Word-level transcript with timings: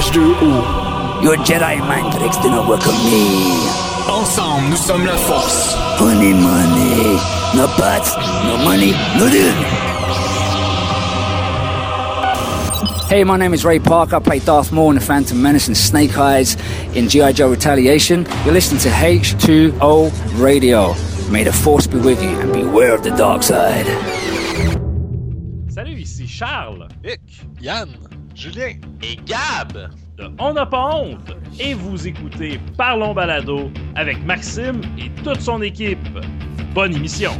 Master 0.00 0.20
Wu. 0.20 0.52
Your 1.22 1.36
Jedi 1.44 1.78
mind 1.80 2.14
tricks 2.14 2.38
do 2.38 2.48
not 2.48 2.66
work 2.66 2.80
on 2.86 2.94
me. 3.04 3.52
Ensemble, 4.08 4.70
nous 4.70 4.76
sommes 4.78 5.04
la 5.04 5.14
force. 5.14 5.74
Honey 5.98 6.32
money. 6.32 7.20
No 7.54 7.66
pots, 7.76 8.16
no 8.46 8.56
money, 8.64 8.92
no 9.18 9.28
dude. 9.28 9.54
Hey, 13.10 13.24
my 13.24 13.36
name 13.36 13.52
is 13.52 13.62
Ray 13.62 13.78
Parker. 13.78 14.16
I 14.16 14.20
play 14.20 14.38
Darth 14.38 14.72
Maul 14.72 14.88
in 14.88 14.94
The 14.94 15.02
Phantom 15.02 15.42
Menace 15.42 15.66
and 15.66 15.76
Snake 15.76 16.16
Eyes 16.16 16.56
in 16.96 17.10
G.I. 17.10 17.32
Joe 17.32 17.50
Retaliation. 17.50 18.26
You're 18.46 18.54
listening 18.54 18.80
to 18.80 18.88
H2O 18.88 20.40
Radio. 20.40 20.94
May 21.30 21.44
the 21.44 21.52
Force 21.52 21.86
be 21.86 21.98
with 21.98 22.22
you 22.22 22.40
and 22.40 22.54
beware 22.54 22.94
of 22.94 23.02
the 23.02 23.10
dark 23.10 23.42
side. 23.42 23.84
Salut, 25.68 25.98
ici 25.98 26.26
Charles 26.26 26.88
Vic, 27.02 27.20
Yann, 27.60 27.96
Julien. 28.40 28.72
Et 29.02 29.16
Gab! 29.26 29.90
de 30.16 30.30
On 30.38 30.54
n'a 30.54 30.64
pas 30.64 30.96
honte 30.96 31.30
et 31.58 31.74
vous 31.74 32.08
écoutez 32.08 32.58
Parlons 32.78 33.12
Balado 33.12 33.70
avec 33.96 34.24
Maxime 34.24 34.80
et 34.96 35.10
toute 35.22 35.42
son 35.42 35.60
équipe. 35.60 35.98
Bonne 36.72 36.94
émission. 36.94 37.32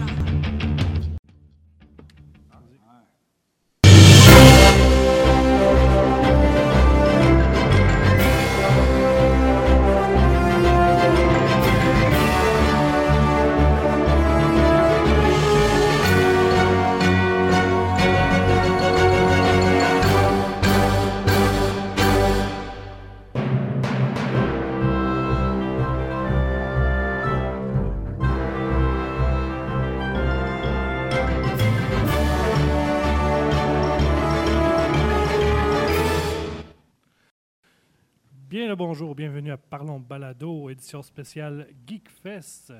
Bonjour, 38.80 39.14
bienvenue 39.14 39.52
à 39.52 39.58
Parlons 39.58 40.00
Balado, 40.00 40.70
édition 40.70 41.02
spéciale 41.02 41.68
Geekfest. 41.86 42.72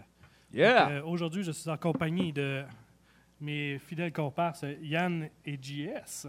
Yeah! 0.51 0.89
Euh, 0.89 1.03
Aujourd'hui, 1.05 1.43
je 1.43 1.53
suis 1.53 1.69
en 1.69 1.77
compagnie 1.77 2.33
de 2.33 2.63
mes 3.39 3.79
fidèles 3.79 4.11
comparses 4.11 4.65
Yann 4.81 5.29
et 5.45 5.59
JS. 5.61 6.27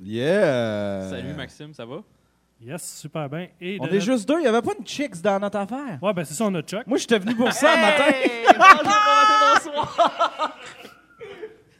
Yeah! 0.00 1.06
Salut 1.10 1.34
Maxime, 1.34 1.74
ça 1.74 1.84
va? 1.84 1.96
Yes, 2.62 2.96
super 2.98 3.28
bien. 3.28 3.48
Et 3.60 3.76
On 3.78 3.84
est 3.88 3.92
notre- 3.92 3.98
juste 4.04 4.26
deux, 4.26 4.38
il 4.38 4.42
n'y 4.42 4.46
avait 4.46 4.62
pas 4.62 4.72
une 4.78 4.86
chicks 4.86 5.20
dans 5.20 5.38
notre 5.38 5.58
affaire. 5.58 5.98
Ouais, 6.02 6.14
ben 6.14 6.24
c'est 6.24 6.32
ça, 6.34 6.44
on 6.46 6.54
a 6.54 6.62
Chuck. 6.62 6.86
Moi, 6.86 6.96
j'étais 6.96 7.18
venu 7.18 7.34
pour 7.36 7.52
ça 7.52 7.74
le 7.76 7.80
matin. 7.82 8.12
bonjour, 8.56 9.82
bonsoir! 9.82 10.58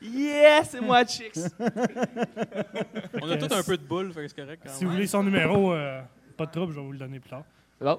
yeah, 0.03 0.63
c'est 0.65 0.81
moi, 0.83 1.07
Chicks! 1.07 1.39
On 3.23 3.31
a 3.31 3.37
tous 3.39 3.55
un 3.55 3.63
peu 3.63 3.79
de 3.79 3.83
boule, 3.83 4.13
fait 4.13 4.23
que 4.23 4.29
c'est 4.29 4.37
correct 4.43 4.63
quand 4.63 4.73
Si 4.73 4.85
vous 4.85 4.91
voulez 4.91 5.07
son 5.07 5.23
numéro, 5.23 5.73
euh, 5.73 6.01
pas 6.41 6.47
de 6.47 6.53
trouble, 6.53 6.73
je 6.73 6.79
vais 6.81 6.87
vous 6.87 6.93
le 6.93 6.99
donner 6.99 7.21
plus 7.21 7.29
tard. 7.29 7.45
Bon. 7.81 7.99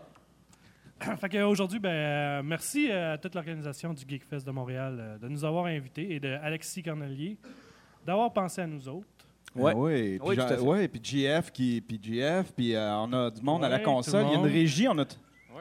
fait 1.19 1.29
qu'aujourd'hui, 1.29 1.79
ben, 1.79 1.89
euh, 1.89 2.41
merci 2.43 2.91
à 2.91 3.17
toute 3.19 3.35
l'organisation 3.35 3.93
du 3.93 4.03
Geekfest 4.07 4.43
de 4.45 4.51
Montréal 4.51 4.97
euh, 4.99 5.17
de 5.19 5.27
nous 5.27 5.45
avoir 5.45 5.65
invités 5.65 6.15
et 6.15 6.19
de 6.19 6.29
Alexis 6.41 6.81
Cornelier 6.81 7.37
d'avoir 8.05 8.33
pensé 8.33 8.61
à 8.61 8.67
nous 8.67 8.87
autres. 8.89 9.05
Ouais. 9.55 9.73
Ouais. 9.73 9.73
Oui, 9.75 10.17
puis 10.19 10.29
Oui, 10.29 10.35
tout 10.35 10.41
à 10.41 10.47
Jean- 10.47 10.55
fait. 10.55 10.61
ouais, 10.61 10.87
puis 10.87 11.01
GF, 11.03 11.51
qui, 11.51 11.81
puis 11.87 11.99
GF, 12.01 12.51
puis 12.55 12.73
euh, 12.73 12.95
on 12.97 13.13
a 13.13 13.29
du 13.29 13.41
monde 13.43 13.63
à 13.63 13.69
la 13.69 13.79
console. 13.79 14.25
Il 14.27 14.31
y 14.31 14.35
a 14.35 14.39
une 14.39 14.45
régie, 14.51 14.87
on 14.87 14.97
a. 14.97 15.05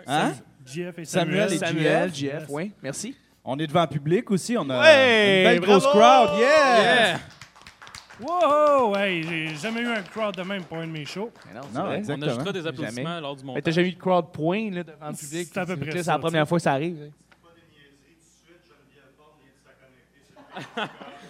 Hein? 0.07 0.33
JF 0.65 0.99
et 1.01 1.05
Samuel 1.05 1.51
Samuel. 1.51 1.53
et 1.53 1.59
Samuel, 1.59 2.15
GF. 2.15 2.41
GF, 2.41 2.47
oui, 2.49 2.73
merci. 2.83 3.15
On 3.45 3.59
est 3.59 3.67
devant 3.67 3.83
le 3.83 3.89
public 3.89 4.31
aussi. 4.31 4.57
On 4.57 4.69
a 4.71 4.81
Ouais, 4.81 5.39
une 5.39 5.51
belle 5.51 5.61
grosse 5.61 5.87
crowd. 5.87 6.39
Yeah! 6.39 6.83
Yeah! 6.83 7.21
Wow! 8.21 8.95
Hey, 8.97 9.23
j'ai 9.23 9.55
jamais 9.57 9.81
eu 9.81 9.87
un 9.89 10.03
crowd 10.03 10.37
de 10.37 10.43
même 10.43 10.63
pour 10.65 10.77
un 10.79 10.87
de 10.87 10.93
mes 10.93 11.05
shows. 11.05 11.31
Mais 11.47 11.55
non, 11.59 11.67
c'est 11.73 11.79
Non, 11.79 11.85
vrai. 11.87 11.99
exact. 11.99 12.19
On 12.19 12.23
ajoutera 12.23 12.41
Exactement. 12.51 12.53
des 12.63 12.67
applaudissements 12.69 13.09
Jamais. 13.09 13.21
lors 13.21 13.37
du 13.37 13.43
Mais 13.43 13.47
montage. 13.47 13.63
t'as 13.63 13.71
jamais 13.71 13.89
eu 13.89 13.93
de 13.93 13.99
crowd 13.99 14.33
point 14.33 14.71
là, 14.71 14.83
devant 14.85 15.09
le 15.09 15.15
public? 15.17 15.49
C'est 15.53 15.59
à 15.61 15.67
peu 15.67 15.77
près 15.77 15.91
C'est 16.03 16.07
la 16.11 16.19
première 16.19 16.49
fois 16.49 16.59
que 16.59 16.63
ça 16.63 16.73
arrive. 16.73 16.99
hein. 17.07 17.11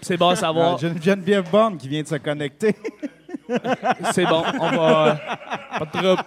C'est 0.01 0.17
bon 0.19 0.29
à 0.29 0.33
Ah, 0.33 0.37
savoir. 0.37 0.79
Gen- 0.79 1.01
Geneviève 1.01 1.51
Bond 1.51 1.77
qui 1.77 1.89
vient 1.89 2.03
de 2.03 2.09
se 2.09 2.17
connecter. 2.17 2.75
C'est 4.13 4.25
bon, 4.27 4.43
on 4.61 4.71
va. 4.71 5.09
euh, 5.09 5.79
Pas 5.79 5.85
de 5.85 5.91
trouble. 5.91 6.23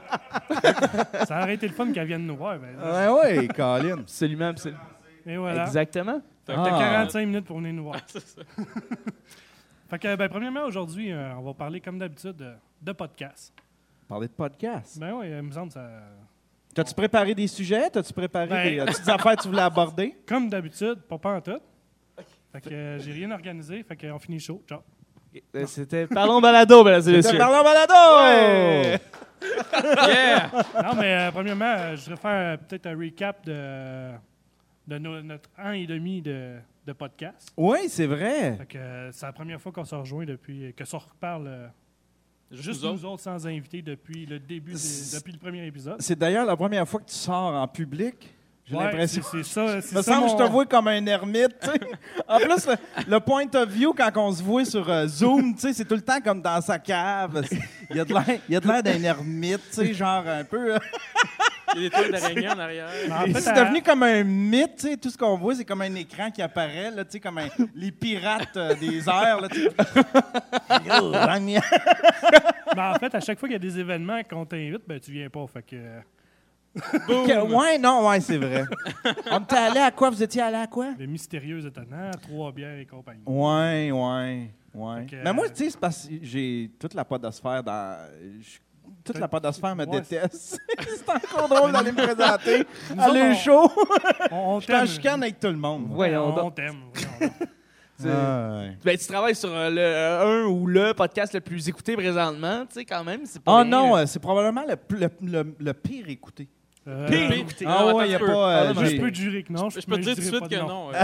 Ça 1.26 1.42
aurait 1.42 1.56
été 1.56 1.68
le 1.68 1.74
fun 1.74 1.92
qu'elle 1.92 2.08
vienne 2.08 2.26
nous 2.26 2.36
voir. 2.36 2.58
Ben, 2.60 3.12
ouais, 3.14 3.38
ouais, 3.40 3.48
Colin. 3.48 4.00
Absolument, 4.00 4.48
absolument. 4.50 4.80
Et 5.26 5.38
voilà. 5.38 5.64
Exactement. 5.66 6.22
Fait 6.46 6.54
que 6.54 6.60
Ah. 6.60 6.64
t'as 6.66 6.78
45 6.80 7.26
minutes 7.26 7.46
pour 7.46 7.58
venir 7.60 7.74
nous 7.74 7.84
voir. 7.84 8.00
C'est 8.08 8.20
ça. 8.20 8.42
Fait 9.94 10.00
que, 10.00 10.16
ben, 10.16 10.28
premièrement, 10.28 10.64
aujourd'hui, 10.64 11.12
euh, 11.12 11.36
on 11.38 11.44
va 11.44 11.54
parler, 11.54 11.80
comme 11.80 12.00
d'habitude, 12.00 12.36
de, 12.36 12.54
de 12.82 12.92
podcast. 12.94 13.54
Parler 14.08 14.26
de 14.28 14.34
podcast. 14.34 14.98
Ben 15.00 15.14
oui, 15.14 15.28
il 15.30 15.40
me 15.44 15.52
semble 15.52 15.72
ça. 15.72 15.88
T'as-tu 16.74 16.96
préparé 16.96 17.36
des 17.36 17.46
sujets? 17.46 17.92
T'as-tu 17.92 18.12
préparé 18.12 18.48
Ben- 18.48 18.70
des 18.72 18.80
euh, 18.80 18.86
petites 18.86 19.08
affaires 19.08 19.36
que 19.36 19.44
tu 19.44 19.50
voulais 19.50 19.62
aborder? 19.62 20.16
Comme 20.26 20.50
d'habitude, 20.50 20.96
pas 21.08 21.20
pas 21.20 21.36
en 21.36 21.42
tout. 21.42 21.60
Fait 22.52 22.62
que 22.62 22.74
euh, 22.74 22.98
j'ai 22.98 23.12
rien 23.12 23.30
organisé, 23.30 23.84
fait 23.84 23.96
qu'on 23.96 24.18
finit 24.18 24.40
chaud. 24.40 24.64
Ciao. 24.68 24.80
Euh, 25.56 25.66
C'était 25.68 26.08
Parlons 26.08 26.42
balado, 26.42 26.84
mesdames 26.84 27.10
et 27.10 27.18
messieurs. 27.18 27.38
Parlons 27.38 27.64
Balado! 27.64 27.94
Ouais! 28.24 29.00
Yeah! 30.08 30.50
Non, 30.82 30.96
mais 30.96 31.14
euh, 31.28 31.32
premièrement, 31.32 31.66
euh, 31.78 31.96
je 31.98 32.02
voudrais 32.06 32.16
faire 32.22 32.54
euh, 32.54 32.58
peut-être 32.58 32.88
un 32.88 32.98
recap 32.98 33.46
de, 33.46 34.10
de 34.88 34.98
no- 34.98 35.22
notre 35.22 35.50
an 35.58 35.72
et 35.72 35.86
demi 35.88 36.22
de, 36.22 36.58
de 36.86 36.94
podcast. 36.94 37.52
Oui, 37.58 37.80
c'est 37.88 38.06
vrai. 38.08 38.56
Fait 38.58 38.66
que 38.66 38.78
euh, 38.78 39.12
c'est 39.12 39.26
la 39.26 39.34
première 39.34 39.62
fois 39.62 39.72
qu'on 39.72 39.86
se 39.86 39.96
rejoint 39.96 40.26
depuis, 40.26 40.74
que 40.76 40.86
ça 40.86 40.98
reparle 40.98 41.48
euh, 41.48 41.68
Juste, 42.52 42.64
juste 42.66 42.84
nous 42.84 42.92
nous 42.94 43.06
autres. 43.06 43.24
sans 43.24 43.48
invité 43.48 43.82
depuis 43.82 44.26
le 44.26 44.40
début, 44.40 44.74
des- 44.74 45.16
depuis 45.18 45.32
le 45.34 45.40
premier 45.40 45.66
épisode. 45.66 45.96
C'est 46.02 46.18
d'ailleurs 46.20 46.46
la 46.46 46.56
première 46.56 46.88
fois 46.88 47.00
que 47.00 47.10
tu 47.10 47.16
sors 47.16 47.54
en 47.56 47.68
public. 47.68 48.36
J'ai 48.66 48.78
Ouais, 48.78 48.84
l'impression. 48.86 49.22
c'est- 49.30 49.44
C'est 49.44 49.44
ça. 49.44 49.82
c'est 49.82 49.96
me 49.96 50.02
ça 50.02 50.14
semble 50.14 50.26
que 50.28 50.32
je 50.32 50.38
te 50.38 50.50
vois 50.50 50.66
comme 50.66 50.88
un 50.88 51.06
ermite. 51.06 51.70
en 52.30 52.38
plus, 52.40 52.66
le, 52.68 52.76
le 53.12 53.20
point 53.20 53.46
of 53.56 53.68
view, 53.70 53.94
quand 53.94 54.10
on 54.16 54.32
se 54.32 54.42
voit 54.42 54.64
sur 54.64 54.90
euh, 54.90 55.06
Zoom, 55.08 55.54
tu 55.56 55.60
sais, 55.62 55.74
c'est 55.74 55.84
tout 55.84 55.96
le 55.96 56.02
temps 56.02 56.22
comme 56.22 56.42
dans 56.42 56.62
sa 56.62 56.80
cave. 56.80 57.44
Il 57.90 57.98
y 57.98 58.00
a 58.00 58.06
de 58.06 58.14
l'air- 58.14 58.40
il 58.48 58.54
y 58.54 58.56
a 58.56 58.60
de 58.62 58.68
l'air 58.68 58.82
d'un 58.84 59.04
ermite, 59.04 59.60
tu 59.70 59.74
sais, 59.76 59.94
genre 59.94 60.26
un 60.26 60.44
peu. 60.46 60.76
Il 61.76 61.84
y 61.84 61.86
a 61.86 61.90
des 61.90 61.96
toiles 61.96 62.12
d'araignée 62.12 62.50
en 62.50 62.60
arrière. 62.60 62.88
En 63.12 63.26
fait, 63.26 63.42
c'est 63.42 63.54
devenu 63.54 63.82
comme 63.82 64.04
un 64.04 64.24
mythe, 64.24 64.76
tu 64.78 64.88
sais. 64.90 64.98
Tout 64.98 65.10
ce 65.10 65.18
qu'on 65.18 65.38
voit, 65.38 65.56
c'est 65.56 65.66
comme 65.66 65.82
un 65.82 65.96
écran 65.96 66.32
qui 66.32 66.42
apparaît, 66.42 66.92
là, 66.92 67.04
tu 67.06 67.12
sais, 67.12 67.20
comme 67.20 67.38
un- 67.38 67.50
les 67.76 67.92
pirates 67.92 68.56
euh, 68.58 68.76
des 68.76 69.08
airs, 69.10 69.42
là, 69.42 69.50
tu 69.50 69.64
sais. 69.64 69.70
Ben, 72.76 72.92
en 72.92 72.96
fait, 73.00 73.14
à 73.16 73.20
chaque 73.20 73.40
fois 73.40 73.48
qu'il 73.48 73.54
y 73.54 73.56
a 73.56 73.60
des 73.60 73.80
événements 73.80 74.22
qu'on 74.24 74.46
t'invite, 74.46 74.82
ben, 74.88 75.00
tu 75.00 75.12
viens 75.12 75.30
pas. 75.30 75.46
Fait 75.48 75.62
que, 75.64 75.76
euh, 75.76 76.00
Que- 76.76 77.54
ouais, 77.54 77.78
non, 77.78 78.08
ouais, 78.08 78.20
c'est 78.20 78.38
vrai. 78.38 78.64
On 79.30 79.40
était 79.40 79.56
allé 79.56 79.80
à 79.80 79.92
quoi? 79.92 80.10
Vous 80.10 80.24
étiez 80.24 80.42
allé 80.42 80.58
à 80.58 80.68
quoi? 80.68 80.90
les 80.98 81.06
mystérieux 81.08 81.64
étonnants, 81.66 82.10
trois 82.22 82.52
bières 82.52 82.78
et 82.80 82.86
compagnie. 82.86 83.22
Ouais, 83.28 83.92
ouais, 83.92 84.50
ouais. 84.74 85.00
Fait 85.02 85.06
que, 85.18 85.24
Mais 85.24 85.34
moi, 85.34 85.46
euh, 85.46 85.50
tu 85.50 85.66
sais, 85.66 85.70
c'est 85.70 85.80
parce 85.80 86.08
que 86.08 86.14
j'ai 86.24 86.72
toute 86.80 86.96
la 86.96 87.06
podosphère 87.06 87.62
dans. 87.64 87.98
je- 88.42 88.58
Toute 89.06 89.20
la 89.20 89.28
podosphère 89.28 89.76
me 89.76 89.86
Ouais, 89.86 90.00
déteste. 90.02 90.60
c'est 90.80 91.10
encore 91.10 91.50
drôle 91.50 91.72
d'aller 91.72 91.92
me 91.92 91.98
présenter 92.04 92.62
autres, 92.62 93.14
le 93.14 93.50
on-. 93.52 93.70
On, 94.32 94.56
on 94.56 94.60
Je 94.62 94.86
chicane 94.86 95.22
avec 95.24 95.40
tout 95.40 95.48
le 95.48 95.58
monde. 95.58 95.88
Voyons 95.90 96.34
on, 96.46 96.52
t'aime. 96.52 96.78
Ah, 98.06 98.06
ouais. 98.06 98.78
Ben, 98.84 98.98
tu 98.98 99.06
travailles 99.08 99.36
sur 99.36 99.52
euh, 99.54 99.70
le, 99.70 99.80
euh, 99.82 100.44
un 100.44 100.46
ou 100.48 100.68
le 100.68 100.94
podcast 100.94 101.34
le 101.34 101.42
plus 101.42 101.68
écouté 101.68 101.96
présentement, 101.96 102.66
tu 102.66 102.76
sais, 102.76 102.86
quand 102.86 103.04
même. 103.04 103.22
C'est 103.26 103.42
pas 103.42 103.60
Oh 103.62 103.64
non, 103.64 103.96
euh, 103.98 104.06
c'est 104.06 104.20
probablement 104.20 104.64
le, 104.68 104.76
le- 104.98 105.10
le- 105.22 105.56
le 105.60 105.74
pire 105.74 106.08
écouté. 106.10 106.48
Euh, 106.86 107.08
Pire. 107.08 107.32
Écoutez, 107.32 107.66
Ah 107.66 107.78
non, 107.86 107.96
ouais, 107.96 108.10
y 108.10 108.14
a 108.14 108.18
attends 108.18 108.26
un 108.26 108.28
peu. 108.28 108.34
pas, 108.34 108.50
euh, 108.52 108.68
Ah, 108.70 108.74
non, 108.74 108.86
Je 108.86 108.98
peux 108.98 109.10
te 109.12 109.16
jurer 109.16 109.44
que 109.44 109.54
non. 109.54 109.70
Je 109.70 109.80
peux 109.80 109.96
te 109.96 110.02
dire 110.02 110.16
tout 110.16 110.22
de 110.22 110.26
suite 110.26 110.50
que 110.50 110.56
non. 110.60 110.90
euh, 110.94 111.04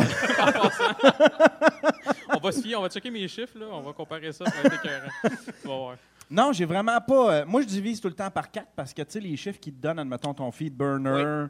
on 2.33 2.37
va 2.39 2.51
se 2.51 2.61
fier, 2.61 2.75
on 2.77 2.81
va 2.81 2.89
checker 2.89 3.11
mes 3.11 3.27
chiffres, 3.27 3.57
là. 3.57 3.65
On 3.71 3.81
va 3.81 3.93
comparer 3.93 4.31
ça, 4.33 4.45
ça 4.45 4.51
va 4.51 4.67
être 4.67 4.83
écœurant. 4.85 5.09
Tu 5.61 5.67
vas 5.67 5.75
voir. 5.77 5.95
Non, 6.29 6.51
j'ai 6.53 6.65
vraiment 6.65 6.99
pas. 7.01 7.33
euh, 7.41 7.45
moi, 7.45 7.61
je 7.61 7.67
divise 7.67 7.99
tout 7.99 8.07
le 8.07 8.13
temps 8.13 8.29
par 8.29 8.51
quatre 8.51 8.69
parce 8.75 8.93
que, 8.93 9.01
tu 9.01 9.11
sais, 9.13 9.19
les 9.19 9.35
chiffres 9.35 9.59
qui 9.59 9.71
te 9.73 9.81
donnent, 9.81 9.99
admettons, 9.99 10.33
ton 10.33 10.51
feed 10.51 10.75
burner, 10.75 11.47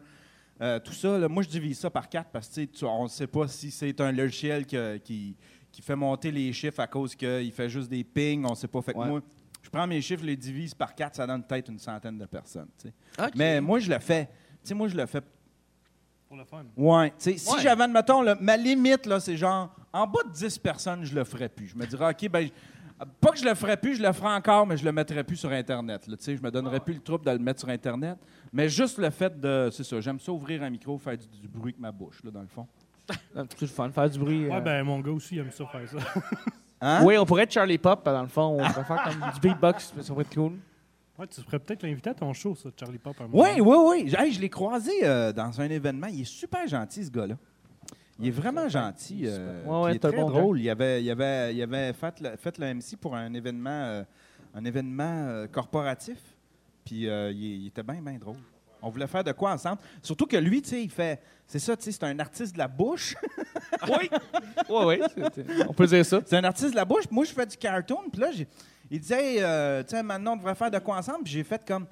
euh, 0.62 0.80
tout 0.80 0.94
ça, 0.94 1.18
là, 1.18 1.28
moi, 1.28 1.44
je 1.44 1.50
divise 1.50 1.80
ça 1.80 1.90
par 1.90 2.08
quatre 2.08 2.30
parce 2.32 2.48
que, 2.48 2.54
tu 2.54 2.62
sais, 2.62 2.68
tu- 2.68 2.86
on 2.86 3.04
ne 3.04 3.08
sait 3.10 3.28
pas 3.28 3.48
si 3.48 3.72
c'est 3.72 4.00
un 4.00 4.12
logiciel 4.12 4.66
que- 4.66 4.98
qui, 4.98 5.36
qui 5.72 5.82
fait 5.82 5.96
monter 5.96 6.32
les 6.32 6.52
chiffres 6.54 6.80
à 6.80 6.88
cause 6.88 7.14
qu'il 7.16 7.52
fait 7.52 7.70
juste 7.70 7.90
des 7.90 8.04
pings, 8.04 8.46
on 8.46 8.52
ne 8.52 8.56
sait 8.56 8.68
pas. 8.68 8.82
Fait 8.82 8.94
que 8.94 8.98
Ouais. 9.00 9.08
moi, 9.08 9.22
je 9.62 9.70
prends 9.70 9.86
mes 9.86 10.02
chiffres, 10.02 10.22
je 10.22 10.28
les 10.28 10.38
divise 10.38 10.74
par 10.74 10.96
quatre, 10.96 11.16
ça 11.16 11.28
donne 11.28 11.44
peut-être 11.44 11.70
une 11.70 11.80
centaine 11.80 12.18
de 12.18 12.26
personnes, 12.26 12.70
tu 12.82 12.88
sais. 12.88 12.94
Ok. 13.22 13.32
Mais 13.36 13.60
moi, 13.60 13.80
je 13.80 13.90
le 13.90 14.00
fais. 14.00 14.26
Tu 14.64 14.70
sais, 14.70 14.74
moi, 14.74 14.88
je 14.88 14.96
le 14.96 15.06
fais. 15.06 15.22
Pour 16.28 16.38
le 16.38 16.46
fun. 16.46 16.64
Ouais. 16.78 17.10
Tu 17.12 17.16
sais, 17.20 17.38
si 17.38 17.52
Ouais. 17.54 17.60
j'avais, 17.62 17.84
admettons, 17.84 18.22
là, 18.22 18.38
ma 18.40 18.56
limite, 18.56 19.06
là, 19.08 19.20
c'est 19.20 19.36
genre, 19.36 19.76
en 19.92 20.06
bas 20.08 20.22
de 20.26 20.32
10 20.32 20.58
personnes, 20.60 21.04
je 21.04 21.14
le 21.16 21.24
ferais 21.24 21.50
plus. 21.50 21.68
Je 21.68 21.76
me 21.76 21.86
dirais, 21.86 22.12
OK, 22.12 22.30
ben, 22.30 22.48
Pas 23.22 23.32
que 23.32 23.38
je 23.38 23.46
le 23.46 23.56
ferais 23.56 23.78
plus, 23.78 23.96
je 23.96 24.04
le 24.04 24.12
ferai 24.12 24.34
encore, 24.34 24.68
mais 24.68 24.76
je 24.78 24.84
le 24.84 24.92
mettrais 24.92 25.24
plus 25.24 25.38
sur 25.38 25.52
Internet. 25.52 26.08
Là, 26.08 26.18
tu 26.18 26.24
sais, 26.24 26.36
je 26.36 26.42
me 26.42 26.52
donnerais 26.52 26.80
plus 26.80 26.96
le 26.96 27.00
trouble 27.00 27.26
de 27.26 27.32
le 27.32 27.40
mettre 27.40 27.62
sur 27.62 27.70
Internet. 27.70 28.18
Mais 28.52 28.68
juste 28.68 28.98
le 28.98 29.10
fait 29.10 29.40
de. 29.40 29.70
C'est 29.72 29.84
ça, 29.84 30.02
j'aime 30.02 30.20
ça 30.20 30.32
ouvrir 30.32 30.64
un 30.64 30.70
micro, 30.70 30.98
faire 30.98 31.18
du, 31.18 31.28
du 31.28 31.48
bruit 31.48 31.72
avec 31.72 31.80
ma 31.80 31.92
bouche, 31.92 32.22
là, 32.24 32.32
dans 32.32 32.42
le 32.42 32.48
fond. 32.48 32.68
C'est 33.34 33.62
le 33.62 33.68
fun, 33.68 33.90
faire 33.92 34.10
du 34.10 34.20
bruit. 34.20 34.48
Ouais, 34.48 34.56
euh. 34.56 34.62
ben 34.62 34.84
mon 34.84 35.00
gars 35.00 35.12
aussi 35.12 35.36
il 35.36 35.40
aime 35.40 35.52
ça 35.52 35.66
faire 35.66 35.88
ça. 35.90 35.98
Hein? 36.82 37.04
Oui, 37.04 37.18
on 37.18 37.26
pourrait 37.26 37.44
être 37.44 37.52
Charlie 37.52 37.78
Pop, 37.78 38.06
dans 38.06 38.22
le 38.22 38.30
fond. 38.30 38.58
On 38.58 38.66
pourrait 38.66 38.86
faire 38.86 39.04
comme 39.04 39.32
du 39.34 39.40
beatbox, 39.42 39.94
ça 40.00 40.14
pourrait 40.14 40.22
être 40.22 40.34
cool. 40.34 40.54
Ouais, 41.18 41.28
tu 41.28 41.42
pourrais 41.42 41.60
peut-être 41.60 41.84
l'inviter 41.84 42.12
à 42.12 42.14
ton 42.14 42.32
show, 42.32 42.56
ça, 42.56 42.70
Charlie 42.80 42.98
Pop. 42.98 43.14
un 43.20 43.28
moment. 43.28 43.44
Oui, 43.44 43.60
oui, 43.60 43.78
oui. 44.06 44.16
Hey, 44.18 44.32
je 44.32 44.40
l'ai 44.40 44.48
croisé 44.48 44.94
euh, 45.04 45.34
dans 45.34 45.60
un 45.60 45.70
événement. 45.70 46.08
Il 46.08 46.22
est 46.22 46.24
super 46.24 46.66
gentil, 46.70 47.04
ce 47.04 47.12
gars-là. 47.12 47.36
Il 48.20 48.28
est 48.28 48.32
vraiment 48.32 48.68
gentil. 48.68 49.24
euh, 49.26 49.64
Ouais, 49.66 49.70
ouais, 49.72 49.84
puis 49.84 49.94
il 49.94 49.96
est 49.96 50.00
très 50.00 50.12
bon 50.22 50.30
drôle. 50.30 50.60
Il 50.60 50.70
avait, 50.70 51.02
il 51.04 51.10
avait, 51.10 51.56
il 51.56 51.62
avait 51.64 51.94
fait, 51.94 52.20
le, 52.20 52.36
fait 52.36 52.58
le 52.58 52.74
MC 52.74 52.98
pour 53.00 53.16
un 53.16 53.34
événement, 53.34 53.70
euh, 53.70 54.04
un 54.54 54.66
événement 54.66 55.26
euh, 55.28 55.48
corporatif. 55.48 56.18
Puis 56.84 57.04
il, 57.06 57.32
il 57.32 57.68
était 57.68 57.84
bien, 57.84 58.02
bien 58.02 58.18
drôle. 58.18 58.36
On 58.82 58.90
voulait 58.90 59.08
faire 59.08 59.24
de 59.24 59.32
quoi 59.34 59.52
ensemble. 59.54 59.80
Surtout 60.02 60.26
que 60.26 60.38
lui, 60.38 60.62
tu 60.62 60.70
sais, 60.70 60.84
il 60.84 60.90
fait. 60.90 61.22
C'est 61.48 61.60
ça, 61.60 61.76
tu 61.76 61.84
sais, 61.84 61.92
c'est 61.92 62.04
un 62.04 62.18
artiste 62.20 62.54
de 62.54 62.58
la 62.60 62.68
bouche. 62.68 63.16
Oui, 63.88 64.10
oui, 64.70 64.84
oui. 64.86 65.02
On 65.70 65.74
peut 65.74 65.88
dire 65.88 66.06
ça. 66.06 66.20
c'est 66.26 66.36
un 66.36 66.44
artiste 66.44 66.72
de 66.72 66.76
la 66.76 66.84
bouche. 66.84 67.06
Moi, 67.10 67.24
je 67.24 67.32
fais 67.32 67.46
du 67.46 67.56
cartoon. 67.56 68.10
Puis 68.12 68.20
là, 68.22 68.30
il 68.92 69.00
disait, 69.00 69.36
Hey, 69.38 69.84
tu 69.86 69.92
sais, 69.96 70.04
maintenant, 70.04 70.34
on 70.34 70.36
devrait 70.38 70.56
faire 70.56 70.70
de 70.70 70.80
quoi 70.80 70.98
ensemble. 70.98 71.24
Puis 71.24 71.32
j'ai 71.32 71.44
fait 71.46 71.64
comme. 71.66 71.86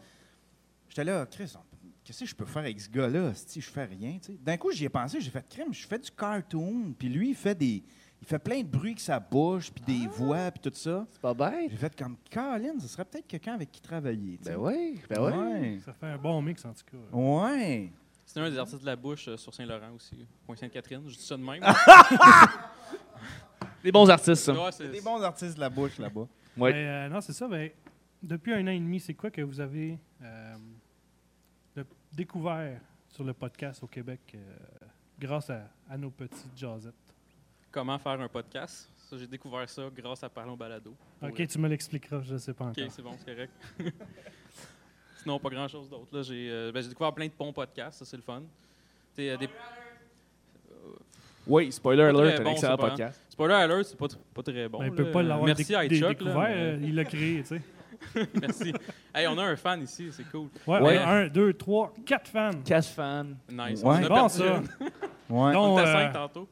J'étais 0.90 1.06
là, 1.06 1.26
Chris, 1.26 1.54
on- 1.56 1.60
qu'est-ce 2.08 2.22
que 2.22 2.26
je 2.26 2.36
peux 2.36 2.46
faire 2.46 2.64
avec 2.64 2.80
ce 2.80 2.90
gars-là? 2.90 3.34
Si 3.34 3.60
je 3.60 3.70
fais 3.70 3.84
rien. 3.84 4.18
D'un 4.42 4.56
coup, 4.56 4.72
j'y 4.72 4.86
ai 4.86 4.90
pensé, 4.90 5.20
j'ai 5.20 5.30
fait 5.30 5.46
crème, 5.48 5.74
je 5.74 5.86
fais 5.86 6.00
du 6.00 6.10
cartoon. 6.10 6.94
Puis 6.98 7.10
lui, 7.10 7.30
il 7.30 7.36
fait 7.36 7.56
des. 7.56 7.84
Il 8.20 8.26
fait 8.26 8.40
plein 8.40 8.62
de 8.62 8.68
bruit 8.68 8.92
avec 8.92 9.00
sa 9.00 9.20
bouche, 9.20 9.70
puis 9.70 10.00
des 10.00 10.08
voix, 10.08 10.50
puis 10.50 10.62
tout 10.62 10.76
ça. 10.76 11.06
C'est 11.12 11.22
pas 11.22 11.36
bête. 11.36 11.70
J'ai 11.70 11.78
fait 11.78 11.96
comme, 11.96 12.18
Colin, 12.34 12.80
ce 12.80 12.88
serait 12.88 13.06
peut-être 13.06 13.28
quelqu'un 13.28 13.54
avec 13.54 13.72
qui 13.72 13.80
travailler. 13.80 14.40
Ben 14.44 14.56
oui, 14.58 15.00
ben 15.08 15.22
oui. 15.22 15.34
Ouais. 15.34 15.80
Ça 15.86 15.94
fait 15.94 16.08
un 16.08 16.18
bon 16.18 16.42
mix, 16.42 16.66
en 16.66 16.74
tout 16.74 16.82
cas. 16.92 17.16
Ouais. 17.16 17.92
C'est 18.26 18.40
un 18.40 18.50
des 18.50 18.58
artistes 18.58 18.82
de 18.82 18.88
la 18.88 18.96
bouche 18.96 19.28
euh, 19.28 19.38
sur 19.38 19.54
Saint-Laurent 19.54 19.92
aussi. 19.96 20.26
Point 20.46 20.56
Sainte-Catherine, 20.56 21.04
je 21.08 21.16
dis 21.16 21.22
ça 21.22 21.38
de 21.38 21.44
même. 21.44 21.62
Des 23.84 23.92
bons 23.92 24.10
artistes, 24.10 24.44
ça. 24.44 24.54
Ouais, 24.54 24.72
c'est 24.72 24.90
Des 24.90 25.02
bons 25.02 25.22
artistes 25.22 25.56
de 25.56 25.60
la 25.60 25.70
bouche 25.70 26.00
là-bas. 26.00 26.28
Ouais. 26.58 26.74
Ben, 26.74 26.78
euh, 26.78 27.10
non, 27.10 27.22
c'est 27.22 27.34
ça. 27.34 27.48
Ben, 27.48 27.70
depuis 28.24 28.54
un 28.54 28.66
an 28.66 28.72
et 28.72 28.80
demi, 28.80 29.00
c'est 29.00 29.14
quoi 29.14 29.30
que 29.30 29.42
vous 29.42 29.60
avez 29.60 30.00
euh, 30.24 30.37
découvert 32.14 32.80
sur 33.10 33.24
le 33.24 33.34
podcast 33.34 33.84
au 33.84 33.88
Québec 33.88 34.20
euh, 34.36 34.40
grâce 35.20 35.50
à, 35.50 35.70
à 35.90 35.98
nos 35.98 36.10
petites 36.10 36.58
jasettes? 36.58 36.94
comment 37.72 38.00
faire 38.00 38.20
un 38.20 38.28
podcast? 38.28 38.90
Ça, 39.10 39.18
J'ai 39.18 39.28
découvert 39.28 39.70
ça 39.70 39.84
grâce 39.96 40.24
à 40.24 40.30
Parlons 40.30 40.58
Balado. 40.58 40.96
Ok, 41.22 41.32
vrai. 41.36 41.48
tu 41.48 41.60
me 41.60 41.68
l'expliqueras, 41.70 42.22
je 42.24 42.34
ne 42.34 42.38
sais 42.40 42.54
pas 42.54 42.66
Ok, 42.66 42.78
encore. 42.80 42.92
c'est 42.92 43.02
bon, 43.04 43.12
c'est 43.24 43.34
correct. 43.34 43.54
Sinon, 45.22 45.40
pas 45.40 45.50
grand-chose 45.50 45.90
d'autre. 45.90 46.08
là. 46.16 46.24
J'ai 46.24 46.50
euh, 46.50 46.72
ben, 46.72 46.82
j'ai 46.82 46.90
découvert 46.90 47.14
plein 47.14 47.28
de 47.28 47.32
bons 47.38 47.54
podcasts, 47.54 48.00
ça 48.00 48.06
c'est 48.06 48.18
le 48.18 48.24
fun. 48.24 48.42
T'sais, 49.14 49.30
euh, 49.30 49.38
des... 49.38 49.48
Oui, 51.46 51.72
spoiler 51.72 52.04
alert, 52.04 52.26
très 52.36 52.40
un 52.40 52.44
bon, 52.44 52.52
excellent 52.52 52.78
podcast. 52.78 53.22
Spoiler 53.30 53.54
alert, 53.54 53.86
c'est 53.86 53.98
pas, 53.98 54.08
tr- 54.08 54.18
pas 54.34 54.44
très 54.44 54.68
bon. 54.68 54.80
Ben, 54.80 54.86
il 54.88 54.92
peut 54.92 55.12
pas 55.12 55.24
l'avoir 55.24 55.46
Merci 55.46 55.64
déc- 55.64 55.76
à 55.78 55.88
dé- 55.88 55.98
Chuck, 56.00 56.08
là, 56.08 56.14
découvert, 56.14 56.38
mais- 56.50 56.56
euh, 56.56 56.80
il 56.82 56.96
l'a 56.96 57.06
créé, 57.06 57.40
tu 57.42 57.48
sais. 57.48 57.62
Merci. 58.42 58.74
Hey, 59.14 59.28
on 59.28 59.38
a 59.38 59.44
un 59.44 59.56
fan 59.56 59.82
ici, 59.84 60.10
c'est 60.12 60.24
cool. 60.32 60.48
Ouais, 60.66 60.80
Ouais. 60.82 61.00
on 61.00 61.08
a 61.08 61.12
un, 61.14 61.28
deux, 61.28 61.54
trois, 61.54 61.94
quatre 62.06 62.28
fans. 62.30 62.52
Cash 62.66 62.88
fan. 62.88 63.36
Nice. 63.52 63.82
Ouais. 63.82 63.96
On 64.02 64.04
a 64.06 64.10
Bon, 64.10 64.16
perdu 64.16 64.38
ça. 64.38 64.58
une. 64.58 64.68
Ouais. 65.30 65.52
Donc, 65.52 65.78
On 65.78 65.80
était 65.80 65.90
euh, 65.90 65.94
cinq 65.94 66.14
tantôt. 66.14 66.48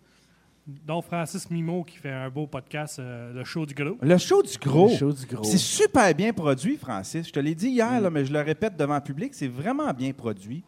dont 0.67 1.01
Francis 1.01 1.50
Mimo 1.50 1.83
qui 1.85 1.95
fait 1.97 2.12
un 2.12 2.29
beau 2.29 2.45
podcast, 2.45 3.00
euh, 3.00 3.31
Le 3.33 3.44
Show 3.45 3.65
du 3.65 3.73
Gros. 3.73 3.97
Le 4.01 4.17
show 4.17 4.41
du 4.44 4.57
gros. 4.57 4.89
Le 4.89 4.95
show 4.97 5.13
du 5.13 5.25
gros. 5.25 5.44
C'est 5.45 5.57
super 5.57 6.13
bien 6.13 6.33
produit, 6.33 6.75
Francis. 6.75 7.25
Je 7.27 7.31
te 7.31 7.39
l'ai 7.39 7.56
dit 7.56 7.69
hier, 7.69 8.01
là, 8.01 8.09
mais 8.09 8.25
je 8.25 8.33
le 8.33 8.41
répète 8.41 8.75
devant 8.75 8.95
le 8.95 9.01
public, 9.01 9.33
c'est 9.33 9.47
vraiment 9.47 9.94
bien 9.94 10.12
produit. 10.12 10.63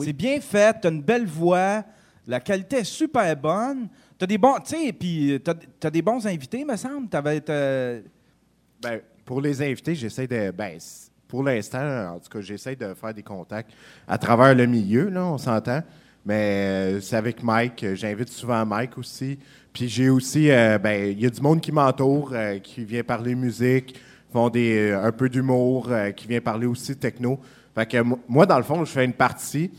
C'est 0.00 0.12
bien 0.14 0.40
fait, 0.40 0.80
tu 0.80 0.86
as 0.86 0.90
une 0.90 1.02
belle 1.02 1.26
voix, 1.26 1.82
la 2.26 2.38
qualité 2.40 2.76
est 2.76 2.84
super 2.84 3.36
bonne. 3.36 3.88
Tu 4.18 4.24
as 4.24 4.26
des 4.26 4.38
bons, 4.38 4.54
tu 4.64 4.76
sais, 4.76 4.92
puis 4.92 5.38
tu 5.44 5.86
as, 5.86 5.90
des 5.90 6.00
bons 6.02 6.26
invités, 6.26 6.64
me 6.64 6.76
semble. 6.76 7.08
T'avais, 7.08 7.40
t'as- 7.40 7.98
Ben, 8.80 9.00
pour 9.30 9.40
les 9.40 9.62
invités, 9.62 9.94
j'essaie 9.94 10.26
de. 10.26 10.50
Ben, 10.50 10.76
pour 11.28 11.44
l'instant, 11.44 12.14
en 12.14 12.18
tout 12.18 12.28
cas, 12.28 12.40
j'essaie 12.40 12.74
de 12.74 12.94
faire 12.94 13.14
des 13.14 13.22
contacts 13.22 13.70
à 14.08 14.18
travers 14.18 14.56
le 14.56 14.66
milieu, 14.66 15.08
là, 15.08 15.24
on 15.24 15.38
s'entend. 15.38 15.82
Mais 16.26 16.96
euh, 16.96 17.00
c'est 17.00 17.14
avec 17.14 17.40
Mike. 17.44 17.84
euh, 17.84 17.94
J'invite 17.94 18.28
souvent 18.30 18.66
Mike 18.66 18.98
aussi. 18.98 19.38
Puis 19.72 19.88
j'ai 19.88 20.10
aussi. 20.10 20.50
euh, 20.50 20.78
ben, 20.78 21.12
il 21.12 21.20
y 21.20 21.26
a 21.26 21.30
du 21.30 21.40
monde 21.40 21.60
qui 21.60 21.70
m'entoure, 21.70 22.30
euh, 22.32 22.58
qui 22.58 22.84
vient 22.84 23.04
parler 23.04 23.36
musique, 23.36 23.94
font 24.32 24.48
des, 24.50 24.90
un 24.90 25.12
peu 25.12 25.28
d'humour, 25.28 25.88
qui 26.16 26.26
vient 26.26 26.40
parler 26.40 26.66
aussi 26.66 26.96
techno. 26.96 27.38
Fait 27.72 27.86
que 27.86 27.98
mo- 28.02 28.18
moi, 28.28 28.46
dans 28.46 28.58
le 28.58 28.64
fond, 28.64 28.84
je 28.84 28.90
fais 28.90 29.04
une 29.04 29.12
partie. 29.12 29.70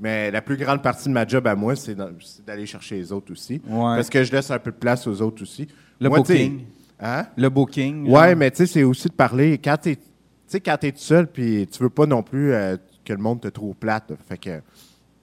Mais 0.00 0.32
la 0.32 0.42
plus 0.42 0.56
grande 0.56 0.82
partie 0.82 1.08
de 1.08 1.14
ma 1.14 1.24
job 1.24 1.46
à 1.46 1.54
moi, 1.54 1.76
c'est 1.76 1.96
d'aller 2.44 2.66
chercher 2.66 2.96
les 2.96 3.12
autres 3.12 3.30
aussi. 3.30 3.62
Ouais. 3.68 3.80
Parce 3.96 4.10
que 4.10 4.24
je 4.24 4.32
laisse 4.32 4.50
un 4.50 4.58
peu 4.58 4.72
de 4.72 4.76
place 4.76 5.06
aux 5.06 5.22
autres 5.22 5.42
aussi. 5.44 5.68
Le 6.00 6.08
Moi, 6.08 6.18
booking. 6.18 6.64
Hein? 7.00 7.26
le 7.36 7.48
booking. 7.50 8.08
Ouais, 8.08 8.28
genre. 8.30 8.36
mais 8.36 8.50
tu 8.50 8.58
sais, 8.58 8.66
c'est 8.66 8.82
aussi 8.82 9.08
de 9.08 9.12
parler. 9.14 9.58
Quand 9.58 9.76
tu 9.76 9.90
es, 9.90 10.60
quand 10.60 10.82
es 10.84 10.92
tout 10.92 10.98
seul, 10.98 11.26
puis 11.26 11.66
tu 11.70 11.82
veux 11.82 11.90
pas 11.90 12.06
non 12.06 12.22
plus 12.22 12.52
euh, 12.52 12.76
que 13.04 13.12
le 13.12 13.18
monde 13.18 13.40
te 13.40 13.48
trouve 13.48 13.74
plate. 13.74 14.10
là. 14.10 14.16
Fait 14.28 14.38
que, 14.38 14.58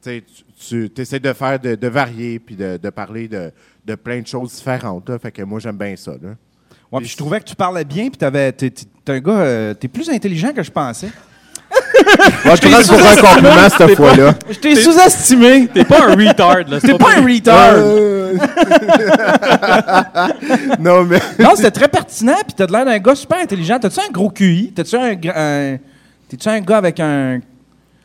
tu 0.01 0.23
sais, 0.59 0.89
tu, 0.89 1.01
essaies 1.01 1.19
de 1.19 1.33
faire, 1.33 1.59
de, 1.59 1.75
de 1.75 1.87
varier, 1.87 2.39
puis 2.39 2.55
de, 2.55 2.77
de 2.77 2.89
parler 2.89 3.27
de, 3.27 3.51
de 3.85 3.95
plein 3.95 4.21
de 4.21 4.27
choses 4.27 4.53
différentes. 4.53 5.09
là. 5.09 5.17
Fait 5.17 5.31
que 5.31 5.41
moi, 5.41 5.59
j'aime 5.59 5.77
bien 5.77 5.95
ça. 5.95 6.11
Là. 6.21 6.35
Ouais, 6.91 6.99
puis 6.99 7.07
je 7.09 7.17
trouvais 7.17 7.39
que 7.39 7.45
tu 7.45 7.55
parlais 7.55 7.83
bien, 7.85 8.09
puis 8.09 8.17
t'avais, 8.17 8.51
t'es, 8.51 8.69
t'es- 8.69 8.85
t'es 9.03 9.11
un 9.13 9.19
gars, 9.19 9.31
euh, 9.39 9.73
t'es 9.73 9.87
plus 9.87 10.09
intelligent 10.09 10.53
que 10.53 10.61
je 10.61 10.71
pensais. 10.71 11.09
Je 12.45 12.61
te 12.61 12.67
rends 12.67 12.97
pour 12.97 13.07
un 13.07 13.15
compliment 13.33 13.69
cette 13.77 13.95
fois-là. 13.95 14.33
Je 14.49 14.59
t'ai 14.59 14.75
sous-estimé. 14.75 15.67
T'es 15.73 15.83
pas 15.85 16.03
un 16.07 16.15
retard, 16.15 16.57
là. 16.67 16.79
T'es 16.79 16.97
pas 16.97 17.11
un 17.17 17.25
retard. 17.25 17.75
Non, 20.79 21.03
mais. 21.03 21.19
non, 21.39 21.51
c'était 21.55 21.71
très 21.71 21.87
pertinent, 21.87 22.35
puis 22.45 22.53
t'as 22.55 22.67
de 22.67 22.71
l'air 22.71 22.85
d'un 22.85 22.99
gars 22.99 23.15
super 23.15 23.39
intelligent. 23.39 23.79
T'as-tu 23.79 23.99
un 23.99 24.11
gros 24.11 24.29
QI? 24.29 24.71
T'as-tu 24.75 24.95
un, 24.95 25.15
un- 25.35 25.77
T'es-tu 26.29 26.49
un 26.49 26.59
gars 26.61 26.77
avec 26.77 26.99
un. 26.99 27.39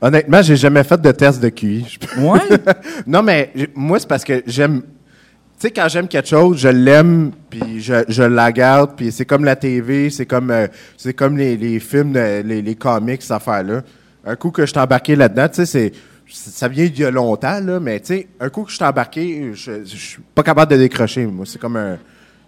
Honnêtement, 0.00 0.42
j'ai 0.42 0.56
jamais 0.56 0.84
fait 0.84 1.00
de 1.00 1.10
test 1.12 1.40
de 1.40 1.48
QI. 1.48 1.98
Ouais? 2.18 2.38
non, 3.06 3.22
mais 3.22 3.50
moi, 3.74 3.98
c'est 3.98 4.08
parce 4.08 4.24
que 4.24 4.42
j'aime. 4.46 4.82
Tu 4.82 5.66
sais, 5.66 5.70
quand 5.72 5.88
j'aime 5.88 6.06
quelque 6.06 6.28
chose, 6.28 6.58
je 6.58 6.68
l'aime, 6.68 7.32
puis 7.50 7.80
je, 7.80 7.94
je 8.06 8.22
la 8.22 8.52
garde, 8.52 8.92
puis 8.96 9.10
c'est 9.10 9.24
comme 9.24 9.44
la 9.44 9.56
TV, 9.56 10.08
c'est 10.08 10.26
comme, 10.26 10.52
euh, 10.52 10.68
c'est 10.96 11.14
comme 11.14 11.36
les, 11.36 11.56
les 11.56 11.80
films, 11.80 12.12
de- 12.12 12.42
les, 12.44 12.62
les 12.62 12.74
comics, 12.76 13.20
cette 13.22 13.32
affaire-là. 13.32 13.80
Un 14.28 14.36
coup 14.36 14.50
que 14.50 14.62
je 14.66 14.70
suis 14.70 14.78
embarqué 14.78 15.16
là-dedans, 15.16 15.48
tu 15.48 15.54
sais, 15.56 15.66
c'est. 15.66 15.92
Ça 16.30 16.68
vient 16.68 16.84
d'il 16.84 16.98
y 17.00 17.04
a 17.04 17.10
longtemps, 17.10 17.58
là, 17.60 17.80
mais 17.80 17.98
tu 18.00 18.06
sais, 18.08 18.28
un 18.38 18.50
coup 18.50 18.62
que 18.64 18.70
je 18.70 18.76
suis 18.76 18.84
embarqué, 18.84 19.50
je, 19.54 19.82
je 19.84 19.96
suis 19.96 20.22
pas 20.34 20.42
capable 20.42 20.70
de 20.72 20.76
décrocher. 20.76 21.24
Moi, 21.26 21.46
c'est 21.46 21.58
comme 21.58 21.76
un. 21.76 21.96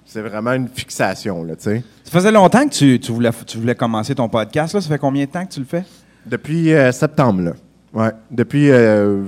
C'est 0.04 0.20
vraiment 0.20 0.52
une 0.52 0.68
fixation, 0.68 1.42
là, 1.44 1.54
tu 1.56 1.62
sais. 1.62 1.82
Ça 2.04 2.10
faisait 2.10 2.32
longtemps 2.32 2.66
que 2.68 2.74
tu, 2.74 2.98
tu 3.00 3.12
voulais, 3.12 3.30
tu 3.46 3.56
voulais 3.58 3.74
commencer 3.74 4.14
ton 4.14 4.28
podcast, 4.28 4.74
là. 4.74 4.80
Ça 4.82 4.88
fait 4.88 4.98
combien 4.98 5.24
de 5.24 5.30
temps 5.30 5.46
que 5.46 5.52
tu 5.52 5.60
le 5.60 5.66
fais? 5.66 5.84
Depuis 6.26 6.72
euh, 6.74 6.92
septembre, 6.92 7.40
là. 7.42 7.52
Ouais. 7.94 8.10
Depuis 8.30 8.70
euh, 8.70 9.22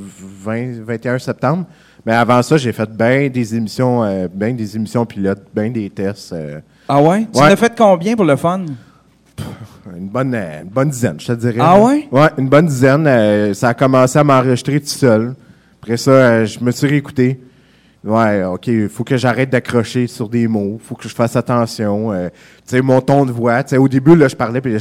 20, 0.44 0.82
21 0.84 1.18
septembre. 1.18 1.64
Mais 2.04 2.12
avant 2.12 2.42
ça, 2.42 2.56
j'ai 2.58 2.72
fait 2.72 2.90
bien 2.90 3.28
des 3.28 3.54
émissions, 3.54 4.02
euh, 4.04 4.26
ben 4.32 4.54
des 4.56 4.76
émissions 4.76 5.06
pilotes, 5.06 5.44
bien 5.54 5.70
des 5.70 5.88
tests. 5.88 6.32
euh, 6.32 6.60
Ah 6.88 7.00
ouais? 7.00 7.26
Tu 7.32 7.38
Ouais. 7.38 7.46
en 7.46 7.50
as 7.52 7.56
fait 7.56 7.72
combien 7.78 8.16
pour 8.16 8.24
le 8.24 8.36
fun? 8.36 8.66
Une, 9.96 10.08
bonne, 10.08 10.34
euh, 10.34 10.62
une 10.62 10.68
bonne 10.68 10.90
dizaine, 10.90 11.18
je 11.20 11.26
te 11.28 11.32
dirais. 11.32 11.58
Ah 11.60 11.80
ouais? 11.80 12.08
Ouais, 12.10 12.28
une 12.38 12.48
bonne 12.48 12.66
dizaine. 12.66 13.06
euh, 13.06 13.54
ça 13.54 13.68
a 13.70 13.74
commencé 13.74 14.18
à 14.18 14.24
m'enregistrer 14.24 14.80
tout 14.80 14.86
seul. 14.86 15.34
Après 15.82 15.96
ça, 15.96 16.10
euh, 16.10 16.46
je 16.46 16.60
me 16.60 16.70
suis 16.70 16.86
réécouté. 16.86 17.40
Ouais, 18.04 18.42
OK, 18.42 18.66
il 18.66 18.88
faut 18.88 19.04
que 19.04 19.16
j'arrête 19.16 19.50
d'accrocher 19.50 20.08
sur 20.08 20.28
des 20.28 20.48
mots. 20.48 20.80
faut 20.82 20.96
que 20.96 21.08
je 21.08 21.14
fasse 21.14 21.36
attention. 21.36 22.12
euh, 22.12 22.28
tu 22.66 22.76
sais, 22.76 22.82
mon 22.82 23.00
ton 23.00 23.24
de 23.24 23.30
voix. 23.30 23.62
Tu 23.62 23.70
sais, 23.70 23.76
au 23.76 23.88
début, 23.88 24.16
là, 24.16 24.26
je 24.26 24.34
parlais, 24.34 24.60
puis 24.60 24.76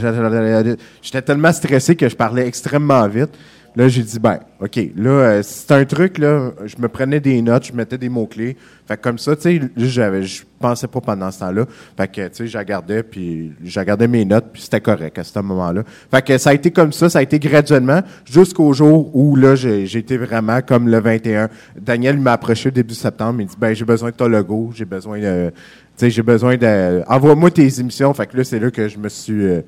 j'étais 1.01 1.21
tellement 1.21 1.51
stressé 1.51 1.95
que 1.95 2.09
je 2.09 2.15
parlais 2.15 2.47
extrêmement 2.47 3.07
vite. 3.07 3.29
Là, 3.73 3.87
j'ai 3.87 4.03
dit, 4.03 4.19
ben, 4.19 4.39
OK, 4.59 4.77
là, 4.97 5.09
euh, 5.09 5.41
c'est 5.43 5.71
un 5.71 5.85
truc, 5.85 6.17
là, 6.17 6.51
je 6.65 6.75
me 6.77 6.89
prenais 6.89 7.21
des 7.21 7.41
notes, 7.41 7.67
je 7.67 7.73
mettais 7.73 7.97
des 7.97 8.09
mots-clés. 8.09 8.57
Fait 8.85 8.97
que 8.97 9.01
comme 9.01 9.17
ça, 9.17 9.33
tu 9.37 9.43
sais, 9.43 9.61
j'avais, 9.77 10.23
je 10.23 10.43
pensais 10.59 10.87
pas 10.87 10.99
pendant 10.99 11.31
ce 11.31 11.39
temps-là. 11.39 11.65
Fait 11.95 12.09
que, 12.09 12.27
tu 12.27 12.35
sais, 12.35 12.47
je 12.47 12.57
regardais, 12.57 13.01
puis 13.01 13.53
je 13.63 13.79
regardais 13.79 14.09
mes 14.09 14.25
notes, 14.25 14.47
puis 14.51 14.61
c'était 14.63 14.81
correct 14.81 15.17
à 15.17 15.23
ce 15.23 15.39
moment-là. 15.39 15.83
Fait 16.11 16.21
que 16.21 16.37
ça 16.37 16.49
a 16.49 16.53
été 16.53 16.69
comme 16.69 16.91
ça, 16.91 17.09
ça 17.09 17.19
a 17.19 17.21
été 17.21 17.39
graduellement, 17.39 18.01
jusqu'au 18.25 18.73
jour 18.73 19.15
où, 19.15 19.37
là, 19.37 19.55
j'ai 19.55 19.97
été 19.97 20.17
vraiment 20.17 20.61
comme 20.61 20.89
le 20.89 20.99
21. 20.99 21.47
Daniel 21.79 22.19
m'a 22.19 22.33
approché 22.33 22.71
début 22.71 22.93
septembre, 22.93 23.39
il 23.39 23.47
dit, 23.47 23.55
ben, 23.57 23.73
j'ai 23.73 23.85
besoin 23.85 24.09
de 24.09 24.15
ton 24.15 24.27
logo, 24.27 24.71
j'ai 24.75 24.85
besoin 24.85 25.19
de, 25.19 25.49
tu 25.49 25.55
sais, 25.95 26.09
j'ai 26.09 26.23
besoin 26.23 26.57
de, 26.57 27.03
envoie-moi 27.07 27.51
tes 27.51 27.79
émissions. 27.79 28.13
Fait 28.13 28.27
que 28.27 28.35
là, 28.35 28.43
c'est 28.43 28.59
là 28.59 28.69
que 28.69 28.89
je 28.89 28.97
me 28.97 29.07
suis, 29.07 29.45
euh, 29.45 29.61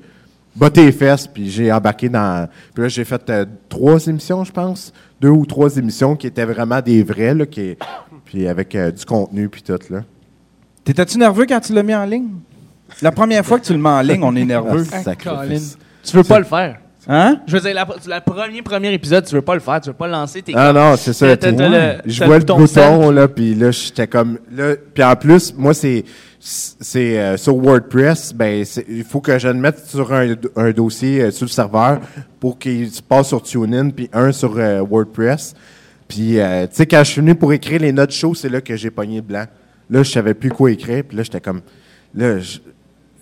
botté 0.56 0.84
les 0.84 0.92
fesses, 0.92 1.26
puis 1.26 1.50
j'ai 1.50 1.72
embarqué 1.72 2.08
dans. 2.08 2.48
Puis 2.74 2.82
là, 2.82 2.88
j'ai 2.88 3.04
fait 3.04 3.28
euh, 3.30 3.44
trois 3.68 4.06
émissions, 4.06 4.44
je 4.44 4.52
pense. 4.52 4.92
Deux 5.20 5.28
ou 5.30 5.46
trois 5.46 5.76
émissions 5.76 6.16
qui 6.16 6.26
étaient 6.26 6.44
vraiment 6.44 6.80
des 6.80 7.02
vraies, 7.02 7.34
là, 7.34 7.46
qui, 7.46 7.76
puis 8.24 8.46
avec 8.48 8.74
euh, 8.74 8.90
du 8.90 9.04
contenu, 9.04 9.48
puis 9.48 9.62
tout, 9.62 9.78
là. 9.90 10.02
T'étais-tu 10.84 11.18
nerveux 11.18 11.46
quand 11.48 11.60
tu 11.60 11.72
l'as 11.72 11.82
mis 11.82 11.94
en 11.94 12.04
ligne? 12.04 12.28
La 13.00 13.10
première 13.10 13.44
fois 13.44 13.58
que 13.58 13.64
tu 13.64 13.72
le 13.72 13.78
mets 13.78 13.88
en 13.88 14.00
ligne, 14.02 14.22
on 14.22 14.36
est 14.36 14.44
nerveux. 14.44 14.84
Ah, 14.92 15.02
sacrifice. 15.02 15.78
Tu 16.04 16.16
veux 16.16 16.24
pas 16.24 16.38
le 16.38 16.44
faire. 16.44 16.78
Hein? 17.08 17.40
Je 17.46 17.56
veux 17.56 17.60
dire, 17.60 17.74
la, 17.74 17.86
la 18.06 18.20
premier, 18.20 18.62
premier 18.62 18.92
épisode, 18.92 19.24
tu 19.26 19.34
veux 19.34 19.42
pas 19.42 19.54
le 19.54 19.60
faire, 19.60 19.80
tu 19.80 19.88
veux 19.90 19.94
pas 19.94 20.06
le 20.06 20.12
lancer. 20.12 20.40
T'es 20.42 20.52
Ah 20.54 20.72
non, 20.72 20.96
c'est 20.96 21.12
ça. 21.12 21.26
Le- 21.34 21.98
je 22.06 22.24
vois 22.24 22.38
le 22.38 22.44
ton 22.44 22.56
bouton, 22.58 23.10
là, 23.10 23.28
puis 23.28 23.54
là, 23.54 23.70
j'étais 23.70 24.06
comme... 24.06 24.38
Là, 24.54 24.74
puis 24.94 25.04
en 25.04 25.14
plus, 25.16 25.54
moi, 25.56 25.74
c'est... 25.74 26.04
C'est 26.46 27.18
euh, 27.18 27.38
sur 27.38 27.56
WordPress, 27.56 28.34
ben 28.34 28.66
il 28.86 29.02
faut 29.02 29.22
que 29.22 29.38
je 29.38 29.48
le 29.48 29.54
mette 29.54 29.86
sur 29.86 30.12
un, 30.12 30.72
dossier 30.72 31.22
euh, 31.22 31.30
sur 31.30 31.46
le 31.46 31.50
serveur 31.50 32.00
pour 32.38 32.58
qu'il 32.58 32.90
se 32.90 33.00
passe 33.00 33.28
sur 33.28 33.42
TuneIn, 33.42 33.88
puis 33.88 34.10
un 34.12 34.30
sur 34.30 34.58
euh, 34.58 34.82
WordPress. 34.82 35.54
Puis, 36.06 36.38
euh, 36.38 36.66
tu 36.66 36.74
sais, 36.74 36.86
quand 36.86 37.02
je 37.02 37.12
suis 37.12 37.22
venu 37.22 37.34
pour 37.34 37.54
écrire 37.54 37.80
les 37.80 37.92
notes 37.92 38.10
show, 38.10 38.34
c'est 38.34 38.50
là 38.50 38.60
que 38.60 38.76
j'ai 38.76 38.90
pogné 38.90 39.22
blanc. 39.22 39.46
Là, 39.88 40.02
je 40.02 40.10
savais 40.10 40.34
plus 40.34 40.50
quoi 40.50 40.70
écrire, 40.70 41.04
puis 41.04 41.16
là, 41.16 41.22
j'étais 41.22 41.40
comme... 41.40 41.62
Là, 42.14 42.38
je, 42.38 42.58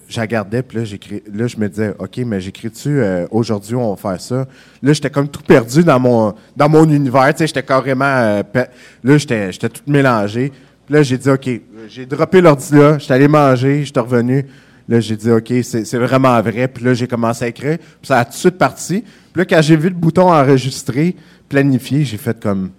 puis 0.08 0.76
là, 0.76 0.84
j'écris, 0.84 1.22
là, 1.32 1.46
je 1.46 1.56
me 1.58 1.68
disais, 1.68 1.94
OK, 2.00 2.18
mais 2.26 2.40
j'écris-tu, 2.40 2.88
euh, 2.88 3.26
aujourd'hui, 3.30 3.76
on 3.76 3.94
va 3.94 3.96
faire 3.96 4.20
ça? 4.20 4.48
Là, 4.82 4.92
j'étais 4.92 5.10
comme 5.10 5.28
tout 5.28 5.42
perdu 5.42 5.84
dans 5.84 6.00
mon, 6.00 6.34
dans 6.56 6.68
mon 6.68 6.90
univers, 6.90 7.32
tu 7.32 7.38
sais, 7.38 7.46
j'étais 7.46 7.62
carrément, 7.62 8.04
là, 8.04 9.16
j'étais, 9.16 9.52
j'étais 9.52 9.68
tout 9.68 9.82
mélangé. 9.86 10.52
Puis 10.86 10.94
là, 10.94 11.02
j'ai 11.02 11.18
dit, 11.18 11.30
OK, 11.30 11.48
j'ai 11.88 12.06
droppé 12.06 12.40
l'ordi 12.40 12.74
là, 12.74 12.98
j'étais 12.98 13.14
allé 13.14 13.28
manger, 13.28 13.84
j'étais 13.84 14.00
revenu. 14.00 14.46
Là, 14.88 15.00
j'ai 15.00 15.16
dit, 15.16 15.30
OK, 15.30 15.52
c'est, 15.62 15.96
vraiment 15.96 16.40
vrai. 16.42 16.68
Puis 16.68 16.84
là, 16.84 16.94
j'ai 16.94 17.06
commencé 17.06 17.44
à 17.44 17.48
écrire, 17.48 17.78
puis 17.78 18.06
ça 18.08 18.18
a 18.18 18.24
tout 18.24 18.32
de 18.32 18.36
suite 18.36 18.58
parti. 18.58 19.00
Puis 19.00 19.40
là, 19.40 19.44
quand 19.44 19.62
j'ai 19.62 19.76
vu 19.76 19.88
le 19.88 19.94
bouton 19.94 20.32
enregistrer, 20.32 21.16
planifier, 21.48 22.04
j'ai 22.04 22.18
fait 22.18 22.38
comme, 22.40 22.70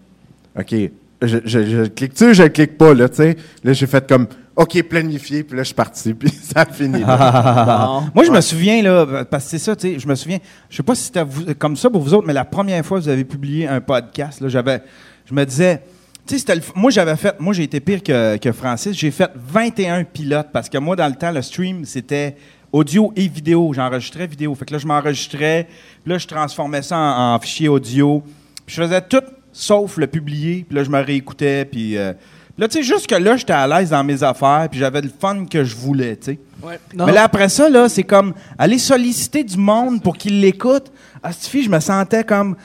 OK, 0.60 0.75
je, 1.22 1.38
je, 1.45 1.65
je 1.65 1.77
le 1.77 1.88
clique-tu 1.88 2.33
je 2.33 2.43
clique 2.43 2.77
pas, 2.77 2.93
là, 2.93 3.07
tu 3.07 3.15
sais? 3.15 3.38
Là, 3.63 3.74
j'ai 3.74 3.88
fait 3.88 4.05
comme, 4.07 4.27
OK, 4.55 4.83
planifier, 4.83 5.43
puis 5.43 5.57
là, 5.57 5.63
je 5.63 5.67
suis 5.67 5.75
parti, 5.75 6.13
puis 6.19 6.29
ça 6.29 6.62
a 6.62 6.65
fini. 6.65 7.00
Moi, 8.13 8.24
je 8.25 8.31
me 8.31 8.41
souviens, 8.41 8.83
là, 8.83 9.25
parce 9.25 9.45
que 9.45 9.50
c'est 9.51 9.60
ça, 9.60 9.75
tu 9.75 9.93
sais, 9.93 10.00
je 10.00 10.07
me 10.07 10.15
souviens, 10.15 10.39
je 10.69 10.77
sais 10.77 10.83
pas 10.83 10.95
si 10.95 11.05
c'était 11.05 11.24
comme 11.57 11.75
ça 11.75 11.89
pour 11.89 12.01
vous 12.01 12.13
autres, 12.13 12.27
mais 12.27 12.33
la 12.33 12.45
première 12.45 12.86
fois 12.86 13.00
que 13.00 13.03
vous 13.05 13.10
avez 13.10 13.24
publié 13.24 13.67
un 13.67 13.81
podcast, 13.81 14.41
là, 14.41 14.50
j'avais, 14.50 14.81
je 15.25 15.33
me 15.33 15.43
disais, 15.45 15.81
tu 16.25 16.39
sais, 16.39 16.62
moi, 16.75 16.92
j'avais 16.92 17.15
fait, 17.15 17.39
moi, 17.39 17.53
j'ai 17.53 17.63
été 17.63 17.80
pire 17.80 18.01
que, 18.01 18.38
que 18.38 18.51
Francis, 18.51 18.98
j'ai 18.98 19.12
fait 19.12 19.30
21 19.36 20.03
pilotes, 20.06 20.50
parce 20.51 20.70
que 20.70 20.77
moi, 20.77 20.96
dans 20.96 21.08
le 21.08 21.15
temps, 21.15 21.32
le 21.32 21.42
stream, 21.42 21.86
c'était 21.86 22.36
audio 22.72 23.12
et 23.15 23.27
vidéo, 23.27 23.72
j'enregistrais 23.74 24.27
vidéo, 24.27 24.56
fait 24.56 24.65
que 24.65 24.74
là, 24.74 24.80
je 24.80 24.88
m'enregistrais, 24.88 25.68
là, 26.06 26.18
je 26.18 26.27
transformais 26.27 26.82
ça 26.82 26.98
en, 26.98 27.36
en 27.36 27.39
fichier 27.39 27.68
audio, 27.68 28.24
puis 28.65 28.75
je 28.75 28.82
faisais 28.82 29.01
tout 29.01 29.24
sauf 29.51 29.98
le 29.98 30.08
publier, 30.08 30.65
puis 30.68 30.75
là, 30.75 30.84
je 30.84 30.89
me 30.89 31.01
réécoutais, 31.01 31.65
puis... 31.65 31.98
euh, 31.98 32.13
puis 32.56 32.62
là, 32.62 32.68
tu 32.68 32.77
sais, 32.77 32.84
jusque 32.84 33.10
là, 33.10 33.36
j'étais 33.36 33.53
à 33.53 33.68
l'aise 33.68 33.89
dans 33.89 34.03
mes 34.03 34.22
affaires, 34.22 34.68
puis 34.70 34.80
j'avais 34.80 35.01
le 35.01 35.10
fun 35.10 35.46
que 35.46 35.63
je 35.63 35.75
voulais, 35.75 36.15
tu 36.18 36.34
sais. 36.34 36.39
Ouais. 36.62 36.80
Mais 36.94 37.12
là, 37.12 37.24
après 37.24 37.50
ça, 37.50 37.68
là, 37.68 37.89
c'est 37.89 38.03
comme 38.03 38.36
aller 38.60 38.77
solliciter 38.77 39.44
du 39.44 39.58
monde 39.58 40.03
pour 40.03 40.15
qu'il 40.15 40.39
l'écoute. 40.39 40.92
Ah, 41.24 41.32
cette 41.34 41.48
fille, 41.48 41.63
je 41.63 41.70
me 41.72 41.80
sentais 41.80 42.24
comme. 42.24 42.56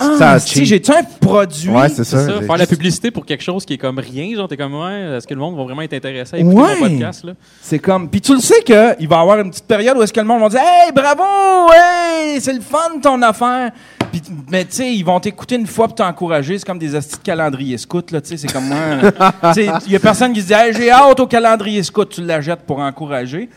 Ah, 0.00 0.38
si, 0.38 0.64
j'ai-tu 0.64 0.90
un 0.92 1.02
produit? 1.20 1.70
Ouais, 1.70 1.88
c'est 1.88 2.04
ça. 2.04 2.18
C'est 2.20 2.26
ça, 2.32 2.38
J'ai- 2.40 2.46
faire 2.46 2.56
la 2.56 2.66
publicité 2.66 3.10
pour 3.10 3.26
quelque 3.26 3.42
chose 3.42 3.64
qui 3.64 3.74
est 3.74 3.78
comme 3.78 3.98
rien, 3.98 4.34
genre 4.36 4.46
t'es 4.46 4.56
comme 4.56 4.74
ouais, 4.74 5.16
est-ce 5.16 5.26
que 5.26 5.34
le 5.34 5.40
monde 5.40 5.56
va 5.56 5.64
vraiment 5.64 5.82
être 5.82 5.94
intéressé 5.94 6.36
à 6.36 6.38
écouter 6.38 6.56
Ouais. 6.56 6.74
mon 6.80 6.88
podcast 6.88 7.24
là? 7.24 7.32
C'est 7.60 7.78
comme. 7.80 8.08
Puis 8.08 8.20
tu 8.20 8.34
le 8.34 8.40
sais 8.40 8.62
qu'il 8.62 8.74
va 8.76 9.16
y 9.16 9.18
avoir 9.20 9.40
une 9.40 9.50
petite 9.50 9.66
période 9.66 9.96
où 9.96 10.02
est-ce 10.02 10.12
que 10.12 10.20
le 10.20 10.26
monde 10.26 10.40
va 10.40 10.48
dire 10.50 10.60
Hey, 10.62 10.92
bravo! 10.92 11.72
Hey, 11.74 12.40
c'est 12.40 12.52
le 12.52 12.60
fun 12.60 13.00
ton 13.02 13.20
affaire! 13.22 13.72
Puis, 14.12 14.22
mais 14.50 14.64
tu 14.64 14.76
sais, 14.76 14.92
ils 14.94 15.02
vont 15.04 15.20
t'écouter 15.20 15.56
une 15.56 15.66
fois 15.66 15.86
pour 15.86 15.96
t'encourager. 15.96 16.58
C'est 16.58 16.64
comme 16.66 16.78
des 16.78 16.94
astis 16.94 17.16
de 17.18 17.22
calendrier 17.22 17.76
scout, 17.76 18.10
là, 18.10 18.20
tu 18.22 18.28
sais. 18.28 18.36
C'est 18.38 18.52
comme 18.52 18.72
il 19.56 19.92
y 19.92 19.96
a 19.96 19.98
personne 20.00 20.32
qui 20.32 20.40
se 20.42 20.46
dit 20.46 20.52
Hey, 20.54 20.72
j'ai 20.74 20.90
hâte 20.90 21.18
au 21.20 21.26
calendrier 21.26 21.82
scout. 21.82 22.08
Tu 22.08 22.22
la 22.22 22.40
jettes 22.40 22.62
pour 22.66 22.78
encourager. 22.78 23.48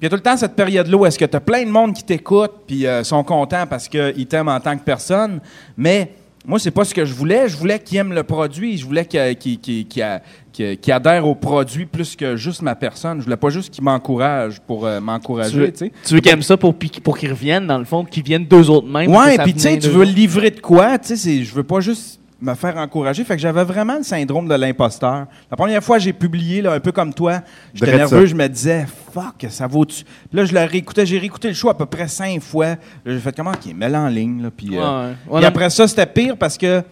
Il 0.00 0.04
y 0.04 0.06
a 0.06 0.10
tout 0.10 0.16
le 0.16 0.22
temps 0.22 0.36
cette 0.36 0.54
période-là 0.54 0.96
où 0.96 1.06
est-ce 1.06 1.18
que 1.18 1.24
tu 1.24 1.36
as 1.36 1.40
plein 1.40 1.64
de 1.64 1.70
monde 1.70 1.92
qui 1.92 2.04
t'écoute 2.04 2.52
puis 2.66 2.86
euh, 2.86 3.02
sont 3.02 3.24
contents 3.24 3.66
parce 3.66 3.88
qu'ils 3.88 4.26
t'aiment 4.26 4.48
en 4.48 4.60
tant 4.60 4.76
que 4.76 4.84
personne. 4.84 5.40
Mais 5.76 6.12
moi, 6.46 6.58
c'est 6.60 6.70
pas 6.70 6.84
ce 6.84 6.94
que 6.94 7.04
je 7.04 7.12
voulais. 7.12 7.48
Je 7.48 7.56
voulais 7.56 7.80
qu'ils 7.80 7.98
aiment 7.98 8.12
le 8.12 8.22
produit. 8.22 8.78
Je 8.78 8.86
voulais 8.86 9.04
qu'ils 9.04 10.92
adhèrent 10.92 11.26
au 11.26 11.34
produit 11.34 11.84
plus 11.84 12.14
que 12.14 12.36
juste 12.36 12.62
ma 12.62 12.76
personne. 12.76 13.18
Je 13.18 13.24
voulais 13.24 13.36
pas 13.36 13.50
juste 13.50 13.74
qu'ils 13.74 13.82
m'encouragent 13.82 14.60
pour 14.60 14.86
euh, 14.86 15.00
m'encourager, 15.00 15.72
tu 15.72 16.14
veux 16.14 16.20
qu'ils 16.20 16.32
aiment 16.32 16.42
ça 16.42 16.56
pour, 16.56 16.74
pour 17.02 17.18
qu'ils 17.18 17.30
reviennent, 17.30 17.66
dans 17.66 17.78
le 17.78 17.84
fond, 17.84 18.04
qu'ils 18.04 18.22
viennent 18.22 18.46
deux 18.46 18.70
autres 18.70 18.86
mêmes. 18.88 19.10
Ouais, 19.10 19.36
puis 19.38 19.52
tu 19.52 19.60
sais, 19.60 19.78
tu 19.78 19.88
veux 19.88 20.04
livrer 20.04 20.50
de 20.50 20.60
quoi, 20.60 20.98
tu 20.98 21.16
sais, 21.16 21.42
je 21.42 21.54
veux 21.54 21.64
pas 21.64 21.80
juste 21.80 22.20
me 22.40 22.54
faire 22.54 22.76
encourager. 22.76 23.24
Fait 23.24 23.34
que 23.34 23.42
j'avais 23.42 23.64
vraiment 23.64 23.96
le 23.96 24.02
syndrome 24.04 24.48
de 24.48 24.54
l'imposteur. 24.54 25.26
La 25.50 25.56
première 25.56 25.82
fois 25.82 25.96
que 25.98 26.04
j'ai 26.04 26.12
publié, 26.12 26.62
là, 26.62 26.72
un 26.74 26.80
peu 26.80 26.92
comme 26.92 27.12
toi, 27.12 27.40
j'étais 27.74 27.96
nerveux, 27.96 28.20
ça. 28.26 28.26
je 28.26 28.34
me 28.34 28.48
disais, 28.48 28.86
fuck, 29.12 29.46
ça 29.48 29.66
vaut-tu? 29.66 30.04
Puis 30.04 30.14
là, 30.32 30.44
je 30.44 30.54
le 30.54 30.60
réécoutais, 30.64 31.04
j'ai 31.04 31.18
réécouté 31.18 31.48
le 31.48 31.54
show 31.54 31.68
à 31.68 31.76
peu 31.76 31.86
près 31.86 32.06
cinq 32.08 32.40
fois. 32.40 32.76
J'ai 33.04 33.18
fait 33.18 33.34
comment, 33.34 33.52
qui 33.52 33.74
met 33.74 33.94
en 33.94 34.08
ligne, 34.08 34.42
là, 34.42 34.50
puis... 34.56 34.70
euh, 34.78 35.12
Ouais, 35.28 35.40
Ouais, 35.40 35.44
après 35.44 35.68
ça, 35.70 35.88
c'était 35.88 36.06
pire 36.06 36.36
parce 36.36 36.56
que 36.56 36.82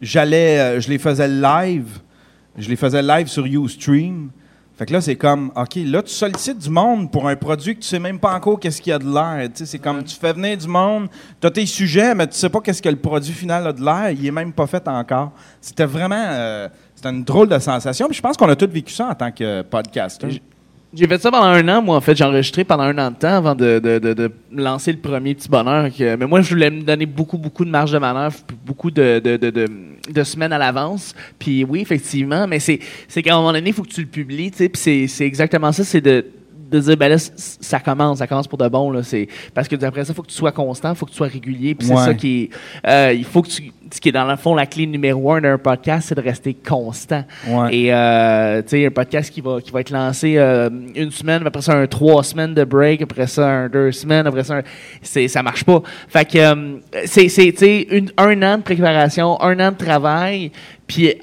j'allais, 0.00 0.58
euh, 0.58 0.80
je 0.80 0.88
les 0.88 0.98
faisais 0.98 1.28
live. 1.28 1.98
Je 2.56 2.68
les 2.68 2.76
faisais 2.76 3.02
live 3.02 3.26
sur 3.26 3.44
Ustream. 3.44 4.30
Fait 4.78 4.84
que 4.84 4.92
là, 4.92 5.00
c'est 5.00 5.16
comme, 5.16 5.50
OK, 5.56 5.76
là, 5.86 6.02
tu 6.02 6.12
sollicites 6.12 6.58
du 6.58 6.68
monde 6.68 7.10
pour 7.10 7.26
un 7.26 7.34
produit 7.34 7.74
que 7.76 7.80
tu 7.80 7.86
sais 7.88 7.98
même 7.98 8.18
pas 8.18 8.34
encore 8.34 8.60
qu'est-ce 8.60 8.82
qu'il 8.82 8.90
y 8.90 8.92
a 8.92 8.98
de 8.98 9.06
l'air. 9.10 9.48
Tu 9.48 9.60
sais, 9.60 9.64
c'est 9.66 9.78
comme, 9.78 10.04
tu 10.04 10.14
fais 10.14 10.34
venir 10.34 10.54
du 10.58 10.68
monde, 10.68 11.08
tu 11.40 11.46
as 11.46 11.50
tes 11.50 11.64
sujets, 11.64 12.14
mais 12.14 12.26
tu 12.26 12.34
sais 12.36 12.50
pas 12.50 12.60
qu'est-ce 12.60 12.82
que 12.82 12.88
le 12.90 12.96
produit 12.96 13.32
final 13.32 13.66
a 13.66 13.72
de 13.72 13.82
l'air. 13.82 14.10
Il 14.10 14.26
est 14.26 14.30
même 14.30 14.52
pas 14.52 14.66
fait 14.66 14.86
encore. 14.86 15.32
C'était 15.62 15.86
vraiment, 15.86 16.22
euh, 16.28 16.68
c'était 16.94 17.08
une 17.08 17.24
drôle 17.24 17.48
de 17.48 17.58
sensation. 17.58 18.06
Puis 18.08 18.16
je 18.18 18.22
pense 18.22 18.36
qu'on 18.36 18.50
a 18.50 18.56
tous 18.56 18.66
vécu 18.66 18.92
ça 18.92 19.08
en 19.08 19.14
tant 19.14 19.30
que 19.32 19.62
podcaster. 19.62 20.42
J'ai 20.94 21.06
fait 21.08 21.20
ça 21.20 21.30
pendant 21.30 21.46
un 21.48 21.68
an, 21.68 21.82
moi, 21.82 21.96
en 21.96 22.00
fait. 22.00 22.14
J'ai 22.14 22.24
enregistré 22.24 22.62
pendant 22.64 22.84
un 22.84 22.96
an 22.98 23.10
de 23.10 23.16
temps 23.16 23.34
avant 23.36 23.54
de, 23.54 23.78
de, 23.80 23.98
de, 23.98 24.14
de 24.14 24.32
lancer 24.52 24.92
le 24.92 24.98
premier 24.98 25.34
petit 25.34 25.48
bonheur. 25.48 25.88
que- 25.90 26.16
mais 26.16 26.26
moi, 26.26 26.40
je 26.42 26.50
voulais 26.50 26.70
me 26.70 26.82
donner 26.82 27.06
beaucoup, 27.06 27.36
beaucoup 27.38 27.64
de 27.64 27.70
marge 27.70 27.92
de 27.92 27.98
manœuvre, 27.98 28.36
beaucoup 28.64 28.90
de, 28.90 29.18
de, 29.18 29.36
de, 30.08 30.24
semaines 30.24 30.52
à 30.52 30.58
l'avance. 30.58 31.14
Puis 31.38 31.64
oui, 31.64 31.80
effectivement, 31.80 32.46
mais 32.46 32.58
c'est 32.60 32.78
qu'à 33.22 33.34
un 33.34 33.38
moment 33.38 33.52
donné, 33.52 33.70
il 33.70 33.72
faut 33.72 33.82
que 33.82 33.88
tu 33.88 34.02
le 34.02 34.06
publies. 34.06 34.50
Puis 34.50 35.08
c'est 35.08 35.26
exactement 35.26 35.72
ça, 35.72 35.84
c'est 35.84 36.00
de 36.00 36.24
de 36.70 36.80
dire 36.80 36.96
ben 36.96 37.08
là 37.08 37.16
ça 37.18 37.78
commence 37.80 38.18
ça 38.18 38.26
commence 38.26 38.48
pour 38.48 38.58
de 38.58 38.68
bon 38.68 38.90
là 38.90 39.02
c'est 39.02 39.28
parce 39.54 39.68
que 39.68 39.82
après 39.84 40.04
ça 40.04 40.12
faut 40.14 40.22
que 40.22 40.28
tu 40.28 40.34
sois 40.34 40.52
constant 40.52 40.94
faut 40.94 41.06
que 41.06 41.10
tu 41.12 41.16
sois 41.16 41.28
régulier 41.28 41.74
puis 41.74 41.86
c'est 41.86 41.94
Ouais. 41.94 42.04
ça 42.04 42.14
qui 42.14 42.50
est 42.84 42.88
euh, 42.88 43.12
il 43.12 43.24
faut 43.24 43.42
que 43.42 43.48
tu 43.48 43.72
ce 43.92 44.00
qui 44.00 44.08
est 44.08 44.12
dans 44.12 44.24
le 44.28 44.34
fond 44.36 44.52
la 44.56 44.66
clé 44.66 44.84
numéro 44.84 45.32
un 45.32 45.40
d'un 45.40 45.58
podcast 45.58 46.08
c'est 46.08 46.16
de 46.16 46.20
rester 46.20 46.54
constant 46.54 47.24
Ouais. 47.48 47.76
et 47.76 47.94
euh, 47.94 48.60
tu 48.62 48.70
sais, 48.70 48.86
un 48.86 48.90
podcast 48.90 49.32
qui 49.32 49.40
va, 49.40 49.60
qui 49.60 49.70
va 49.70 49.80
être 49.80 49.90
lancé 49.90 50.34
euh, 50.38 50.68
une 50.96 51.12
semaine, 51.12 51.46
après 51.46 51.62
ça 51.62 51.74
un 51.74 51.86
trois 51.86 52.24
semaines 52.24 52.52
de 52.54 52.64
break, 52.64 53.02
après 53.02 53.28
ça 53.28 53.46
un 53.48 53.68
deux 53.68 53.92
semaines, 53.92 54.26
après 54.26 54.42
ça 54.42 54.56
un, 54.56 54.62
c'est, 55.02 55.28
ça 55.28 55.42
marche 55.42 55.62
pas. 55.64 55.80
Fait 56.08 56.24
que 56.24 56.80
c'est, 57.04 57.28
c'est 57.28 57.52
tu 57.52 57.58
sais, 57.58 58.04
un 58.16 58.42
an 58.42 58.58
de 58.58 58.62
préparation, 58.62 59.40
un 59.40 59.58
an 59.60 59.70
de 59.70 59.76
travail, 59.76 60.50
puis 60.86 61.14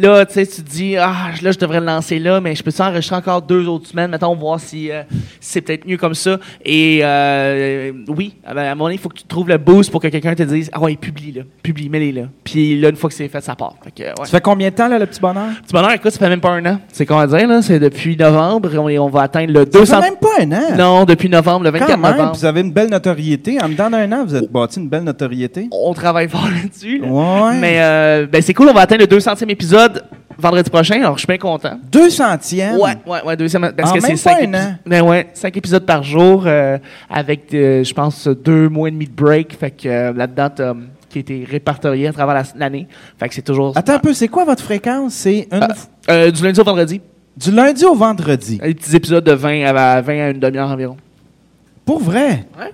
là, 0.00 0.24
tu 0.26 0.34
sais, 0.34 0.46
tu 0.46 0.62
te 0.62 0.68
dis, 0.70 0.96
ah, 0.96 1.30
là, 1.42 1.50
je 1.52 1.58
devrais 1.58 1.80
le 1.80 1.86
lancer 1.86 2.18
là, 2.18 2.40
mais 2.40 2.54
je 2.54 2.62
peux 2.62 2.70
enregistrer 2.78 3.16
encore 3.16 3.42
deux 3.42 3.66
autres 3.68 3.88
semaines, 3.88 4.10
mettons, 4.10 4.34
voir 4.34 4.60
si, 4.60 4.90
euh, 4.90 5.02
si 5.40 5.52
c'est 5.52 5.60
peut-être 5.60 5.86
mieux 5.86 5.96
comme 5.96 6.14
ça. 6.14 6.38
Et 6.64 7.00
euh, 7.02 7.92
oui, 8.08 8.34
à 8.44 8.52
un 8.52 8.74
moment 8.74 8.84
donné, 8.84 8.94
il 8.96 9.00
faut 9.00 9.08
que 9.08 9.18
tu 9.18 9.24
trouves 9.24 9.48
le 9.48 9.58
boost 9.58 9.90
pour 9.90 10.00
que 10.00 10.08
quelqu'un 10.08 10.34
te 10.34 10.42
dise, 10.42 10.70
ah 10.72 10.80
ouais, 10.80 10.96
publie 10.96 11.32
là, 11.32 11.42
publie, 11.62 11.88
mets-les 11.88 12.12
là. 12.12 12.22
Puis 12.44 12.78
là, 12.80 12.88
une 12.90 12.96
fois 12.96 13.08
que 13.10 13.16
c'est 13.16 13.28
fait, 13.28 13.40
ça 13.40 13.54
part. 13.54 13.74
Fait 13.82 13.90
que, 13.90 14.02
ouais. 14.08 14.12
Ça 14.24 14.26
fait 14.26 14.40
combien 14.40 14.68
de 14.70 14.74
temps, 14.74 14.88
là, 14.88 14.98
le 14.98 15.06
petit 15.06 15.20
bonheur? 15.20 15.48
Petit 15.62 15.72
bonheur, 15.72 15.92
écoute, 15.92 16.10
ça 16.12 16.18
fait 16.18 16.28
même 16.28 16.40
pas 16.40 16.50
un 16.50 16.64
an. 16.66 16.80
C'est 16.92 17.06
qu'on 17.06 17.16
va 17.16 17.26
dire, 17.26 17.48
là? 17.48 17.62
C'est 17.62 17.78
depuis 17.78 18.16
novembre. 18.16 18.70
On, 18.76 18.88
on 19.04 19.08
va 19.08 19.22
atteindre 19.22 19.52
le 19.52 19.60
Ça 19.60 19.78
200. 19.80 20.00
fait 20.02 20.10
même 20.10 20.18
pas 20.20 20.28
un 20.40 20.52
an. 20.52 20.76
Non, 20.76 21.04
depuis 21.04 21.28
novembre, 21.28 21.64
le 21.64 21.70
24 21.70 21.90
Quand 21.90 21.98
même, 21.98 22.10
novembre. 22.16 22.36
vous 22.36 22.44
avez 22.44 22.60
une 22.60 22.72
belle 22.72 22.90
notoriété. 22.90 23.60
En 23.62 23.68
dedans 23.68 23.90
d'un 23.90 24.10
an, 24.12 24.24
vous 24.24 24.34
êtes 24.34 24.50
bâti 24.50 24.80
une 24.80 24.88
belle 24.88 25.04
notoriété. 25.04 25.68
On 25.72 25.92
travaille 25.94 26.28
fort 26.28 26.46
là-dessus. 26.48 26.98
là. 26.98 27.08
Ouais. 27.08 27.56
Mais 27.58 27.76
euh, 27.78 28.26
ben, 28.26 28.42
c'est 28.42 28.54
cool, 28.54 28.68
on 28.68 28.72
va 28.74 28.82
atteindre 28.82 29.02
le 29.02 29.06
200e 29.46 29.50
épisode 29.50 30.04
vendredi 30.38 30.68
prochain, 30.70 30.96
alors 31.00 31.14
je 31.14 31.20
suis 31.20 31.26
bien 31.26 31.38
content. 31.38 31.78
200e. 31.90 32.76
Ouais, 32.78 32.92
ouais, 33.06 33.22
ouais, 33.24 33.36
deuxième. 33.36 33.72
Parce 33.76 33.90
En 33.90 33.94
que 33.94 34.00
c'est 34.00 34.08
même 34.08 34.16
cinq, 34.16 34.34
pas 34.36 34.40
un 34.40 34.44
épis- 34.44 34.56
an. 34.56 34.74
Ben 34.86 35.02
ouais, 35.02 35.28
cinq 35.34 35.56
épisodes 35.56 35.84
par 35.86 36.02
jour, 36.02 36.44
euh, 36.46 36.78
avec, 37.08 37.52
euh, 37.54 37.82
je 37.84 37.94
pense, 37.94 38.26
deux 38.28 38.68
mois 38.68 38.88
et 38.88 38.90
demi 38.90 39.06
de 39.06 39.12
break. 39.14 39.56
Fait 39.58 39.70
que 39.70 39.88
euh, 39.88 40.12
là-dedans, 40.12 40.50
t'as, 40.54 40.74
qui 41.08 41.20
été 41.20 41.46
répertorié 41.50 42.08
à 42.08 42.12
travers 42.12 42.34
la- 42.34 42.42
l'année. 42.56 42.86
Fait 43.18 43.28
que 43.28 43.34
c'est 43.34 43.42
toujours. 43.42 43.72
Attends 43.76 43.94
un 43.94 43.98
peu, 43.98 44.12
c'est 44.12 44.28
quoi 44.28 44.44
votre 44.44 44.62
fréquence? 44.62 45.14
C'est 45.14 45.48
une 45.50 45.66
euh, 46.10 46.30
du 46.30 46.42
lundi 46.42 46.60
au 46.60 46.64
vendredi. 46.64 47.00
du 47.36 47.50
lundi 47.50 47.84
au 47.84 47.94
vendredi? 47.94 48.58
Des 48.58 48.74
petits 48.74 48.96
épisodes 48.96 49.24
de 49.24 49.32
20 49.32 49.64
à, 49.64 50.00
20 50.02 50.12
à 50.20 50.30
une 50.30 50.40
demi-heure 50.40 50.68
environ. 50.70 50.96
Pour 51.84 52.00
vrai? 52.00 52.44
Ouais. 52.58 52.72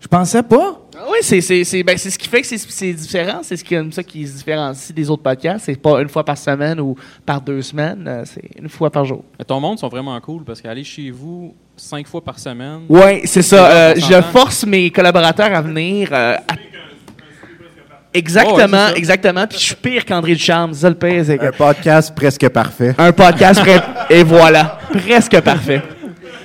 Je 0.00 0.06
pensais 0.08 0.42
pas. 0.42 0.79
Ah 1.02 1.06
Oui, 1.10 1.18
c'est 1.22 1.40
c'est- 1.40 1.64
c'est- 1.64 1.82
ben, 1.82 1.96
c'est 1.96 2.10
ce 2.10 2.18
qui 2.18 2.28
fait 2.28 2.42
que 2.42 2.46
c'est- 2.46 2.58
c'est 2.70 2.92
différent. 2.92 3.40
C'est 3.42 3.56
ce 3.56 3.64
qui, 3.64 3.74
ça 3.90 4.02
qui 4.02 4.26
se 4.26 4.36
différencie 4.36 4.92
des 4.94 5.08
autres 5.08 5.22
podcasts. 5.22 5.64
C'est 5.64 5.80
pas 5.80 6.00
une 6.02 6.08
fois 6.10 6.24
par 6.24 6.36
semaine 6.36 6.78
ou 6.80 6.94
par 7.24 7.40
deux 7.40 7.62
semaines. 7.62 8.04
euh, 8.06 8.22
C'est 8.26 8.42
une 8.60 8.68
fois 8.68 8.90
par 8.90 9.04
jour. 9.04 9.24
Mais 9.38 9.44
ton 9.44 9.58
monde 9.60 9.78
sont 9.78 9.88
vraiment 9.88 10.20
cool 10.20 10.44
parce 10.44 10.60
qu'aller 10.60 10.84
chez 10.84 11.10
vous 11.10 11.54
cinq 11.76 12.06
fois 12.06 12.22
par 12.22 12.38
semaine. 12.38 12.80
Oui, 12.88 13.22
c'est 13.24 13.42
ça. 13.42 13.70
Euh, 13.70 13.94
je 13.96 14.20
force 14.30 14.66
mes 14.66 14.90
collaborateurs 14.90 15.54
à 15.54 15.62
venir. 15.62 16.08
euh, 16.12 16.34
à- 16.36 16.54
Exactement, 18.12 18.56
Ouais, 18.56 18.66
c'est 18.66 18.92
ça. 18.92 18.96
exactement. 18.96 19.46
Puis 19.46 19.58
je 19.58 19.64
suis 19.66 19.74
pire 19.76 20.04
qu'André 20.04 20.32
Ducharme. 20.34 20.74
C'est 20.74 20.80
ça 20.80 20.88
le 20.88 20.96
pire. 20.96 21.22
c'est 21.24 21.38
que- 21.38 21.46
Un 21.46 21.52
podcast 21.52 22.12
presque 22.14 22.48
parfait. 22.48 22.92
Un 22.98 23.12
podcast. 23.12 23.62
Et 24.10 24.24
voilà. 24.24 24.80
Presque 24.92 25.40
parfait. 25.40 25.80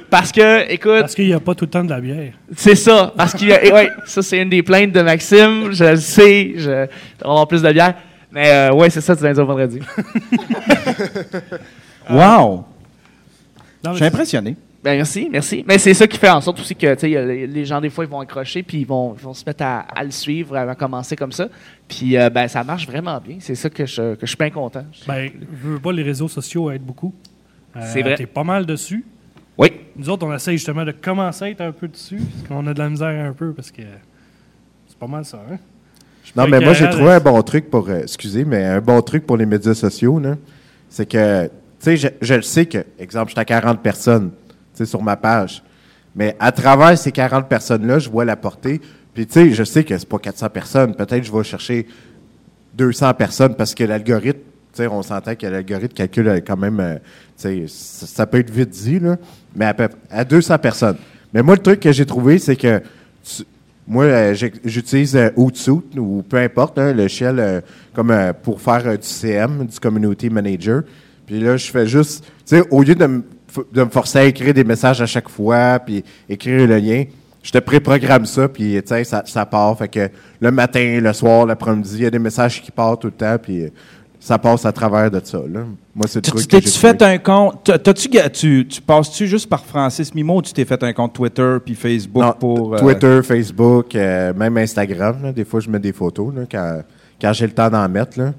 Parce 0.09 0.31
que, 0.31 0.69
écoute, 0.71 0.99
Parce 1.01 1.15
qu'il 1.15 1.27
n'y 1.27 1.33
a 1.33 1.39
pas 1.39 1.55
tout 1.55 1.65
le 1.65 1.71
temps 1.71 1.83
de 1.83 1.89
la 1.89 1.99
bière. 2.01 2.33
c'est 2.55 2.75
ça. 2.75 3.13
Parce 3.15 3.33
qu'il 3.33 3.49
y 3.49 3.53
a, 3.53 3.73
ouais, 3.73 3.89
ça 4.05 4.21
c'est 4.21 4.41
une 4.41 4.49
des 4.49 4.63
plaintes 4.63 4.91
de 4.91 5.01
Maxime. 5.01 5.71
Je 5.71 5.83
le 5.83 5.95
sais. 5.97 6.53
Je, 6.57 6.87
on 7.23 7.27
va 7.27 7.31
avoir 7.31 7.47
plus 7.47 7.61
de 7.61 7.71
bière. 7.71 7.95
Mais 8.31 8.49
euh, 8.51 8.73
ouais, 8.73 8.89
c'est 8.89 9.01
ça, 9.01 9.15
tu 9.15 9.21
vas 9.23 9.33
dire 9.33 9.45
vendredi. 9.45 9.79
Wow! 12.09 12.65
Je 13.83 13.95
suis 13.95 14.05
impressionné. 14.05 14.55
Ben 14.83 14.97
merci, 14.97 15.27
merci. 15.31 15.65
Mais 15.67 15.79
c'est 15.79 15.95
ça 15.95 16.05
qui 16.05 16.17
fait 16.19 16.29
en 16.29 16.41
sorte 16.41 16.59
aussi 16.59 16.75
que 16.75 16.93
tu 16.93 17.07
les 17.07 17.47
les 17.47 17.65
gens 17.65 17.81
des 17.81 17.89
fois 17.89 18.05
ils 18.05 18.09
vont 18.11 18.19
accrocher 18.19 18.61
puis 18.61 18.81
ils 18.81 18.85
vont, 18.85 19.15
ils 19.17 19.23
vont 19.23 19.33
se 19.33 19.43
mettre 19.43 19.63
à, 19.63 19.79
à 19.79 20.03
le 20.03 20.11
suivre, 20.11 20.55
à 20.55 20.75
commencer 20.75 21.15
comme 21.15 21.31
ça. 21.31 21.47
Puis 21.87 22.15
euh, 22.15 22.29
ben 22.29 22.47
ça 22.47 22.63
marche 22.63 22.85
vraiment 22.85 23.19
bien. 23.19 23.37
C'est 23.39 23.55
ça 23.55 23.71
que 23.71 23.87
je, 23.87 24.13
que 24.13 24.21
je 24.21 24.27
suis 24.27 24.37
bien 24.37 24.51
content. 24.51 24.85
Ben, 25.07 25.31
je 25.63 25.67
veux 25.69 25.79
pas 25.79 25.91
les 25.91 26.03
réseaux 26.03 26.27
sociaux 26.27 26.69
aident 26.69 26.83
beaucoup. 26.83 27.15
Euh, 27.75 27.79
C'est 27.91 28.03
vrai. 28.03 28.13
T'es 28.15 28.27
pas 28.27 28.43
mal 28.43 28.67
dessus. 28.67 29.03
Oui. 29.57 29.71
Nous 29.95 30.09
autres, 30.09 30.25
on 30.25 30.33
essaye 30.33 30.57
justement 30.57 30.83
de 30.83 30.91
commencer 30.91 31.45
à 31.45 31.49
être 31.49 31.61
un 31.61 31.71
peu 31.71 31.87
dessus, 31.87 32.17
parce 32.19 32.47
qu'on 32.47 32.67
a 32.67 32.73
de 32.73 32.79
la 32.79 32.89
misère 32.89 33.25
un 33.25 33.33
peu, 33.33 33.53
parce 33.53 33.71
que 33.71 33.81
c'est 34.87 34.97
pas 34.97 35.07
mal 35.07 35.23
ça, 35.25 35.41
hein? 35.49 35.57
Non, 36.35 36.47
mais 36.47 36.59
moi, 36.59 36.73
j'ai 36.73 36.89
trouvé 36.89 37.11
un 37.11 37.19
bon 37.19 37.41
truc 37.43 37.69
pour. 37.69 37.87
euh, 37.87 38.01
excusez, 38.01 38.43
mais 38.43 38.63
un 38.65 38.81
bon 38.81 39.01
truc 39.01 39.25
pour 39.25 39.37
les 39.37 39.45
médias 39.45 39.73
sociaux, 39.75 40.19
là, 40.19 40.35
c'est 40.89 41.05
que, 41.05 41.45
tu 41.45 41.51
sais, 41.79 41.97
je, 41.97 42.07
je 42.21 42.33
le 42.33 42.41
sais 42.41 42.65
que, 42.65 42.79
exemple, 42.99 43.27
je 43.29 43.33
suis 43.33 43.39
à 43.39 43.45
40 43.45 43.81
personnes, 43.81 44.31
tu 44.31 44.79
sais, 44.79 44.85
sur 44.85 45.01
ma 45.01 45.15
page. 45.15 45.63
Mais 46.15 46.35
à 46.39 46.51
travers 46.51 46.97
ces 46.97 47.11
40 47.11 47.47
personnes-là, 47.47 47.99
je 47.99 48.09
vois 48.09 48.25
la 48.25 48.35
portée. 48.35 48.81
Puis, 49.13 49.27
tu 49.27 49.33
sais, 49.33 49.51
je 49.51 49.63
sais 49.63 49.83
que 49.83 49.97
c'est 49.97 50.09
pas 50.09 50.19
400 50.19 50.49
personnes. 50.49 50.95
Peut-être 50.95 51.19
que 51.19 51.27
je 51.27 51.31
vais 51.31 51.43
chercher 51.43 51.87
200 52.73 53.13
personnes 53.13 53.55
parce 53.55 53.75
que 53.75 53.83
l'algorithme, 53.83 54.39
on 54.79 55.01
s'entend 55.01 55.35
que 55.35 55.47
l'algorithme 55.47 55.93
calcule 55.93 56.27
euh, 56.27 56.39
quand 56.45 56.57
même, 56.57 56.79
euh, 56.79 57.65
ça, 57.67 58.25
peut 58.25 58.39
être 58.39 58.49
vite 58.49 58.69
dit, 58.69 58.99
là, 58.99 59.17
mais 59.55 59.65
à, 59.65 59.73
peu- 59.73 59.89
à 60.09 60.23
200 60.23 60.57
personnes. 60.59 60.97
Mais 61.33 61.41
moi, 61.41 61.55
le 61.55 61.61
truc 61.61 61.79
que 61.79 61.91
j'ai 61.91 62.05
trouvé, 62.05 62.39
c'est 62.39 62.55
que 62.55 62.81
moi, 63.87 64.05
euh, 64.05 64.35
j'utilise 64.63 65.17
Hootsuite 65.35 65.97
ou 65.97 66.23
peu 66.27 66.37
importe, 66.37 66.79
hein, 66.79 66.93
le 66.93 67.07
shell 67.07 67.61
comme 67.93 68.13
pour 68.41 68.61
faire 68.61 68.97
du 68.97 69.07
CM, 69.07 69.65
du 69.65 69.79
Community 69.79 70.29
Manager. 70.29 70.83
Puis 71.25 71.39
là, 71.39 71.57
je 71.57 71.69
fais 71.69 71.87
juste, 71.87 72.23
au 72.71 72.81
lieu 72.83 72.95
de 72.95 73.23
de 73.71 73.83
me 73.83 73.89
forcer 73.89 74.19
à 74.19 74.23
écrire 74.25 74.53
des 74.53 74.63
messages 74.63 75.01
à 75.01 75.05
chaque 75.05 75.29
fois, 75.29 75.79
puis 75.79 76.03
écrire 76.27 76.67
le 76.67 76.77
lien, 76.77 77.05
je 77.45 77.51
te 77.51 77.59
préprogramme 77.59 78.25
ça, 78.25 78.47
puis 78.47 78.81
ça, 78.85 79.23
ça 79.25 79.45
part. 79.45 79.77
Fait 79.77 79.87
que 79.87 80.09
le 80.39 80.51
matin, 80.51 80.99
le 80.99 81.13
soir, 81.13 81.45
l'après-midi, 81.45 81.97
il 81.97 82.03
y 82.03 82.05
a 82.07 82.09
des 82.09 82.19
messages 82.19 82.61
qui 82.61 82.71
partent 82.71 83.01
tout 83.01 83.07
le 83.07 83.13
temps, 83.13 83.37
puis 83.41 83.71
ça 84.25 84.39
passe 84.39 84.65
à 84.65 84.71
travers 84.71 85.11
de 85.11 85.21
ça. 85.23 85.37
Là. 85.37 85.59
Moi, 85.95 86.05
c'est 86.07 86.25
le 86.25 86.41
T'es-tu 86.45 86.69
fait 86.69 86.95
trouvé. 86.95 87.13
un 87.13 87.17
compte? 87.19 87.59
t'as- 87.63 87.77
T'as-tu, 87.77 88.09
tu, 88.33 88.67
tu 88.67 88.81
passes-tu 88.81 89.27
juste 89.27 89.47
par 89.47 89.63
Francis 89.63 90.15
Mimo 90.15 90.37
ou 90.37 90.41
tu 90.41 90.51
t'es 90.51 90.65
fait 90.65 90.81
un 90.81 90.93
compte 90.93 91.13
Twitter 91.13 91.57
puis 91.63 91.75
Facebook 91.75 92.23
Non, 92.23 92.33
pour. 92.33 92.73
euh, 92.73 92.79
Twitter, 92.79 93.19
Facebook, 93.23 93.93
euh, 93.95 94.33
même 94.33 94.57
Instagram. 94.57 95.17
là. 95.21 95.31
Des 95.31 95.45
fois, 95.45 95.59
je 95.59 95.69
mets 95.69 95.77
des 95.79 95.93
photos 95.93 96.33
là, 96.33 96.41
quand, 96.51 96.81
quand 97.21 97.33
j'ai 97.33 97.45
le 97.45 97.53
temps 97.53 97.69
d'en 97.69 97.87
mettre. 97.87 98.17
Là. 98.19 98.33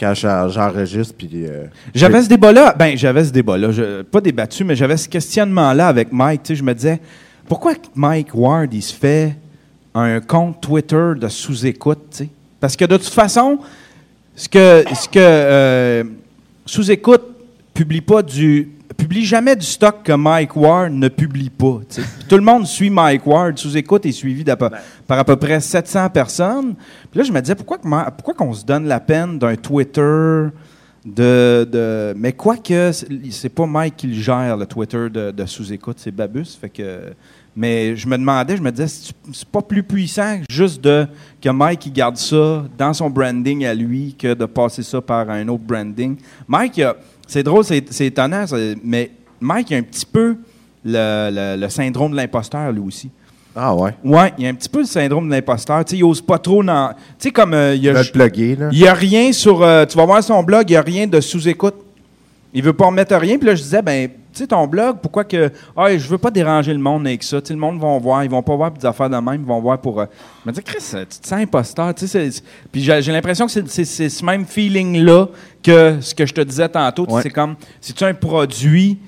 Quand 0.00 0.12
j'en- 0.14 0.48
j'enregistre. 0.48 1.14
Puis, 1.16 1.30
euh, 1.46 1.66
J'avais 1.94 2.20
ce 2.24 2.28
débat-là, 2.28 2.74
ben 2.76 2.96
j'avais 2.96 3.24
ce 3.24 3.30
débat-là, 3.30 3.70
je- 3.70 4.02
pas 4.02 4.20
débattu, 4.20 4.64
mais 4.64 4.74
j'avais 4.74 4.96
ce 4.96 5.08
questionnement-là 5.08 5.86
avec 5.86 6.10
Mike. 6.12 6.42
Tu 6.42 6.48
sais, 6.48 6.56
je 6.56 6.64
me 6.64 6.74
disais, 6.74 7.00
pourquoi 7.48 7.74
Mike 7.94 8.34
Ward, 8.34 8.74
il 8.74 8.82
se 8.82 8.92
fait 8.92 9.36
un 9.94 10.18
compte 10.20 10.60
Twitter 10.60 11.12
de 11.16 11.28
sous-écoute, 11.28 12.00
tu 12.10 12.16
sais? 12.24 12.28
Parce 12.58 12.74
que 12.76 12.84
de 12.84 12.96
toute 12.96 13.12
façon, 13.12 13.58
ce 14.34 14.48
que, 14.48 14.84
ce 14.94 15.08
que 15.08 15.18
euh, 15.18 16.04
sous-écoute 16.66 17.22
publie 17.74 18.00
pas 18.00 18.22
du 18.22 18.68
publie 18.96 19.24
jamais 19.24 19.56
du 19.56 19.66
stock 19.66 20.02
que 20.04 20.12
Mike 20.12 20.54
Ward 20.54 20.92
ne 20.92 21.08
publie 21.08 21.50
pas. 21.50 21.80
Tout 22.28 22.36
le 22.36 22.42
monde 22.42 22.66
suit 22.66 22.90
Mike 22.90 23.26
Ward. 23.26 23.58
Sous-écoute 23.58 24.06
est 24.06 24.12
suivi 24.12 24.44
peu- 24.56 24.70
par 25.06 25.18
à 25.18 25.24
peu 25.24 25.34
près 25.36 25.58
700 25.60 26.10
personnes. 26.10 26.74
Puis 27.10 27.18
là, 27.18 27.24
je 27.24 27.32
me 27.32 27.40
disais, 27.40 27.54
pourquoi, 27.54 27.78
que 27.78 27.88
pourquoi 28.12 28.34
qu'on 28.34 28.52
se 28.52 28.64
donne 28.64 28.86
la 28.86 29.00
peine 29.00 29.38
d'un 29.38 29.56
Twitter 29.56 30.44
de, 31.04 31.64
de- 31.70 32.14
Mais 32.16 32.32
quoi 32.32 32.56
que 32.56 32.92
c'est- 32.92 33.48
pas 33.48 33.66
Mike 33.66 33.96
qui 33.96 34.06
le 34.08 34.14
gère, 34.14 34.56
le 34.56 34.66
Twitter 34.66 35.08
de, 35.10 35.30
de 35.30 35.46
sous-écoute, 35.46 35.96
c'est 35.98 36.12
Babus. 36.14 36.56
Fait 36.60 36.68
que, 36.68 37.12
mais 37.56 37.96
je 37.96 38.06
me 38.06 38.16
demandais, 38.16 38.56
je 38.56 38.62
me 38.62 38.70
disais, 38.70 38.86
c'est 39.32 39.48
pas 39.48 39.62
plus 39.62 39.82
puissant 39.82 40.38
juste 40.48 40.80
de 40.82 41.06
que 41.40 41.48
Mike 41.50 41.86
il 41.86 41.92
garde 41.92 42.16
ça 42.16 42.64
dans 42.78 42.92
son 42.94 43.10
branding 43.10 43.64
à 43.66 43.74
lui 43.74 44.14
que 44.18 44.32
de 44.34 44.44
passer 44.46 44.82
ça 44.82 45.00
par 45.00 45.28
un 45.28 45.46
autre 45.48 45.64
branding. 45.64 46.16
Mike, 46.48 46.80
c'est 47.26 47.42
drôle, 47.42 47.64
c'est 47.64 48.06
étonnant, 48.06 48.44
mais 48.84 49.10
Mike 49.40 49.72
a 49.72 49.76
un 49.76 49.82
petit 49.82 50.06
peu 50.06 50.36
le- 50.84 51.56
le 51.60 51.68
syndrome 51.68 52.12
de 52.12 52.16
l'imposteur 52.16 52.70
lui 52.72 52.80
aussi. 52.80 53.10
Ah 53.54 53.74
ouais. 53.74 53.94
Ouais, 54.02 54.32
il 54.38 54.44
y 54.44 54.46
a 54.46 54.50
un 54.50 54.54
petit 54.54 54.68
peu 54.68 54.78
le 54.80 54.86
syndrome 54.86 55.26
de 55.28 55.34
l'imposteur. 55.34 55.84
Tu 55.84 55.90
sais, 55.90 55.96
il 55.98 56.04
ose 56.04 56.22
pas 56.22 56.38
trop 56.38 56.62
dans. 56.62 56.90
Tu 56.90 56.96
sais, 57.18 57.30
comme 57.30 57.52
euh, 57.52 57.74
il 57.74 57.82
y 57.82 57.88
a. 57.88 57.92
Là. 58.56 58.68
Il 58.72 58.78
n'y 58.80 58.88
a 58.88 58.94
rien 58.94 59.30
sur. 59.32 59.62
euh, 59.62 59.84
tu 59.84 59.96
vas 59.96 60.06
voir 60.06 60.22
son 60.24 60.42
blog, 60.42 60.64
il 60.68 60.72
n'y 60.72 60.76
a 60.76 60.82
rien 60.82 61.06
de 61.06 61.20
sous-écoute. 61.20 61.74
Il 62.54 62.62
veut 62.62 62.72
pas 62.72 62.86
en 62.86 62.90
mettre 62.90 63.14
rien. 63.16 63.36
Puis 63.38 63.46
là, 63.46 63.54
je 63.54 63.62
disais, 63.62 63.80
ben, 63.82 64.08
tu 64.08 64.14
sais, 64.40 64.46
ton 64.46 64.66
blog, 64.66 64.96
pourquoi 65.02 65.24
que. 65.24 65.50
Ah, 65.76 65.94
je 65.96 66.06
veux 66.08 66.16
pas 66.18 66.30
déranger 66.30 66.72
le 66.72 66.78
monde 66.78 67.06
avec 67.06 67.22
ça. 67.22 67.40
Tu 67.42 67.48
sais, 67.48 67.54
le 67.54 67.60
monde 67.60 67.78
va 67.78 67.98
voir. 67.98 68.24
Ils 68.24 68.30
vont 68.30 68.42
pas 68.42 68.56
voir 68.56 68.70
des 68.70 68.86
affaires 68.86 69.10
de 69.10 69.16
même. 69.16 69.42
Ils 69.42 69.46
vont 69.46 69.60
voir 69.60 69.78
pour. 69.78 70.00
euh, 70.00 70.06
Je 70.46 70.50
me 70.50 70.54
dis, 70.54 70.62
Chris, 70.62 70.78
euh, 70.94 71.04
tu 71.10 71.18
te 71.18 71.26
sens 71.28 71.38
imposteur. 71.38 71.94
Tu 71.94 72.06
sais, 72.06 72.30
puis 72.70 72.82
j'ai 72.82 73.12
l'impression 73.12 73.46
que 73.46 73.52
c'est- 73.52 74.08
ce 74.08 74.24
même 74.24 74.46
feeling-là 74.46 75.26
que 75.62 75.98
ce 76.00 76.14
que 76.14 76.24
je 76.24 76.32
te 76.32 76.40
disais 76.40 76.68
tantôt. 76.70 77.04
Tu 77.04 77.10
sais, 77.10 77.16
Ouais. 77.16 77.22
C'est 77.22 77.30
comme. 77.30 77.54
Si 77.82 77.92
tu 77.92 78.02
as 78.04 78.06
un 78.08 78.14
produit. 78.14 78.98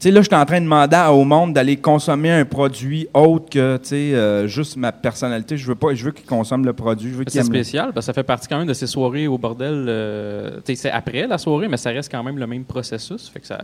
Tu 0.00 0.08
sais, 0.08 0.12
là, 0.14 0.22
je 0.22 0.28
suis 0.28 0.34
en 0.34 0.46
train 0.46 0.60
de 0.60 0.64
demander 0.64 0.96
au 1.10 1.24
monde 1.24 1.52
d'aller 1.52 1.76
consommer 1.76 2.30
un 2.30 2.46
produit 2.46 3.06
autre 3.12 3.50
que, 3.50 3.76
tu 3.76 3.88
sais, 3.90 3.94
euh, 4.14 4.46
juste 4.46 4.78
ma 4.78 4.92
personnalité. 4.92 5.58
Je 5.58 5.66
veux 5.66 5.74
pas, 5.74 5.92
je 5.92 6.02
veux 6.06 6.10
qu'ils 6.12 6.24
consomment 6.24 6.64
le 6.64 6.72
produit. 6.72 7.14
C'est 7.26 7.40
le- 7.40 7.44
spécial 7.44 7.92
parce 7.92 8.06
que 8.06 8.06
ça 8.06 8.14
fait 8.14 8.22
partie 8.22 8.48
quand 8.48 8.56
même 8.58 8.66
de 8.66 8.72
ces 8.72 8.86
soirées 8.86 9.26
au 9.26 9.36
bordel. 9.36 9.84
euh, 9.88 10.56
tu 10.64 10.74
sais, 10.74 10.74
c'est 10.74 10.90
après 10.90 11.26
la 11.26 11.36
soirée, 11.36 11.68
mais 11.68 11.76
ça 11.76 11.90
reste 11.90 12.10
quand 12.10 12.22
même 12.22 12.38
le 12.38 12.46
même 12.46 12.64
processus. 12.64 13.28
Fait 13.28 13.40
que 13.40 13.46
ça, 13.46 13.58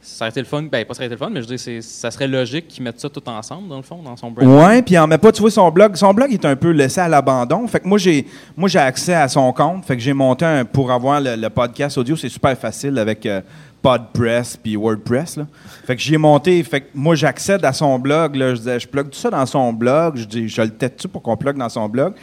ça 0.00 0.24
aurait 0.26 0.30
été 0.30 0.38
le 0.38 0.46
fun. 0.46 0.62
Ben, 0.70 0.84
pas 0.84 0.94
ça 0.94 1.00
aurait 1.00 1.06
été 1.06 1.14
le 1.16 1.18
fun, 1.18 1.30
mais 1.30 1.42
je 1.42 1.48
veux 1.48 1.56
dire, 1.56 1.58
c'est- 1.58 1.80
ça 1.82 2.12
serait 2.12 2.28
logique 2.28 2.68
qu'ils 2.68 2.84
mettent 2.84 3.00
ça 3.00 3.08
tout 3.08 3.28
ensemble, 3.28 3.68
dans 3.68 3.78
le 3.78 3.82
fond, 3.82 4.00
dans 4.04 4.14
son 4.16 4.30
brand. 4.30 4.46
Ouais, 4.46 4.82
puis 4.82 4.94
il 4.94 4.98
en 5.00 5.08
met 5.08 5.18
pas, 5.18 5.32
tu 5.32 5.40
vois, 5.40 5.50
son 5.50 5.68
blog. 5.72 5.96
Son 5.96 6.14
blog 6.14 6.32
est 6.32 6.44
un 6.44 6.54
peu 6.54 6.70
laissé 6.70 7.00
à 7.00 7.08
l'abandon. 7.08 7.66
Fait 7.66 7.80
que 7.80 7.88
moi, 7.88 7.98
j'ai 7.98 8.24
moi 8.56 8.68
j'ai 8.68 8.78
accès 8.78 9.14
à 9.14 9.26
son 9.26 9.52
compte. 9.52 9.84
Fait 9.84 9.96
que 9.96 10.02
j'ai 10.02 10.12
monté 10.12 10.44
un, 10.44 10.64
pour 10.64 10.92
avoir 10.92 11.20
le, 11.20 11.34
le 11.34 11.50
podcast 11.50 11.98
audio, 11.98 12.14
c'est 12.14 12.28
super 12.28 12.56
facile 12.56 12.96
avec 13.00 13.26
euh, 13.26 13.40
PodPress 13.86 14.56
puis 14.56 14.74
WordPress. 14.74 15.36
Là. 15.36 15.46
Fait 15.84 15.94
que 15.94 16.02
j'ai 16.02 16.16
monté. 16.16 16.60
Fait 16.64 16.80
que 16.80 16.86
moi, 16.92 17.14
j'accède 17.14 17.64
à 17.64 17.72
son 17.72 18.00
blog. 18.00 18.34
Là, 18.34 18.52
je 18.52 18.58
disais, 18.58 18.80
je 18.80 18.88
plug 18.88 19.10
tout 19.10 19.18
ça 19.18 19.30
dans 19.30 19.46
son 19.46 19.72
blog. 19.72 20.16
Je 20.16 20.24
dis, 20.24 20.48
je 20.48 20.60
le 20.60 20.70
tête-tu 20.70 21.06
pour 21.06 21.22
qu'on 21.22 21.36
plug 21.36 21.56
dans 21.56 21.68
son 21.68 21.88
blog? 21.88 22.14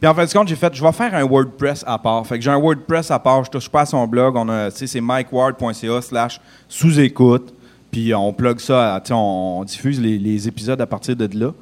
Puis 0.00 0.08
en 0.08 0.14
fin 0.14 0.24
de 0.24 0.32
compte, 0.32 0.48
j'ai 0.48 0.56
fait, 0.56 0.74
je 0.74 0.82
vais 0.82 0.92
faire 0.92 1.14
un 1.14 1.24
WordPress 1.24 1.84
à 1.86 1.98
part. 1.98 2.26
Fait 2.26 2.38
que 2.38 2.44
j'ai 2.44 2.50
un 2.50 2.58
WordPress 2.58 3.10
à 3.10 3.18
part. 3.18 3.44
Je 3.44 3.50
touche 3.50 3.68
pas 3.68 3.82
à 3.82 3.86
son 3.86 4.06
blog. 4.06 4.34
On 4.34 4.48
a, 4.48 4.70
tu 4.70 4.78
sais, 4.78 4.86
c'est 4.86 5.00
mikeward.ca 5.02 6.00
slash 6.00 6.40
sous-écoute. 6.66 7.52
Puis 7.90 8.14
on 8.14 8.32
plug 8.32 8.58
ça, 8.58 9.02
on, 9.10 9.58
on 9.60 9.64
diffuse 9.64 10.00
les, 10.00 10.16
les 10.16 10.48
épisodes 10.48 10.80
à 10.80 10.86
partir 10.86 11.16
de 11.16 11.28
là. 11.38 11.52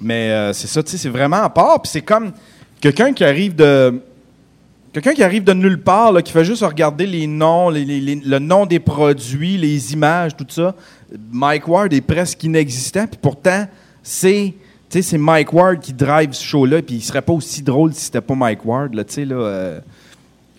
Mais 0.00 0.30
euh, 0.30 0.52
c'est 0.54 0.68
ça, 0.68 0.82
tu 0.82 0.92
sais, 0.92 0.96
c'est 0.96 1.10
vraiment 1.10 1.42
à 1.42 1.50
part. 1.50 1.82
Puis 1.82 1.90
c'est 1.92 2.00
comme 2.00 2.32
quelqu'un 2.80 3.12
qui 3.12 3.22
arrive 3.22 3.54
de. 3.54 4.00
Quelqu'un 4.94 5.12
qui 5.12 5.22
arrive 5.24 5.44
de 5.44 5.52
nulle 5.52 5.82
part, 5.82 6.12
là, 6.12 6.22
qui 6.22 6.32
fait 6.32 6.44
juste 6.44 6.62
regarder 6.62 7.04
les 7.06 7.26
noms, 7.26 7.68
les- 7.68 7.84
les- 7.84 8.00
les- 8.00 8.14
le 8.24 8.38
nom 8.38 8.64
des 8.64 8.78
produits, 8.78 9.58
les 9.58 9.92
images, 9.92 10.36
tout 10.36 10.46
ça. 10.48 10.74
Mike 11.32 11.66
Ward 11.68 11.92
est 11.92 12.00
presque 12.00 12.42
inexistant. 12.44 13.06
Puis 13.06 13.18
pourtant, 13.20 13.66
c'est. 14.02 14.54
tu 14.88 14.98
sais, 14.98 15.02
C'est 15.02 15.18
Mike 15.18 15.52
Ward 15.52 15.80
qui 15.80 15.92
drive 15.92 16.32
ce 16.32 16.44
show-là, 16.44 16.80
puis 16.80 16.94
il 16.96 17.02
serait 17.02 17.22
pas 17.22 17.32
aussi 17.32 17.60
drôle 17.62 17.92
si 17.92 18.02
c'était 18.04 18.20
pas 18.20 18.34
Mike 18.36 18.64
Ward, 18.64 18.94
là, 18.94 19.02
tu 19.04 19.14
sais, 19.14 19.24
là. 19.24 19.34
euh, 19.34 19.80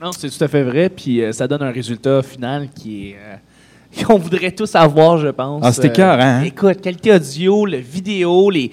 Non, 0.01 0.11
c'est 0.11 0.29
tout 0.29 0.43
à 0.43 0.47
fait 0.49 0.63
vrai. 0.63 0.89
Puis 0.89 1.21
euh, 1.23 1.31
ça 1.31 1.47
donne 1.47 1.63
un 1.63 1.71
résultat 1.71 2.21
final 2.21 2.67
qui 2.75 3.11
est. 3.11 3.15
euh, 3.17 4.03
qu'on 4.05 4.17
voudrait 4.19 4.51
tous 4.51 4.75
avoir, 4.75 5.17
je 5.17 5.29
pense. 5.29 5.61
Ah, 5.65 5.71
c'était 5.71 5.87
écœurant, 5.87 6.19
hein? 6.19 6.41
Écoute, 6.41 6.81
qualité 6.81 7.13
audio, 7.13 7.65
le 7.65 7.77
vidéo, 7.77 8.49
les. 8.49 8.69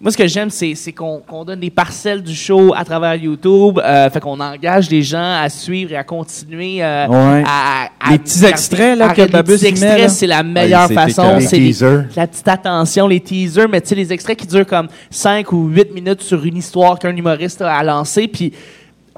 Moi, 0.00 0.10
ce 0.12 0.16
que 0.18 0.26
j'aime, 0.26 0.50
c'est, 0.50 0.74
c'est 0.74 0.92
qu'on, 0.92 1.20
qu'on 1.26 1.44
donne 1.44 1.60
des 1.60 1.70
parcelles 1.70 2.22
du 2.22 2.34
show 2.34 2.74
à 2.76 2.84
travers 2.84 3.14
YouTube. 3.14 3.78
Euh, 3.82 4.10
fait 4.10 4.20
qu'on 4.20 4.38
engage 4.40 4.90
les 4.90 5.02
gens 5.02 5.40
à 5.40 5.48
suivre 5.48 5.92
et 5.92 5.96
à 5.96 6.04
continuer. 6.04 6.82
euh, 6.82 7.06
Ouais. 7.06 7.42
à, 7.46 7.88
à- 8.00 8.10
Les 8.12 8.18
petits 8.18 8.44
à- 8.44 8.50
extraits, 8.50 8.98
là, 8.98 9.08
à- 9.10 9.14
que 9.14 9.22
les 9.22 9.28
Babus, 9.28 9.54
petits 9.54 9.66
extraits, 9.66 9.98
là. 9.98 10.08
c'est 10.08 10.26
la 10.26 10.42
meilleure 10.42 10.88
c'est 10.88 10.94
façon. 10.94 11.22
écœurant. 11.22 11.40
C'est 11.40 11.56
Les 11.56 11.62
les- 11.62 11.68
teasers. 11.72 12.04
la 12.14 12.26
petite 12.26 12.48
attention, 12.48 13.08
les 13.08 13.20
teasers, 13.20 13.68
mais 13.70 13.80
tu 13.80 13.88
sais, 13.88 13.94
les 13.94 14.12
extraits 14.12 14.36
qui 14.38 14.46
durent 14.46 14.66
comme 14.66 14.88
5 15.10 15.50
ou 15.52 15.66
8 15.68 15.90
minutes 15.94 16.22
sur 16.22 16.44
une 16.44 16.56
histoire 16.58 16.98
qu'un 16.98 17.16
humoriste 17.16 17.62
a 17.62 17.82
lancée, 17.82 18.28
puis 18.28 18.52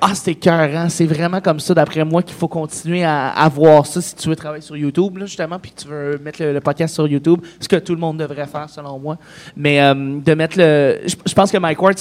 ah, 0.01 0.15
c'est 0.15 0.33
écœurant. 0.33 0.89
C'est 0.89 1.07
vraiment 1.07 1.41
comme 1.41 1.61
ça, 1.61 1.75
d'après 1.75 2.05
moi, 2.05 2.23
qu'il 2.23 2.35
faut 2.37 2.49
continuer 2.49 3.05
à, 3.05 3.29
à 3.29 3.49
voir 3.49 3.87
ça 3.87 4.01
si 4.01 4.15
tu 4.15 4.29
veux 4.29 4.37
travailler 4.37 4.63
sur 4.63 4.77
YouTube, 4.77 5.17
là, 5.19 5.27
justement, 5.27 5.59
puis 5.59 5.71
que 5.73 5.81
tu 5.83 5.89
veux 5.89 6.19
mettre 6.25 6.43
le, 6.43 6.53
le 6.53 6.61
podcast 6.61 6.95
sur 6.95 7.07
YouTube, 7.07 7.41
ce 7.61 7.69
que 7.69 7.77
tout 7.77 7.95
le 7.95 8.01
monde 8.01 8.17
devrait 8.19 8.47
faire, 8.47 8.69
selon 8.69 8.99
moi. 8.99 9.17
Mais 9.57 9.81
euh, 9.81 9.95
de 9.95 10.35
mettre 10.35 10.59
le... 10.59 10.99
Je, 11.07 11.15
je 11.27 11.35
pense 11.35 11.51
que 11.51 11.59
Mike 11.59 11.81
Ward, 11.83 11.97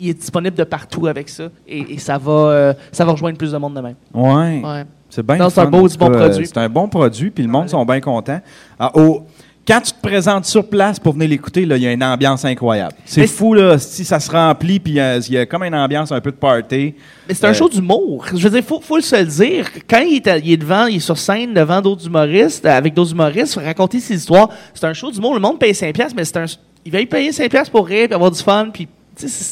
il 0.00 0.10
est 0.10 0.14
disponible 0.14 0.56
de 0.56 0.64
partout 0.64 1.06
avec 1.06 1.28
ça, 1.28 1.44
et, 1.66 1.94
et 1.94 1.98
ça, 1.98 2.18
va, 2.18 2.32
euh, 2.32 2.72
ça 2.92 3.04
va 3.04 3.12
rejoindre 3.12 3.36
plus 3.38 3.52
de 3.52 3.58
monde 3.58 3.74
de 3.74 3.80
même. 3.80 3.94
Ouais. 4.14 4.62
Ouais. 4.64 4.84
C'est 5.10 5.24
bien 5.24 5.48
c'est 5.48 5.60
un 5.60 5.64
beau- 5.66 5.88
du 5.88 5.96
bon 5.96 6.10
produit. 6.10 6.46
C'est 6.46 6.58
un 6.58 6.68
bon 6.68 6.86
produit, 6.86 7.30
puis 7.30 7.42
le 7.42 7.48
monde 7.50 7.62
Ouais. 7.62 7.68
sont 7.68 7.84
bien 7.84 8.00
contents. 8.00 8.40
Ah, 8.78 8.90
au- 8.94 9.22
quand 9.68 9.80
tu 9.82 9.92
te 9.92 10.00
présentes 10.00 10.46
sur 10.46 10.66
place 10.66 10.98
pour 10.98 11.12
venir 11.12 11.28
l'écouter, 11.28 11.62
il 11.62 11.76
y 11.76 11.86
a 11.86 11.92
une 11.92 12.02
ambiance 12.02 12.44
incroyable. 12.44 12.94
C'est 13.04 13.26
fou, 13.26 13.52
là, 13.52 13.78
si 13.78 14.04
ça 14.04 14.18
se 14.18 14.30
remplit, 14.30 14.80
puis 14.80 14.98
euh, 14.98 15.20
il 15.28 15.34
y 15.34 15.38
a 15.38 15.44
comme 15.46 15.62
une 15.62 15.74
ambiance 15.74 16.10
un 16.10 16.20
peu 16.22 16.30
de 16.30 16.36
party. 16.36 16.94
Mais 17.28 17.34
c'est 17.34 17.44
un 17.46 17.50
Euh, 17.50 17.54
show 17.54 17.68
d'humour. 17.68 18.24
Je 18.34 18.38
veux 18.48 18.50
dire, 18.50 18.64
faut, 18.64 18.80
faut 18.80 18.98
se 19.00 19.14
le 19.16 19.26
dire. 19.26 19.68
Quand 19.88 20.00
il 20.00 20.16
est, 20.16 20.26
à- 20.26 20.38
il 20.38 20.52
est 20.52 20.56
devant, 20.56 20.86
il 20.86 20.96
est 20.96 21.00
sur 21.00 21.18
scène 21.18 21.52
devant 21.52 21.80
d'autres 21.82 22.06
humoristes, 22.06 22.64
avec 22.64 22.94
d'autres 22.94 23.12
humoristes, 23.12 23.56
raconter 23.62 24.00
ses 24.00 24.14
histoires, 24.14 24.48
c'est 24.72 24.86
un 24.86 24.94
show 24.94 25.10
d'humour. 25.10 25.34
Le 25.34 25.40
monde 25.40 25.58
paye 25.58 25.72
5$, 25.74 25.92
piastres, 25.92 26.14
mais 26.16 26.24
c'est 26.24 26.38
un, 26.38 26.46
il 26.86 26.90
va 26.90 27.00
y 27.00 27.06
payer 27.06 27.30
5$ 27.30 27.70
pour 27.70 27.86
rire, 27.86 28.06
puis 28.06 28.14
avoir 28.14 28.30
du 28.30 28.42
fun, 28.42 28.68
puis 28.72 28.88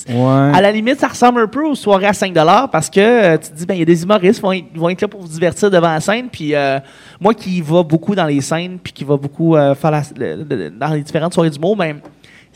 Ouais. 0.08 0.50
à 0.54 0.60
la 0.60 0.72
limite, 0.72 1.00
ça 1.00 1.08
ressemble 1.08 1.40
un 1.40 1.46
peu 1.46 1.64
aux 1.64 1.74
soirées 1.74 2.06
à 2.06 2.12
5$ 2.12 2.70
parce 2.70 2.88
que 2.90 3.00
euh, 3.00 3.36
tu 3.38 3.50
te 3.50 3.54
dis, 3.54 3.66
ben, 3.66 3.74
il 3.74 3.78
y 3.80 3.82
a 3.82 3.86
des 3.86 4.02
humoristes 4.02 4.36
qui 4.36 4.42
vont, 4.42 4.52
être- 4.52 4.66
vont 4.76 4.88
être 4.88 5.00
là 5.02 5.08
pour 5.08 5.20
vous 5.20 5.28
divertir 5.28 5.70
devant 5.70 5.92
la 5.92 6.00
scène. 6.00 6.28
Puis 6.30 6.54
euh, 6.54 6.78
moi 7.20 7.34
qui 7.34 7.60
va 7.60 7.82
beaucoup 7.82 8.14
dans 8.14 8.26
les 8.26 8.40
scènes, 8.40 8.78
puis 8.82 8.92
qui 8.92 9.04
va 9.04 9.16
beaucoup 9.16 9.56
euh, 9.56 9.74
faire 9.74 9.90
la- 9.90 10.02
le- 10.16 10.44
le- 10.48 10.70
dans 10.70 10.88
les 10.92 11.02
différentes 11.02 11.34
soirées 11.34 11.50
d'humour, 11.50 11.76
ben, 11.76 11.96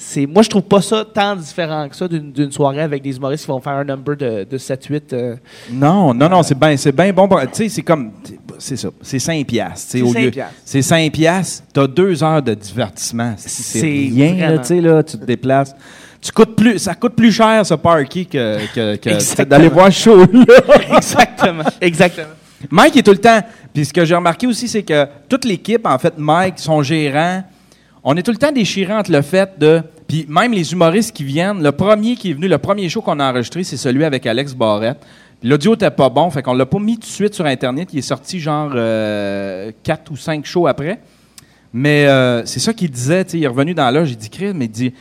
c'est, 0.03 0.25
moi, 0.25 0.43
je 0.43 0.49
trouve 0.49 0.63
pas 0.63 0.81
ça 0.81 1.05
tant 1.05 1.37
différent 1.37 1.87
que 1.87 1.95
ça 1.95 2.09
d'une, 2.09 2.51
soirée 2.51 2.81
avec 2.81 3.03
des 3.03 3.15
humoristes 3.15 3.45
qui 3.45 3.51
vont 3.51 3.61
faire 3.61 3.75
un 3.75 3.85
number 3.85 4.17
de, 4.17 4.45
de 4.51 4.57
7-8. 4.57 5.03
euh, 5.13 5.37
Non, 5.71 6.15
non, 6.15 6.27
non, 6.31 6.43
c'est 6.43 6.59
bien 6.59 6.75
c'est 6.79 6.91
bien 6.93 7.13
bon. 7.13 7.29
Tu 7.29 7.37
sais, 7.53 7.69
c'est 7.69 7.83
comme. 7.83 8.13
C'est 8.59 8.77
ça. 8.77 8.89
C'est 9.03 9.19
5 9.19 9.47
piastres. 9.47 9.89
C'est 9.91 10.01
au 10.01 10.11
5 10.11 10.21
lieu- 10.23 10.31
piastres. 10.31 10.55
C'est 10.65 10.81
5 10.81 11.13
piastres. 11.13 11.65
T'as 11.75 11.87
deux 11.87 12.25
heures 12.25 12.41
de 12.43 12.55
divertissement. 12.55 13.35
C'est 13.37 13.81
rien, 13.83 14.37
là, 14.53 14.59
tu 14.59 14.65
sais, 14.69 14.81
là, 14.81 15.03
tu 15.03 15.19
te 15.19 15.25
déplaces. 15.27 15.75
Tu 16.21 16.33
coûtes 16.33 16.55
plus, 16.55 16.79
ça 16.79 16.95
coûte 16.95 17.15
plus 17.15 17.33
cher, 17.33 17.65
ce 17.65 17.75
parky, 17.75 18.27
que, 18.27 18.59
que, 18.75 18.97
que 18.97 19.09
Exactement. 19.15 19.49
d'aller 19.49 19.69
voir 19.69 19.91
show, 19.91 20.19
là. 20.19 20.27
Exactement. 20.97 21.65
Exactement. 21.81 22.35
Mike 22.71 22.97
est 22.99 23.03
tout 23.03 23.13
le 23.13 23.19
temps. 23.19 23.41
Puis 23.73 23.87
ce 23.87 23.93
que 23.93 24.05
j'ai 24.05 24.15
remarqué 24.15 24.47
aussi, 24.47 24.69
c'est 24.69 24.83
que 24.83 25.07
toute 25.29 25.47
l'équipe, 25.47 25.87
en 25.87 25.99
fait, 25.99 26.15
Mike, 26.19 26.59
son 26.59 26.83
gérant, 26.83 27.43
on 28.05 28.17
est 28.17 28.23
tout 28.23 28.33
le 28.33 28.37
temps 28.37 28.53
déchirant 28.53 28.99
entre 28.99 29.13
le 29.13 29.23
fait 29.23 29.59
de. 29.59 29.83
Puis 30.07 30.27
même 30.29 30.53
les 30.53 30.73
humoristes 30.73 31.15
qui 31.15 31.25
viennent, 31.25 31.63
le 31.63 31.73
premier 31.73 32.17
qui 32.17 32.31
est 32.31 32.35
venu, 32.35 32.49
le 32.49 32.59
premier 32.59 32.89
show 32.89 33.01
qu'on 33.01 33.19
a 33.21 33.31
enregistré, 33.31 33.63
c'est 33.65 33.77
celui 33.77 34.05
avec 34.05 34.27
Alex 34.27 34.55
Barrette. 34.55 34.99
L'audio 35.43 35.75
était 35.75 35.91
pas 35.91 36.11
bon, 36.11 36.29
fait 36.31 36.43
qu'on 36.43 36.53
l'a 36.53 36.67
pas 36.67 36.79
mis 36.79 36.97
tout 36.97 37.07
de 37.07 37.13
suite 37.13 37.33
sur 37.33 37.47
Internet. 37.47 37.89
Il 37.93 38.01
est 38.01 38.03
sorti 38.03 38.41
genre 38.41 38.73
euh, 38.75 39.71
quatre 39.83 40.11
ou 40.11 40.17
cinq 40.17 40.45
shows 40.45 40.67
après. 40.67 41.01
Mais 41.73 42.07
euh, 42.07 42.45
c'est 42.45 42.61
ça 42.61 42.75
qu'il 42.75 42.91
disait, 42.91 43.25
tu 43.25 43.31
sais, 43.31 43.39
il 43.39 43.45
est 43.45 43.49
revenu 43.49 43.73
dans 43.73 43.89
l'âge, 43.91 44.11
il 44.11 44.17
dit 44.19 44.29
Chris, 44.29 44.53
mais 44.55 44.67
il 44.67 44.71
dit. 44.71 44.93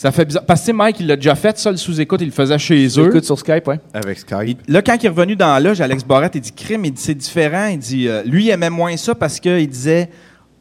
Ça 0.00 0.10
fait 0.12 0.24
bizarre. 0.24 0.46
Parce 0.46 0.60
que 0.60 0.64
tu 0.64 0.66
sais, 0.68 0.72
Mike, 0.72 0.96
il 1.00 1.06
l'a 1.08 1.16
déjà 1.16 1.34
fait, 1.34 1.58
ça, 1.58 1.70
le 1.70 1.76
sous-écoute, 1.76 2.22
il 2.22 2.28
le 2.28 2.32
faisait 2.32 2.56
chez 2.58 2.86
eux. 2.98 3.08
Écoute 3.08 3.26
sur 3.26 3.38
Skype, 3.38 3.68
ouais. 3.68 3.78
Avec 3.92 4.16
Il- 4.16 4.20
Skype. 4.20 4.62
là, 4.66 4.80
quand 4.80 4.96
il 4.98 5.04
est 5.04 5.08
revenu 5.10 5.36
dans 5.36 5.52
la 5.52 5.60
loge, 5.60 5.78
Alex 5.82 6.04
Barrette, 6.04 6.36
il 6.36 6.40
dit 6.40 6.52
crime, 6.52 6.86
il 6.86 6.92
dit 6.92 7.02
c'est 7.02 7.14
différent. 7.14 7.66
Il 7.66 7.78
dit 7.78 8.08
euh, 8.08 8.22
lui, 8.24 8.46
il 8.46 8.50
aimait 8.50 8.70
moins 8.70 8.96
ça 8.96 9.14
parce 9.14 9.38
qu'il 9.38 9.68
disait 9.68 10.08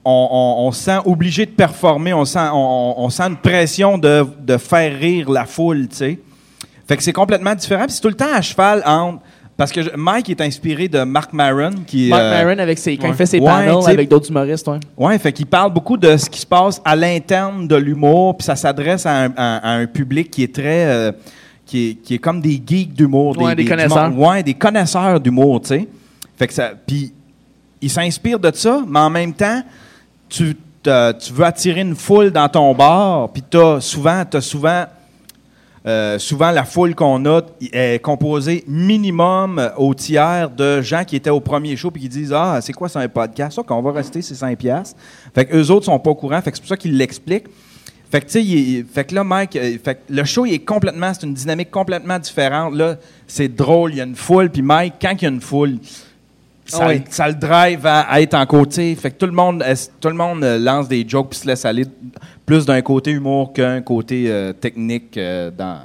on, 0.04 0.28
on- 0.30 0.68
on 0.68 0.72
se 0.74 0.84
sent 0.84 0.98
obligé 1.06 1.46
de 1.46 1.52
performer, 1.52 2.14
on 2.14 2.26
sent, 2.26 2.50
on, 2.52 2.96
on- 2.98 3.06
on 3.06 3.10
sent 3.10 3.24
une 3.24 3.38
pression 3.38 3.98
de, 3.98 4.26
de 4.42 4.58
faire 4.58 5.00
rire 5.00 5.30
la 5.32 5.46
foule, 5.46 5.88
tu 5.88 5.96
sais. 5.96 6.20
Fait 6.86 6.98
que 6.98 7.04
c'est 7.04 7.14
complètement 7.14 7.56
différent. 7.56 7.86
Puis 7.86 7.94
c'est 7.94 8.02
tout 8.02 8.10
le 8.10 8.16
temps 8.16 8.34
à 8.34 8.42
cheval 8.42 8.84
entre. 8.86 9.20
Parce 9.60 9.72
que 9.74 9.84
je- 9.84 9.90
Mike 9.96 10.30
est 10.30 10.42
inspiré 10.42 10.88
de 10.88 11.04
Mark 11.04 11.34
Maron, 11.34 11.72
qui 11.86 12.08
Mark 12.10 12.22
euh, 12.24 12.44
Maron, 12.46 12.60
avec 12.60 12.80
ses, 12.80 12.96
quand 12.98 13.04
ouais. 13.04 13.10
il 13.10 13.16
fait 13.16 13.26
ses 13.26 13.40
Ouais, 13.40 13.46
panels 13.46 13.76
avec 13.86 14.10
d'autres 14.10 14.30
humoristes, 14.32 14.68
ouais. 14.70 14.80
Ouais, 14.98 15.20
fait 15.20 15.34
qu'il 15.34 15.46
parle 15.46 15.74
beaucoup 15.74 15.98
de 15.98 16.16
ce 16.18 16.30
qui 16.30 16.40
se 16.40 16.46
passe 16.46 16.82
à 16.86 16.96
l'interne 16.96 17.68
de 17.68 17.76
l'humour, 17.76 18.38
puis 18.38 18.46
ça 18.46 18.56
s'adresse 18.56 19.06
à 19.06 19.26
un, 19.26 19.34
à- 19.36 19.58
à 19.58 19.72
un 19.74 19.86
public 19.86 20.32
qui 20.32 20.44
est 20.44 20.56
très, 20.56 20.86
euh, 20.88 21.12
qui, 21.66 21.90
est, 21.90 21.94
qui 21.96 22.14
est 22.16 22.20
comme 22.20 22.40
des 22.42 22.60
geeks 22.66 22.94
d'humour, 22.94 23.38
Ouais, 23.38 23.54
des 23.54 23.64
du 23.64 23.70
connaisseurs. 23.70 24.18
ouais, 24.18 24.42
des 24.44 24.54
connaisseurs 24.56 25.20
d'humour, 25.20 25.62
tu 25.62 25.68
sais. 25.68 25.88
Fait 26.38 26.48
que 26.48 26.54
ça, 26.54 26.72
puis 26.88 27.12
il 27.82 27.90
s'inspire 27.90 28.40
de 28.40 28.52
ça, 28.56 28.82
mais 28.88 29.00
en 29.00 29.10
même 29.10 29.34
temps, 29.34 29.62
tu, 30.30 30.56
t'as- 30.82 31.14
tu 31.14 31.34
veux 31.34 31.44
attirer 31.44 31.82
une 31.82 31.96
foule 31.96 32.32
dans 32.32 32.48
ton 32.48 32.74
bar, 32.74 33.28
puis 33.30 33.44
t'as 33.50 33.82
souvent, 33.82 34.24
t'as 34.30 34.40
souvent 34.42 34.86
euh, 35.86 36.20
souvent, 36.20 36.52
la 36.52 36.66
foule 36.66 36.94
qu'on 36.94 37.26
a 37.26 37.42
est 37.72 38.02
composée 38.02 38.64
minimum 38.68 39.60
euh, 39.60 39.70
au 39.78 39.94
tiers 39.94 40.50
de 40.50 40.82
gens 40.82 41.06
qui 41.06 41.16
étaient 41.16 41.30
au 41.30 41.40
premier 41.40 41.76
show 41.78 41.90
puis 41.90 42.02
qui 42.02 42.10
disent 42.10 42.34
Ah, 42.34 42.60
c'est 42.62 42.74
quoi, 42.74 42.90
c'est 42.90 43.00
un 43.00 43.08
podcast? 43.08 43.56
Ça, 43.56 43.64
qu'on 43.64 43.82
va 43.82 43.92
rester, 43.94 44.22
c'est 44.22 44.36
5 44.36 44.58
piastres. 44.58 45.00
Fait 45.34 45.46
que 45.46 45.56
eux 45.56 45.72
autres 45.72 45.86
sont 45.86 46.00
pas 46.00 46.10
au 46.10 46.16
courant. 46.16 46.42
Fait 46.42 46.52
que 46.52 46.58
c'est 46.58 46.62
pour 46.62 46.70
ça 46.70 46.78
qu'ils 46.78 46.98
l'expliquent. 46.98 47.48
Fait 48.12 48.22
que, 48.22 48.26
tu 48.26 48.44
sais, 48.44 48.86
fait 48.92 49.12
là, 49.12 49.24
Mike, 49.24 49.56
euh, 49.56 49.78
le 50.10 50.24
show, 50.24 50.46
est 50.46 50.60
complètement, 50.60 51.14
c'est 51.14 51.28
une 51.28 51.34
dynamique 51.36 51.70
complètement 51.70 52.18
différente. 52.18 52.74
Là, 52.74 52.96
c'est 53.28 53.48
drôle, 53.48 53.92
il 53.92 53.98
y 53.98 54.02
a 54.02 54.04
une 54.04 54.16
foule. 54.16 54.50
Puis 54.50 54.64
Mike, 54.64 54.96
quand 55.00 55.12
il 55.12 55.22
y 55.22 55.26
a 55.28 55.30
une 55.30 55.42
foule, 55.42 55.78
ça, 56.72 56.84
Ah 56.84 56.88
oui. 56.90 57.02
ça 57.10 57.28
le 57.28 57.34
drive 57.36 57.86
à, 57.86 58.02
à 58.02 58.22
être 58.22 58.34
en 58.36 58.46
côté. 58.46 58.96
Fait 58.96 59.12
que 59.12 59.18
tout 59.18 59.26
le 59.26 59.32
monde, 59.32 59.64
tout 60.00 60.10
le 60.10 60.16
monde 60.16 60.44
euh, 60.44 60.58
lance 60.60 60.88
des 60.88 61.06
jokes 61.08 61.30
puis 61.32 61.40
se 61.40 61.48
laisse 61.48 61.66
aller 61.66 61.86
plus 62.46 62.66
d'un 62.66 62.82
côté 62.82 63.12
humour 63.12 63.54
qu'un 63.54 63.82
côté 63.82 64.26
euh, 64.28 64.54
technique 64.54 65.16
euh, 65.18 65.52
dans. 65.56 65.80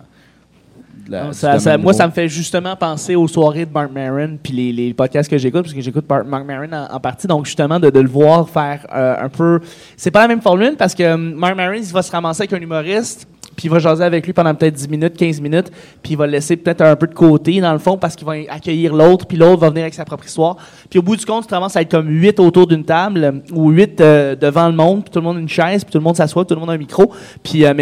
la- 1.08 1.24
Non, 1.24 1.32
ça- 1.32 1.48
domaine 1.48 1.60
ça- 1.60 1.76
moi, 1.78 1.92
ça 1.92 2.06
me 2.06 2.12
fait 2.12 2.28
justement 2.28 2.74
penser 2.76 3.14
aux 3.14 3.28
soirées 3.28 3.66
de 3.66 3.72
Mark 3.72 3.90
Maron 3.92 4.38
puis 4.42 4.52
les, 4.54 4.72
les 4.72 4.94
podcasts 4.94 5.30
que 5.30 5.36
j'écoute, 5.36 5.62
parce 5.62 5.74
que 5.74 5.80
j'écoute 5.82 6.06
Mark 6.08 6.46
Maron 6.46 6.72
en, 6.72 6.94
en 6.94 7.00
partie. 7.00 7.26
Donc, 7.26 7.44
justement, 7.44 7.78
de, 7.78 7.90
de 7.90 8.00
le 8.00 8.08
voir 8.08 8.48
faire 8.48 8.86
euh, 8.94 9.16
un 9.24 9.28
peu. 9.28 9.60
C'est 9.96 10.10
pas 10.10 10.20
la 10.22 10.28
même 10.28 10.40
formule 10.40 10.76
parce 10.78 10.94
que 10.94 11.02
euh, 11.02 11.16
Mark 11.18 11.56
Maron, 11.56 11.74
il 11.74 11.84
va 11.92 12.02
se 12.02 12.10
ramasser 12.10 12.42
avec 12.44 12.52
un 12.54 12.62
humoriste, 12.62 13.26
puis 13.56 13.66
il 13.66 13.70
va 13.70 13.78
jaser 13.78 14.04
avec 14.04 14.26
lui 14.26 14.32
pendant 14.32 14.54
peut-être 14.54 14.74
10 14.74 14.88
minutes, 14.88 15.16
15 15.16 15.40
minutes, 15.40 15.70
puis 16.02 16.12
il 16.12 16.16
va 16.16 16.26
le 16.26 16.32
laisser 16.32 16.56
peut-être 16.56 16.82
un 16.82 16.96
peu 16.96 17.06
de 17.06 17.14
côté, 17.14 17.60
dans 17.60 17.72
le 17.72 17.78
fond, 17.78 17.96
parce 17.96 18.16
qu'il 18.16 18.26
va 18.26 18.32
accueillir 18.48 18.94
l'autre, 18.94 19.26
puis 19.26 19.36
l'autre 19.36 19.60
va 19.60 19.68
venir 19.70 19.82
avec 19.82 19.94
sa 19.94 20.04
propre 20.04 20.24
histoire. 20.26 20.56
Puis 20.90 20.98
au 20.98 21.02
bout 21.02 21.16
du 21.16 21.24
compte, 21.24 21.44
tu 21.46 21.48
commences 21.54 21.76
à 21.76 21.82
être 21.82 21.90
comme 21.90 22.08
8 22.08 22.40
autour 22.40 22.66
d'une 22.66 22.84
table, 22.84 23.24
euh, 23.24 23.32
ou 23.52 23.70
8 23.70 23.98
devant 23.98 24.68
le 24.68 24.74
monde, 24.74 25.02
puis 25.04 25.10
tout 25.10 25.18
le 25.20 25.24
monde 25.24 25.36
a 25.36 25.40
une 25.40 25.48
chaise, 25.48 25.84
puis 25.84 25.92
tout 25.92 25.98
le 25.98 26.04
monde 26.04 26.16
s'assoit, 26.16 26.44
puis 26.44 26.48
tout 26.48 26.54
le 26.54 26.60
monde 26.60 26.70
a 26.70 26.74
un 26.74 26.78
micro. 26.78 27.12
Puis, 27.42 27.64
euh, 27.64 27.72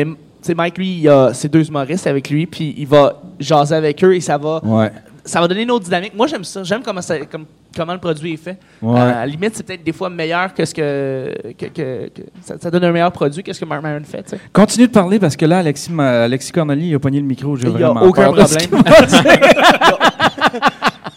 sais, 0.43 0.55
Mike, 0.55 0.77
lui, 0.79 0.99
il 0.99 1.09
a 1.09 1.33
ses 1.33 1.49
deux 1.49 1.67
humoristes 1.69 2.07
avec 2.07 2.29
lui, 2.31 2.47
puis 2.47 2.75
il 2.77 2.87
va 2.87 3.21
jaser 3.39 3.75
avec 3.75 4.03
eux 4.05 4.15
et 4.15 4.21
ça 4.21 4.39
va, 4.39 4.61
Ouais. 4.65 4.91
ça 5.25 5.41
va 5.41 5.49
donner 5.49 5.63
une 5.63 5.71
autre 5.71 5.85
dynamique. 5.85 6.15
Moi, 6.17 6.27
j'aime 6.27 6.45
ça. 6.45 6.63
J'aime 6.65 6.83
comment, 6.85 7.01
ça- 7.03 7.19
comme- 7.27 7.47
comment 7.77 7.93
le 7.95 7.99
produit 7.99 8.35
est 8.35 8.37
fait. 8.37 8.59
Ouais. 8.81 8.99
Euh, 9.01 9.03
à 9.13 9.15
la 9.21 9.27
limite, 9.27 9.53
c'est 9.55 9.63
peut-être 9.67 9.85
des 9.85 9.93
fois 9.93 10.09
meilleur 10.11 10.53
que 10.55 10.65
ce 10.65 10.75
que. 10.75 11.33
que, 11.59 11.67
que- 11.67 12.09
que- 12.09 12.23
ça, 12.45 12.55
ça 12.61 12.71
donne 12.71 12.85
un 12.85 12.93
meilleur 12.93 13.13
produit 13.13 13.43
que 13.43 13.53
ce 13.53 13.61
que 13.61 13.65
Mark 13.65 13.83
Maron 13.83 14.01
fait. 14.05 14.23
tu 14.23 14.31
sais. 14.31 14.39
Continue 14.53 14.87
de 14.89 14.93
parler 14.93 15.19
parce 15.19 15.37
que 15.37 15.45
là, 15.47 15.59
Alexis, 15.59 15.91
ma- 15.93 16.23
Alexis 16.23 16.53
Corneli, 16.53 16.89
il 16.89 16.95
a 16.95 16.99
pogné 16.99 17.21
le 17.21 17.27
micro. 17.27 17.57
J'ai 17.57 17.69
Il 17.69 17.75
n'y 17.77 17.83
a 17.83 17.87
vraiment 17.89 18.03
aucun 18.03 18.33
peur 18.33 18.47
problème. 18.47 18.83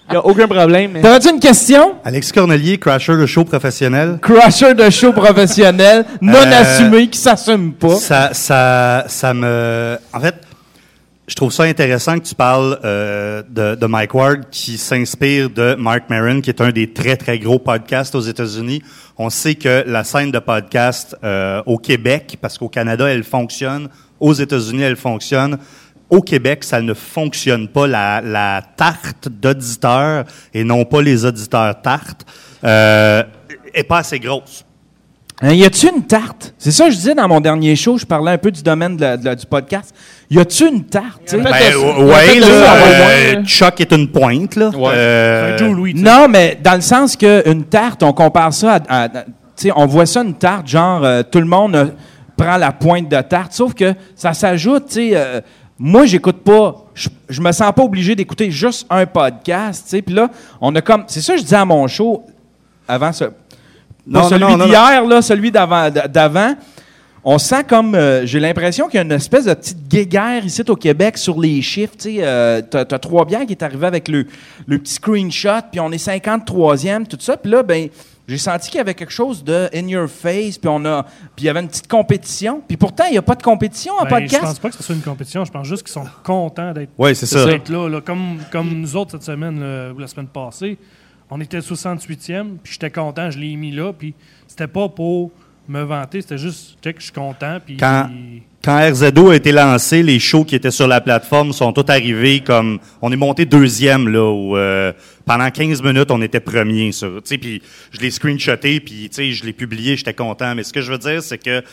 Il 0.07 0.11
n'y 0.11 0.17
a 0.17 0.25
aucun 0.25 0.47
problème. 0.47 0.91
mais- 0.93 1.01
T'avais-tu 1.01 1.29
une 1.29 1.39
question? 1.39 1.95
Alexis 2.03 2.31
Cornelier, 2.31 2.77
crasher 2.77 3.17
de 3.17 3.25
show 3.25 3.43
professionnel. 3.43 4.19
Crusher 4.21 4.73
de 4.73 4.89
show 4.89 5.11
professionnel, 5.11 6.05
non 6.21 6.37
Euh, 6.37 6.61
assumé, 6.61 7.07
qui 7.07 7.17
s'assume 7.19 7.73
pas. 7.73 7.95
Ça, 7.95 8.29
ça, 8.33 9.05
ça 9.07 9.33
me. 9.33 9.97
En 10.13 10.19
fait, 10.19 10.35
je 11.27 11.33
trouve 11.33 11.51
ça 11.51 11.63
intéressant 11.63 12.19
que 12.19 12.25
tu 12.25 12.35
parles 12.35 12.79
euh, 12.83 13.41
de, 13.49 13.75
de 13.75 13.85
Mike 13.87 14.13
Ward 14.13 14.49
qui 14.51 14.77
s'inspire 14.77 15.49
de 15.49 15.73
Mark 15.75 16.03
Maron, 16.09 16.41
qui 16.41 16.51
est 16.51 16.61
un 16.61 16.69
des 16.69 16.93
très, 16.93 17.17
très 17.17 17.39
gros 17.39 17.57
podcasts 17.57 18.13
aux 18.13 18.21
États-Unis. 18.21 18.83
On 19.17 19.31
sait 19.31 19.55
que 19.55 19.83
la 19.87 20.03
scène 20.03 20.31
de 20.31 20.39
podcast 20.39 21.15
euh, 21.23 21.63
au 21.65 21.77
Québec, 21.79 22.37
parce 22.41 22.57
qu'au 22.57 22.69
Canada, 22.69 23.07
elle 23.07 23.23
fonctionne, 23.23 23.89
aux 24.19 24.33
États-Unis, 24.33 24.83
elle 24.83 24.95
fonctionne. 24.97 25.57
Au 26.11 26.21
Québec, 26.21 26.63
ça 26.63 26.81
ne 26.81 26.93
fonctionne 26.93 27.67
pas. 27.69 27.87
La, 27.87 28.21
la 28.21 28.61
tarte 28.75 29.29
d'auditeurs, 29.29 30.25
et 30.53 30.63
non 30.63 30.85
pas 30.85 31.01
les 31.01 31.25
auditeurs 31.25 31.81
tartes, 31.81 32.25
euh, 32.63 33.23
est 33.73 33.83
pas 33.83 33.99
assez 33.99 34.19
grosse. 34.19 34.64
Hein, 35.41 35.53
y 35.53 35.65
a-tu 35.65 35.89
une 35.89 36.03
tarte? 36.03 36.53
C'est 36.57 36.71
ça 36.71 36.85
que 36.85 36.91
je 36.91 36.95
disais 36.95 37.13
dans 37.13 37.27
mon 37.27 37.41
dernier 37.41 37.75
show, 37.75 37.97
je 37.97 38.05
parlais 38.05 38.31
un 38.31 38.37
peu 38.37 38.51
du 38.51 38.63
domaine 38.63 38.95
de 38.95 39.01
la- 39.01 39.17
de 39.17 39.25
la- 39.25 39.35
du 39.35 39.45
podcast. 39.45 39.93
Y 40.29 40.39
a-tu 40.39 40.67
une 40.67 40.85
tarte? 40.85 41.21
Ben, 41.43 41.43
peut-être 41.43 41.81
de 42.37 42.39
là, 42.39 42.73
euh. 43.39 43.43
Chuck 43.43 43.81
est 43.81 43.91
une 43.91 44.07
pointe, 44.09 44.55
là. 44.55 44.71
Euh, 44.93 45.57
Joe 45.57 45.75
Louis. 45.75 45.93
Non, 45.93 46.27
mais 46.29 46.57
dans 46.63 46.75
le 46.75 46.81
sens 46.81 47.17
qu'une 47.17 47.65
tarte, 47.65 48.01
on 48.03 48.13
compare 48.13 48.53
ça 48.53 48.79
à. 48.87 49.09
on 49.75 49.85
voit 49.85 50.05
ça 50.05 50.21
une 50.21 50.35
tarte, 50.35 50.67
genre, 50.67 51.03
euh, 51.03 51.21
tout 51.29 51.39
le 51.39 51.45
monde 51.45 51.75
euh, 51.75 51.85
prend 52.37 52.55
la 52.57 52.71
pointe 52.71 53.09
de 53.09 53.21
tarte, 53.21 53.51
sauf 53.53 53.73
que 53.73 53.93
ça 54.15 54.33
s'ajoute, 54.33 54.87
tu 54.87 54.93
sais. 54.93 55.11
euh, 55.15 55.41
moi, 55.77 56.05
j'écoute 56.05 56.43
pas. 56.43 56.85
Je, 56.93 57.09
je 57.27 57.41
me 57.41 57.51
sens 57.51 57.73
pas 57.75 57.83
obligé 57.83 58.15
d'écouter 58.15 58.49
juste 58.51 58.87
un 58.89 59.05
podcast, 59.05 59.83
tu 59.83 59.89
sais. 59.97 60.01
Puis 60.01 60.15
là, 60.15 60.29
on 60.61 60.73
a 60.75 60.81
comme. 60.81 61.03
C'est 61.07 61.19
ça 61.21 61.33
que 61.33 61.39
je 61.39 61.43
disais 61.43 61.57
à 61.57 61.65
mon 61.65 61.85
show 61.87 62.23
avant 62.87 63.11
ce. 63.11 63.25
Non, 64.07 64.29
pas 64.29 64.37
non, 64.37 64.49
celui 64.57 64.65
d'hier, 64.69 65.05
là, 65.05 65.21
celui 65.21 65.51
d'avant. 65.51 65.89
d'avant. 65.89 66.53
On 67.27 67.39
sent 67.39 67.63
comme. 67.63 67.95
euh, 67.95 68.25
J'ai 68.25 68.39
l'impression 68.39 68.85
qu'il 68.87 68.95
y 68.95 68.99
a 68.99 69.01
une 69.01 69.11
espèce 69.11 69.45
de 69.45 69.53
petite 69.55 69.87
guéguerre 69.87 70.45
ici 70.45 70.61
au 70.67 70.75
Québec 70.75 71.17
sur 71.17 71.39
les 71.39 71.59
chiffres. 71.63 71.95
Tu 71.97 72.17
euh, 72.19 72.61
t'as, 72.61 72.85
t'as 72.85 72.99
trois 72.99 73.25
bières 73.25 73.45
qui 73.47 73.53
est 73.53 73.63
arrivé 73.63 73.87
avec 73.87 74.07
le, 74.07 74.27
le 74.67 74.77
petit 74.77 74.93
screenshot, 74.93 75.61
puis 75.71 75.79
on 75.79 75.91
est 75.91 76.05
53e, 76.05 77.07
tout 77.07 77.17
ça. 77.19 77.35
Puis 77.35 77.51
là, 77.51 77.63
ben, 77.63 77.87
j'ai 78.27 78.37
senti 78.37 78.69
qu'il 78.69 78.77
y 78.77 78.81
avait 78.81 78.93
quelque 78.93 79.11
chose 79.11 79.43
de 79.43 79.69
in 79.73 79.87
your 79.87 80.07
face, 80.07 80.59
puis 80.59 80.69
on 80.69 80.85
a. 80.85 81.01
Puis 81.35 81.43
il 81.43 81.45
y 81.45 81.49
avait 81.49 81.61
une 81.61 81.67
petite 81.67 81.87
compétition. 81.87 82.61
Puis 82.67 82.77
pourtant, 82.77 83.05
il 83.07 83.13
n'y 83.13 83.17
a 83.17 83.23
pas 83.23 83.35
de 83.35 83.41
compétition 83.43 83.93
en 83.93 84.03
Ben, 84.03 84.09
Je 84.09 84.15
podcast. 84.21 84.43
pense 84.43 84.59
pas 84.59 84.69
que 84.69 84.75
ce 84.75 84.83
soit 84.83 84.93
une 84.95 85.01
compétition. 85.01 85.43
Je 85.45 85.51
pense 85.51 85.65
juste 85.67 85.81
qu'ils 85.81 85.93
sont 85.93 86.05
contents 86.23 86.73
d'être 86.73 86.91
là. 87.69 87.89
là. 87.89 88.01
Comme, 88.01 88.37
comme 88.51 88.69
nous 88.69 88.95
autres 88.95 89.11
cette 89.13 89.23
semaine, 89.23 89.59
là, 89.59 89.91
ou 89.93 89.97
la 89.99 90.07
semaine 90.07 90.27
passée, 90.27 90.77
on 91.29 91.41
était 91.41 91.59
68e, 91.59 92.57
puis 92.63 92.73
j'étais 92.73 92.91
content, 92.91 93.31
je 93.31 93.39
l'ai 93.39 93.55
mis 93.55 93.71
là, 93.71 93.93
puis 93.93 94.13
c'était 94.47 94.67
pas 94.67 94.89
pour 94.89 95.31
me 95.67 95.81
vanter. 95.81 96.21
C'était 96.21 96.37
juste, 96.37 96.77
check, 96.83 96.97
je 96.99 97.05
suis 97.05 97.13
content. 97.13 97.59
Puis, 97.65 97.77
Quand, 97.77 98.09
quand 98.63 98.91
RZO 98.91 99.29
a 99.29 99.35
été 99.35 99.51
lancé, 99.51 100.03
les 100.03 100.19
shows 100.19 100.45
qui 100.45 100.55
étaient 100.55 100.71
sur 100.71 100.87
la 100.87 101.01
plateforme 101.01 101.53
sont 101.53 101.73
tous 101.73 101.89
arrivés 101.91 102.41
comme. 102.41 102.79
On 103.01 103.11
est 103.11 103.17
monté 103.17 103.45
deuxième, 103.45 104.07
là, 104.07 104.31
où 104.31 104.55
euh, 104.57 104.93
pendant 105.25 105.49
15 105.49 105.81
minutes, 105.81 106.11
on 106.11 106.21
était 106.21 106.39
premier 106.39 106.91
sur. 106.91 107.21
Tu 107.23 107.29
sais, 107.29 107.37
puis 107.37 107.61
je 107.91 107.99
l'ai 107.99 108.11
screenshoté, 108.11 108.79
puis 108.79 109.09
tu 109.09 109.15
sais, 109.15 109.31
je 109.31 109.45
l'ai 109.45 109.53
publié, 109.53 109.97
j'étais 109.97 110.13
content. 110.13 110.55
Mais 110.55 110.63
ce 110.63 110.73
que 110.73 110.81
je 110.81 110.91
veux 110.91 110.99
dire, 110.99 111.21
c'est 111.21 111.37
que. 111.37 111.63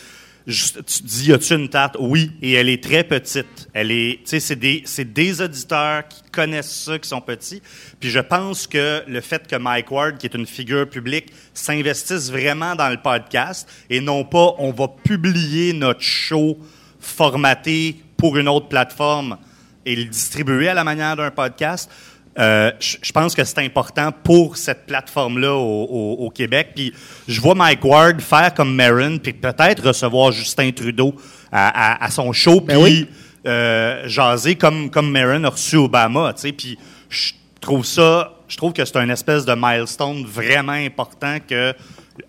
Juste- 0.46 0.84
tu 0.84 1.02
dis, 1.02 1.28
y 1.30 1.32
a-tu 1.32 1.54
une 1.54 1.68
tarte? 1.68 1.96
Oui, 1.98 2.32
et 2.42 2.52
elle 2.52 2.68
est 2.68 2.82
très 2.82 3.04
petite. 3.04 3.68
Elle 3.72 3.90
est, 3.90 4.20
c'est 4.24 4.56
des, 4.58 4.82
c'est 4.84 5.12
des 5.12 5.40
auditeurs 5.40 6.06
qui 6.08 6.22
connaissent 6.30 6.84
ça, 6.84 6.98
qui 6.98 7.08
sont 7.08 7.20
petits. 7.20 7.62
Puis 8.00 8.10
je 8.10 8.18
pense 8.20 8.66
que 8.66 9.02
le 9.06 9.20
fait 9.20 9.46
que 9.46 9.56
Mike 9.56 9.90
Ward, 9.90 10.18
qui 10.18 10.26
est 10.26 10.34
une 10.34 10.46
figure 10.46 10.88
publique, 10.88 11.32
s'investisse 11.54 12.30
vraiment 12.30 12.74
dans 12.74 12.88
le 12.88 12.96
podcast 13.00 13.68
et 13.90 14.00
non 14.00 14.24
pas 14.24 14.54
on 14.58 14.72
va 14.72 14.88
publier 14.88 15.72
notre 15.72 16.00
show 16.02 16.58
formaté 17.00 17.96
pour 18.16 18.36
une 18.36 18.48
autre 18.48 18.68
plateforme 18.68 19.36
et 19.84 19.96
le 19.96 20.04
distribuer 20.04 20.68
à 20.68 20.74
la 20.74 20.84
manière 20.84 21.16
d'un 21.16 21.30
podcast. 21.30 21.90
Euh, 22.38 22.70
je 22.80 23.12
pense 23.12 23.34
que 23.34 23.44
c'est 23.44 23.58
important 23.58 24.10
pour 24.24 24.56
cette 24.56 24.86
plateforme-là 24.86 25.52
au, 25.54 25.84
au- 25.84 26.16
au 26.26 26.30
Québec. 26.30 26.68
Puis 26.74 26.92
je 27.28 27.40
vois 27.40 27.54
Mike 27.54 27.84
Ward 27.84 28.20
faire 28.22 28.54
comme 28.54 28.74
Marin, 28.74 29.18
puis 29.18 29.34
peut-être 29.34 29.86
recevoir 29.88 30.32
Justin 30.32 30.70
Trudeau 30.70 31.14
à, 31.50 31.68
à- 31.92 32.04
à 32.06 32.10
son 32.10 32.32
show, 32.32 32.60
puis 32.62 33.06
euh, 33.46 34.08
jaser 34.08 34.54
comme 34.54 34.88
comme 34.88 35.10
Marin 35.10 35.44
a 35.44 35.50
reçu 35.50 35.76
Obama. 35.76 36.32
Puis 36.56 36.78
je 37.10 37.32
trouve 37.60 37.84
ça, 37.84 38.32
je 38.48 38.56
trouve 38.56 38.72
que 38.72 38.84
c'est 38.84 38.96
un 38.96 39.08
espèce 39.10 39.44
de 39.44 39.54
milestone 39.54 40.24
vraiment 40.24 40.72
important 40.72 41.36
que 41.46 41.74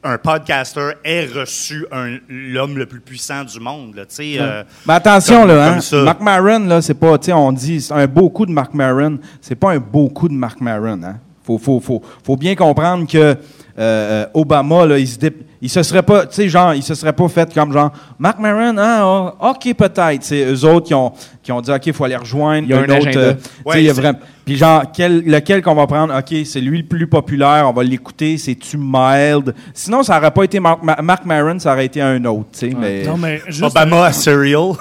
un 0.03 0.17
podcaster 0.17 0.91
ait 1.03 1.25
reçu 1.27 1.85
l'homme 2.29 2.77
le 2.77 2.85
plus 2.85 2.99
puissant 2.99 3.43
du 3.43 3.59
monde. 3.59 3.95
Là, 3.95 4.03
euh, 4.19 4.63
Mais 4.85 4.93
attention, 4.93 5.41
comme- 5.41 5.49
là, 5.49 5.73
hein. 5.77 6.03
Mark 6.03 6.21
Maron, 6.21 6.59
là, 6.65 6.81
c'est 6.81 6.93
pas, 6.93 7.17
on 7.35 7.51
dit, 7.51 7.81
c'est 7.81 7.93
un 7.93 8.07
beau 8.07 8.29
coup 8.29 8.45
de 8.45 8.51
Mark 8.51 8.73
Maron. 8.73 9.19
C'est 9.41 9.55
pas 9.55 9.71
un 9.73 9.79
beau 9.79 10.09
coup 10.09 10.27
de 10.29 10.33
Mark 10.33 10.59
Maron, 10.61 11.01
hein. 11.03 11.17
Faut, 11.45 11.57
faut, 11.57 11.79
faut, 11.81 12.01
faut 12.23 12.37
bien 12.37 12.55
comprendre 12.55 13.05
que 13.05 13.35
euh, 13.79 14.25
Obama, 14.33 14.85
là, 14.85 14.99
il 14.99 15.07
se, 15.07 15.17
dé- 15.17 15.33
il 15.61 15.69
se 15.69 15.81
serait 15.81 16.03
pas, 16.03 16.25
tu 16.27 16.35
sais, 16.35 16.49
genre, 16.49 16.73
il 16.75 16.83
se 16.83 16.93
serait 16.93 17.13
pas 17.13 17.27
fait 17.27 17.51
comme 17.53 17.73
genre, 17.73 17.91
Mark 18.19 18.37
Maron, 18.39 18.77
hein, 18.77 19.01
oh, 19.03 19.31
ok, 19.49 19.73
peut-être. 19.75 20.23
C'est 20.23 20.45
eux 20.45 20.65
autres 20.65 20.85
qui 20.87 20.93
ont, 20.93 21.11
qui 21.41 21.51
ont 21.51 21.59
dit, 21.61 21.71
ok, 21.71 21.85
il 21.87 21.93
faut 21.93 22.03
aller 22.03 22.15
rejoindre 22.15 22.67
Il 22.67 22.69
y 22.69 22.73
a 22.73 22.79
un 22.79 22.83
autre. 22.83 22.93
agenda. 22.93 23.19
euh, 23.19 23.33
tu 23.33 23.39
sais, 23.43 23.49
Ouais, 23.65 23.81
il 23.81 23.85
y 23.85 23.89
a 23.89 23.93
c'est- 23.93 24.01
vraiment. 24.01 24.19
Puis 24.45 24.57
genre, 24.57 24.83
quel, 24.93 25.23
lequel 25.25 25.61
qu'on 25.63 25.73
va 25.73 25.87
prendre, 25.87 26.13
ok, 26.15 26.45
c'est 26.45 26.59
lui 26.61 26.79
le 26.79 26.87
plus 26.87 27.07
populaire, 27.07 27.65
on 27.67 27.73
va 27.73 27.83
l'écouter, 27.83 28.37
c'est-tu 28.37 28.77
mild? 28.77 29.55
Sinon, 29.73 30.03
ça 30.03 30.17
aurait 30.19 30.31
pas 30.31 30.43
été 30.43 30.59
Mark, 30.59 30.83
Ma- 30.83 31.01
Mark 31.01 31.25
Maron, 31.25 31.57
ça 31.59 31.71
aurait 31.73 31.85
été 31.85 32.01
un 32.01 32.23
autre, 32.25 32.49
tu 32.53 32.59
sais, 32.69 32.75
mais. 32.77 33.03
Non, 33.03 33.17
mais 33.17 33.41
juste. 33.47 33.63
Obama 33.63 34.05
à 34.05 34.11
Serial. 34.11 34.73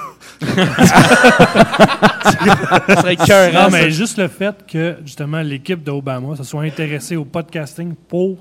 Ça 2.87 3.01
serait 3.01 3.51
Non, 3.53 3.69
mais 3.71 3.89
juste 3.91 4.17
le 4.17 4.27
fait 4.27 4.55
que, 4.71 4.95
justement, 5.05 5.41
l'équipe 5.41 5.81
d'Obama 5.83 6.35
se 6.35 6.43
soit 6.43 6.63
intéressée 6.63 7.15
au 7.15 7.25
podcasting 7.25 7.93
pour 8.07 8.37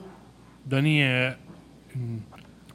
donner. 0.66 1.04
euh, 1.06 1.30
une- 1.94 2.20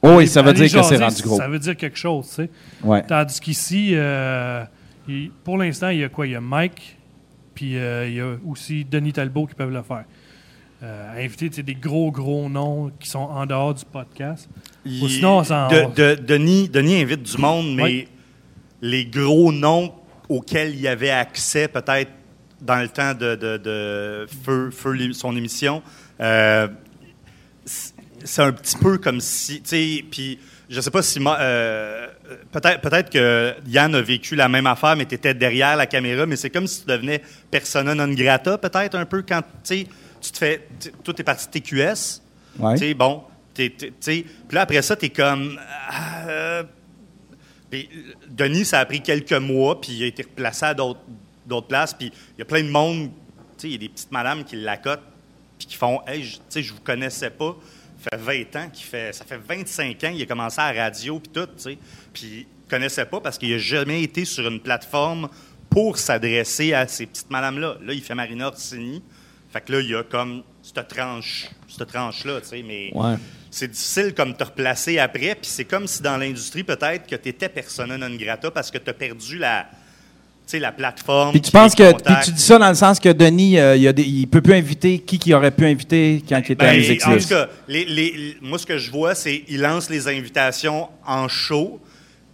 Oh 0.02 0.14
oui, 0.18 0.28
ça 0.28 0.42
veut 0.42 0.52
dire 0.52 0.64
que 0.66 0.70
c'est 0.70 0.96
jaser, 0.96 1.04
rendu 1.04 1.22
gros. 1.22 1.36
Ça 1.36 1.48
veut 1.48 1.58
dire 1.58 1.76
quelque 1.76 1.98
chose, 1.98 2.28
tu 2.28 2.34
sais. 2.34 2.50
Ouais. 2.84 3.02
Tandis 3.02 3.40
qu'ici, 3.40 3.90
euh, 3.94 4.64
pour 5.42 5.58
l'instant, 5.58 5.88
il 5.88 5.98
y 5.98 6.04
a 6.04 6.08
quoi? 6.08 6.26
Il 6.26 6.32
y 6.32 6.36
a 6.36 6.40
Mike, 6.40 6.96
puis 7.54 7.76
euh, 7.76 8.06
il 8.08 8.14
y 8.14 8.20
a 8.20 8.36
aussi 8.46 8.84
Denis 8.84 9.12
Talbot 9.12 9.46
qui 9.46 9.54
peuvent 9.56 9.72
le 9.72 9.82
faire. 9.82 10.04
Euh, 10.84 11.24
inviter 11.24 11.48
des 11.48 11.74
gros, 11.74 12.12
gros 12.12 12.48
noms 12.48 12.92
qui 13.00 13.08
sont 13.10 13.18
en 13.18 13.44
dehors 13.44 13.74
du 13.74 13.84
podcast. 13.84 14.48
Ou 14.86 15.08
sinon, 15.08 15.38
on 15.38 15.44
s'en- 15.44 15.66
de- 15.68 15.92
de- 16.14 16.22
Denis, 16.22 16.68
Denis 16.68 17.02
invite 17.02 17.24
du 17.24 17.36
monde, 17.38 17.74
mais 17.74 17.82
Oui. 17.82 18.08
les 18.80 19.04
gros 19.06 19.50
noms 19.50 19.92
auxquels 20.28 20.76
il 20.76 20.86
avait 20.86 21.10
accès 21.10 21.66
peut-être 21.66 22.12
dans 22.60 22.76
le 22.80 22.88
temps 22.88 23.14
de, 23.14 23.34
de, 23.34 23.56
de 23.56 24.26
Feu, 24.44 24.70
Feu, 24.70 25.12
son 25.12 25.36
émission, 25.36 25.82
euh, 26.20 26.68
c'est- 28.28 28.42
un 28.42 28.52
petit 28.52 28.76
peu 28.76 28.98
comme 28.98 29.20
si, 29.20 29.60
tu 29.62 29.68
sais, 29.70 30.04
puis 30.10 30.38
je 30.70 30.80
sais 30.80 30.90
pas 30.90 31.02
si 31.02 31.18
moi, 31.20 31.36
euh, 31.40 32.08
peut-être 32.52 32.80
peut-être 32.80 33.10
que 33.10 33.54
Yann 33.66 33.94
a 33.94 34.00
vécu 34.02 34.34
la 34.36 34.48
même 34.48 34.66
affaire, 34.66 34.96
mais 34.96 35.06
tu 35.06 35.14
étais 35.14 35.34
derrière 35.34 35.76
la 35.76 35.86
caméra, 35.86 36.26
mais 36.26 36.36
c'est 36.36 36.50
comme 36.50 36.66
si 36.66 36.82
tu 36.82 36.86
devenais 36.88 37.22
persona 37.50 37.94
non 37.94 38.08
grata, 38.12 38.58
peut-être 38.58 38.94
un 38.96 39.06
peu 39.06 39.22
quand, 39.22 39.40
tu 39.42 39.46
sais, 39.64 39.86
tu 40.20 40.30
te 40.32 40.36
fais, 40.38 40.66
toi, 41.04 41.14
t'es 41.14 41.22
parti 41.22 41.46
de 41.46 41.50
TQS, 41.52 42.20
Ouais. 42.58 42.74
tu 42.74 42.80
sais, 42.80 42.94
bon, 42.94 43.22
puis 43.54 43.72
là, 44.52 44.60
après 44.62 44.82
ça, 44.82 44.94
t'es 44.96 45.08
comme, 45.10 45.58
euh, 46.28 46.62
Denis, 48.30 48.64
ça 48.64 48.80
a 48.80 48.84
pris 48.86 49.02
quelques 49.02 49.32
mois, 49.32 49.80
puis 49.80 49.92
il 49.92 50.02
a 50.04 50.06
été 50.06 50.22
replacé 50.22 50.64
à 50.66 50.74
d'autres 50.74 51.00
d'autres 51.46 51.66
places, 51.66 51.94
puis 51.94 52.12
il 52.36 52.38
y 52.38 52.42
a 52.42 52.44
plein 52.44 52.62
de 52.62 52.68
monde, 52.68 53.08
tu 53.08 53.12
sais, 53.62 53.68
il 53.68 53.72
y 53.72 53.74
a 53.76 53.78
des 53.78 53.88
petites 53.88 54.12
madames 54.12 54.44
qui 54.44 54.56
l'accotent, 54.56 55.02
puis 55.58 55.66
qui 55.66 55.76
font, 55.76 56.00
hey, 56.06 56.22
tu 56.22 56.38
sais, 56.50 56.62
je 56.62 56.74
vous 56.74 56.80
connaissais 56.80 57.30
pas. 57.30 57.56
Ça 58.00 58.16
fait 58.16 58.44
20 58.54 58.56
ans 58.56 58.70
qu'il 58.70 58.84
fait, 58.84 59.12
ça 59.12 59.24
fait 59.24 59.38
25 59.38 60.04
ans 60.04 60.12
qu'il 60.12 60.22
a 60.22 60.26
commencé 60.26 60.60
à 60.60 60.72
la 60.72 60.84
radio, 60.84 61.18
puis 61.18 61.30
tout, 61.32 61.46
tu 61.46 61.52
sais. 61.56 61.78
Puis 62.12 62.46
il 62.46 62.46
connaissait 62.70 63.06
pas 63.06 63.20
parce 63.20 63.38
qu'il 63.38 63.52
a 63.54 63.58
jamais 63.58 64.02
été 64.02 64.24
sur 64.24 64.46
une 64.46 64.60
plateforme 64.60 65.28
pour 65.70 65.98
s'adresser 65.98 66.72
à 66.74 66.86
ces 66.86 67.06
petites 67.06 67.30
madames-là. 67.30 67.76
Là, 67.82 67.92
il 67.92 68.02
fait 68.02 68.14
Marina 68.14 68.48
Orsini. 68.48 69.02
Fait 69.52 69.60
que 69.62 69.72
là, 69.72 69.80
il 69.80 69.88
y 69.90 69.94
a 69.94 70.02
comme 70.04 70.42
cette 70.62 70.88
tranche, 70.88 71.48
cette 71.68 71.88
tranche-là, 71.88 72.40
tu 72.42 72.48
sais, 72.48 72.62
mais 72.62 72.90
Ouais. 72.94 73.16
c'est 73.50 73.68
difficile 73.68 74.14
comme 74.14 74.36
te 74.36 74.44
replacer 74.44 74.98
après, 74.98 75.34
puis 75.34 75.50
c'est 75.50 75.64
comme 75.64 75.86
si 75.86 76.02
dans 76.02 76.16
l'industrie, 76.18 76.62
peut-être, 76.64 77.06
que 77.06 77.16
tu 77.16 77.28
étais 77.30 77.48
persona 77.48 77.96
non 77.96 78.14
grata 78.16 78.50
parce 78.50 78.70
que 78.70 78.78
tu 78.78 78.90
as 78.90 78.94
perdu 78.94 79.38
la, 79.38 79.68
sais, 80.52 80.58
la 80.58 80.72
plateforme. 80.72 81.32
Puis 81.32 81.40
tu 81.40 81.50
penses 81.50 81.74
que 81.74 81.92
puis 82.02 82.14
tu 82.24 82.32
dis 82.32 82.42
ça 82.42 82.58
dans 82.58 82.68
le 82.68 82.74
sens 82.74 82.98
que 83.00 83.08
Denis, 83.10 83.58
euh, 83.58 83.76
il, 83.76 83.86
a 83.88 83.92
des- 83.92 84.02
il 84.04 84.26
peut 84.26 84.40
plus 84.40 84.54
inviter 84.54 84.98
qui 84.98 85.18
qui 85.18 85.34
aurait 85.34 85.50
pu 85.50 85.66
inviter 85.66 86.22
quand 86.28 86.40
il 86.46 86.52
était 86.52 86.64
à 86.64 86.70
Ben, 86.70 86.76
Musique 86.78 87.06
en 87.06 87.16
tout 87.16 87.28
cas, 87.28 87.48
les- 87.68 87.84
les- 87.84 88.36
moi, 88.40 88.58
ce 88.58 88.66
que 88.66 88.78
je 88.78 88.90
vois, 88.90 89.14
c'est 89.14 89.40
qu'il 89.40 89.60
lance 89.60 89.90
les 89.90 90.08
invitations 90.08 90.88
en 91.06 91.28
show. 91.28 91.80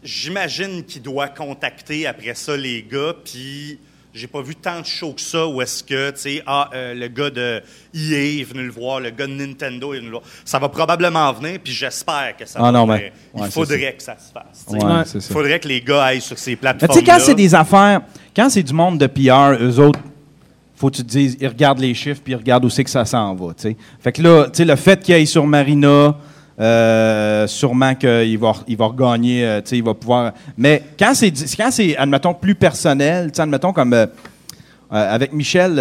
J'imagine 0.03 0.85
qu'il 0.85 1.03
doit 1.03 1.29
contacter 1.29 2.07
après 2.07 2.35
ça 2.35 2.57
les 2.57 2.83
gars, 2.91 3.15
puis 3.25 3.79
j'ai 4.15 4.27
pas 4.29 4.43
vu 4.43 4.55
tant 4.55 4.81
de 4.81 4.87
shows 4.87 5.13
que 5.13 5.21
ça 5.21 5.45
où 5.47 5.61
est-ce 5.61 5.83
que, 5.83 6.11
tu 6.13 6.21
sais, 6.21 6.43
ah, 6.47 6.71
euh, 6.73 6.95
le 6.95 7.09
gars 7.09 7.31
de 7.31 7.61
EA 7.93 8.41
est 8.41 8.45
venu 8.45 8.65
le 8.65 8.71
voir, 8.71 9.01
le 9.01 9.11
gars 9.11 9.27
de 9.27 9.33
Nintendo 9.33 9.93
est 9.93 9.97
venu 9.99 10.07
le 10.07 10.13
voir. 10.13 10.23
Ça 10.45 10.59
va 10.61 10.69
probablement 10.69 11.33
venir, 11.33 11.59
puis 11.63 11.73
j'espère 11.73 12.35
que 12.39 12.47
ça 12.47 12.59
Ah 12.61 12.71
va 12.71 12.73
non, 12.73 12.87
venir. 12.87 13.11
mais- 13.35 13.43
Il 13.47 13.51
faudrait 13.51 13.95
que 13.95 14.03
ça 14.03 14.15
se 14.17 14.33
fasse. 14.33 14.65
Ouais, 14.69 15.03
Il 15.15 15.21
faudrait 15.21 15.59
que 15.59 15.67
les 15.69 15.81
gars 15.81 16.05
aillent 16.05 16.21
sur 16.21 16.39
ces 16.39 16.53
Mais 16.53 16.57
plateformes. 16.57 16.93
tu 16.93 16.99
sais, 17.01 17.05
quand 17.05 17.19
c'est 17.21 17.35
des 17.35 17.55
affaires, 17.55 18.03
quand 18.37 18.49
c'est 18.51 18.63
du 18.63 18.73
monde 18.73 18.99
de 18.99 19.07
PR, 19.09 19.57
eux 19.61 19.79
autres, 19.81 19.99
faut 20.77 20.91
que 20.91 20.97
tu 20.97 21.03
te 21.05 21.09
dises, 21.09 21.37
ils 21.41 21.49
regardent 21.49 21.81
les 21.81 21.95
chiffres 21.95 22.21
puis 22.23 22.35
ils 22.35 22.37
regardent 22.37 22.65
où 22.67 22.71
c'est 22.71 22.85
que 22.85 22.91
ça 22.91 23.05
s'en 23.05 23.35
va. 23.35 23.55
tu 23.55 23.63
sais. 23.63 23.77
Fait 24.01 24.13
que 24.13 24.23
là, 24.23 24.45
tu 24.47 24.59
sais, 24.59 24.65
le 24.65 24.77
fait 24.77 25.03
qu'il 25.03 25.15
aille 25.15 25.27
sur 25.27 25.47
Marina, 25.47 26.17
euh, 26.61 27.47
sûrement 27.47 27.95
qu'il 27.95 28.39
va, 28.39 28.53
il 28.69 28.77
va 28.77 28.87
regagner, 28.87 29.45
euh, 29.45 29.61
tu 29.61 29.71
sais, 29.71 29.79
il 29.79 29.85
va 29.85 29.95
pouvoir. 29.95 30.33
Mais 30.57 30.83
quand 30.99 31.13
c'est, 31.15 31.33
quand 31.57 31.71
c'est, 31.71 31.97
admettons, 31.97 32.35
plus 32.35 32.55
personnel, 32.55 33.33
tu 33.33 33.37
sais, 33.37 33.43
admettons 33.43 33.73
comme. 33.73 33.93
euh, 33.93 34.07
avec 34.91 35.33
Michel, 35.33 35.75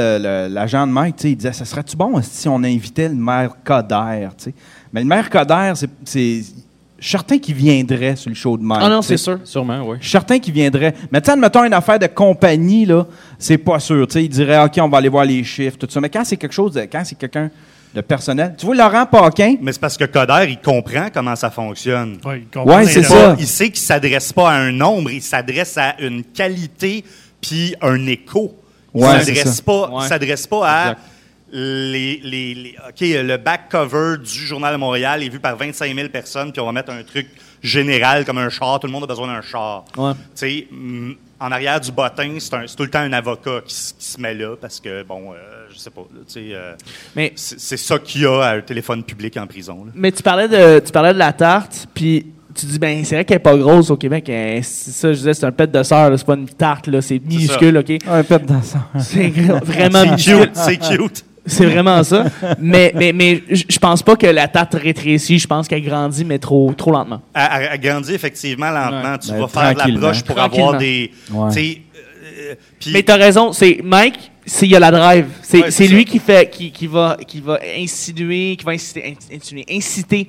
l'agent 0.51 0.87
de 0.87 0.91
Mike, 0.91 1.17
tu 1.17 1.21
sais, 1.21 1.31
il 1.31 1.35
disait 1.35 1.53
Ça 1.53 1.65
serait-tu 1.65 1.95
bon 1.95 2.19
si 2.23 2.47
on 2.47 2.55
invitait 2.63 3.09
le 3.09 3.15
maire 3.15 3.51
Coder 3.63 4.27
tu 4.37 4.45
sais? 4.45 4.53
Mais 4.91 5.01
le 5.01 5.07
maire 5.07 5.29
Coder, 5.29 5.73
c'est. 5.75 5.89
c'est 6.05 6.41
certain 6.99 7.37
qu'il 7.37 7.53
viendrait 7.53 8.15
sur 8.15 8.29
le 8.29 8.35
show 8.35 8.57
de 8.57 8.63
Mike. 8.63 8.81
Ah 8.81 8.89
non, 8.89 9.01
c'est 9.01 9.17
sûr. 9.17 9.37
Sûrement, 9.43 9.81
oui. 9.85 9.97
Certain 10.01 10.39
qu'il 10.39 10.53
viendrait. 10.53 10.93
Mais 11.11 11.19
tu 11.19 11.25
sais, 11.25 11.33
admettons 11.33 11.65
une 11.65 11.73
affaire 11.73 11.99
de 11.99 12.07
compagnie, 12.07 12.85
là, 12.85 13.05
c'est 13.37 13.57
pas 13.57 13.77
sûr. 13.79 14.07
Tu 14.07 14.13
sais, 14.13 14.23
il 14.23 14.29
dirait, 14.29 14.63
OK, 14.63 14.71
on 14.79 14.87
va 14.87 14.99
aller 14.99 15.09
voir 15.09 15.25
les 15.25 15.43
chiffres, 15.43 15.77
tout 15.77 15.87
ça. 15.89 15.99
Mais 15.99 16.09
quand 16.09 16.23
c'est 16.23 16.37
quelque 16.37 16.53
chose 16.53 16.73
de. 16.73 16.81
Quand 16.81 17.01
c'est 17.03 17.15
quelqu'un 17.17 17.51
de 17.93 18.01
personnel. 18.01 18.55
Tu 18.57 18.65
vois, 18.65 18.75
Laurent 18.75 19.05
Paquin? 19.05 19.55
Mais 19.61 19.71
c'est 19.71 19.79
parce 19.81 19.97
que 19.97 20.05
Coder, 20.05 20.45
il 20.49 20.59
comprend 20.59 21.07
comment 21.13 21.35
ça 21.35 21.49
fonctionne. 21.51 22.17
Ouais, 22.25 22.39
il 22.39 22.47
comprend 22.47 22.77
Ouais, 22.77 22.85
c'est 22.85 23.03
ça. 23.03 23.35
Il 23.39 23.47
sait 23.47 23.65
qu'il 23.65 23.81
ne 23.81 23.85
s'adresse 23.87 24.33
pas 24.33 24.49
à 24.51 24.55
un 24.55 24.71
nombre, 24.71 25.11
il 25.11 25.21
s'adresse 25.21 25.77
à 25.77 25.95
une 26.01 26.23
qualité 26.23 27.03
puis 27.41 27.75
un 27.81 28.05
écho. 28.07 28.55
Il 28.95 29.01
Ouais, 29.03 29.13
ne 29.19 29.19
s'adresse 29.23 29.55
ça. 29.57 29.63
pas, 29.63 29.89
il 29.91 29.95
Ouais. 29.95 30.07
s'adresse 30.07 30.47
pas 30.47 30.67
à 30.67 30.81
Exact. 30.91 31.01
les, 31.51 32.19
les- 32.23 32.53
les- 32.55 32.75
OK, 32.89 32.99
le 33.01 33.37
back 33.37 33.69
cover 33.69 34.17
du 34.17 34.29
Journal 34.47 34.73
de 34.73 34.79
Montréal 34.79 35.21
est 35.23 35.29
vu 35.29 35.39
par 35.39 35.55
25 35.55 35.93
000 35.95 36.09
personnes, 36.09 36.51
puis 36.51 36.59
on 36.61 36.65
va 36.65 36.71
mettre 36.71 36.91
un 36.91 37.03
truc 37.03 37.27
général 37.61 38.25
comme 38.25 38.37
un 38.39 38.49
char. 38.49 38.79
Tout 38.79 38.87
le 38.87 38.93
monde 38.93 39.03
a 39.03 39.07
besoin 39.07 39.27
d'un 39.27 39.41
char. 39.41 39.85
Ouais. 39.97 40.13
Tu 40.13 40.19
sais, 40.35 40.67
en 41.39 41.51
arrière 41.51 41.79
du 41.79 41.91
bottin, 41.91 42.35
c'est 42.39 42.53
un- 42.55 42.67
c'est 42.67 42.75
tout 42.75 42.83
le 42.83 42.89
temps 42.89 42.99
un 42.99 43.13
avocat 43.13 43.61
qui 43.65 43.75
se 43.75 44.19
met 44.19 44.33
là 44.33 44.55
parce 44.59 44.79
que, 44.79 45.03
bon, 45.03 45.33
euh, 45.33 45.62
je 45.73 45.79
sais 45.79 45.89
pas, 45.89 46.01
là, 46.13 46.19
tu 46.31 46.39
euh, 46.53 46.73
Mais- 47.15 47.33
c'est 47.35 47.77
ça 47.77 47.99
qu'il 47.99 48.21
y 48.21 48.25
a 48.25 48.39
à 48.41 48.55
un 48.55 48.61
téléphone 48.61 49.03
public 49.03 49.35
en 49.37 49.47
prison. 49.47 49.85
là. 49.85 49.91
Mais 49.95 50.11
tu 50.11 50.21
parlais 50.23 50.47
de, 50.47 50.79
tu 50.85 50.91
parlais 50.91 51.13
de 51.13 51.19
la 51.19 51.33
tarte, 51.33 51.87
puis 51.93 52.27
tu 52.55 52.65
dis, 52.67 52.77
ben, 52.79 53.03
c'est 53.03 53.15
vrai 53.15 53.25
qu'elle 53.25 53.37
est 53.37 53.39
pas 53.39 53.57
grosse 53.57 53.89
au 53.89 53.97
Québec. 53.97 54.29
hein, 54.29 54.59
c'est 54.61 54.91
ça, 54.91 55.11
je 55.11 55.17
disais, 55.17 55.33
c'est 55.33 55.45
un 55.45 55.51
pet 55.51 55.71
de 55.71 55.81
sœur, 55.83 56.11
c'est 56.17 56.25
pas 56.25 56.35
une 56.35 56.47
tarte, 56.47 56.87
là, 56.87 57.01
c'est 57.01 57.19
minuscule, 57.19 57.77
OK? 57.77 57.91
Un 58.07 58.23
pet 58.23 58.45
dans 58.45 58.61
ça. 58.63 58.87
C'est 58.99 59.29
vraiment 59.29 59.99
C'est 59.99 60.05
minuscule. 60.05 60.39
cute, 60.41 60.55
c'est 60.55 60.77
cute. 60.77 61.25
C'est 61.45 61.65
vraiment 61.65 62.01
ça. 62.05 62.23
mais 62.57 62.93
mais, 62.95 63.11
mais 63.11 63.43
je 63.51 63.77
pense 63.77 64.01
pas 64.01 64.15
que 64.15 64.27
la 64.27 64.47
tarte 64.47 64.75
rétrécit. 64.75 65.39
Je 65.39 65.45
pense 65.47 65.67
qu'elle 65.67 65.83
grandit, 65.83 66.23
mais 66.23 66.39
trop, 66.39 66.71
trop 66.73 66.89
lentement. 66.91 67.21
Elle, 67.35 67.81
grandit 67.81 68.13
effectivement 68.13 68.69
lentement. 68.71 69.17
Tu 69.17 69.31
Ben, 69.31 69.39
vas 69.41 69.47
faire 69.49 69.73
de 69.73 69.91
l'approche 69.93 70.23
pour 70.23 70.39
avoir 70.39 70.77
des. 70.77 71.11
Ouais. 71.33 71.51
tu 71.51 71.59
euh, 71.59 72.55
puis- 72.79 72.91
Mais 72.93 73.03
t'as 73.03 73.17
raison, 73.17 73.51
c'est 73.51 73.81
Mike, 73.83 74.31
il 74.63 74.67
y 74.71 74.75
a 74.75 74.79
la 74.79 74.91
drive. 74.91 75.27
C'est 75.41 75.57
Ouais, 75.61 75.71
c'est 75.71 75.87
c'est 75.87 75.87
lui 75.87 76.05
qui 76.05 76.19
fait 76.19 76.49
qui, 76.49 76.71
qui 76.71 76.87
va 76.87 77.17
qui 77.27 77.39
va 77.39 77.59
insinuer, 77.77 78.55
qui 78.57 78.65
va 78.65 78.71
inciter, 78.73 79.03
in- 79.31 79.35
insinuer, 79.35 79.65
inciter 79.69 80.27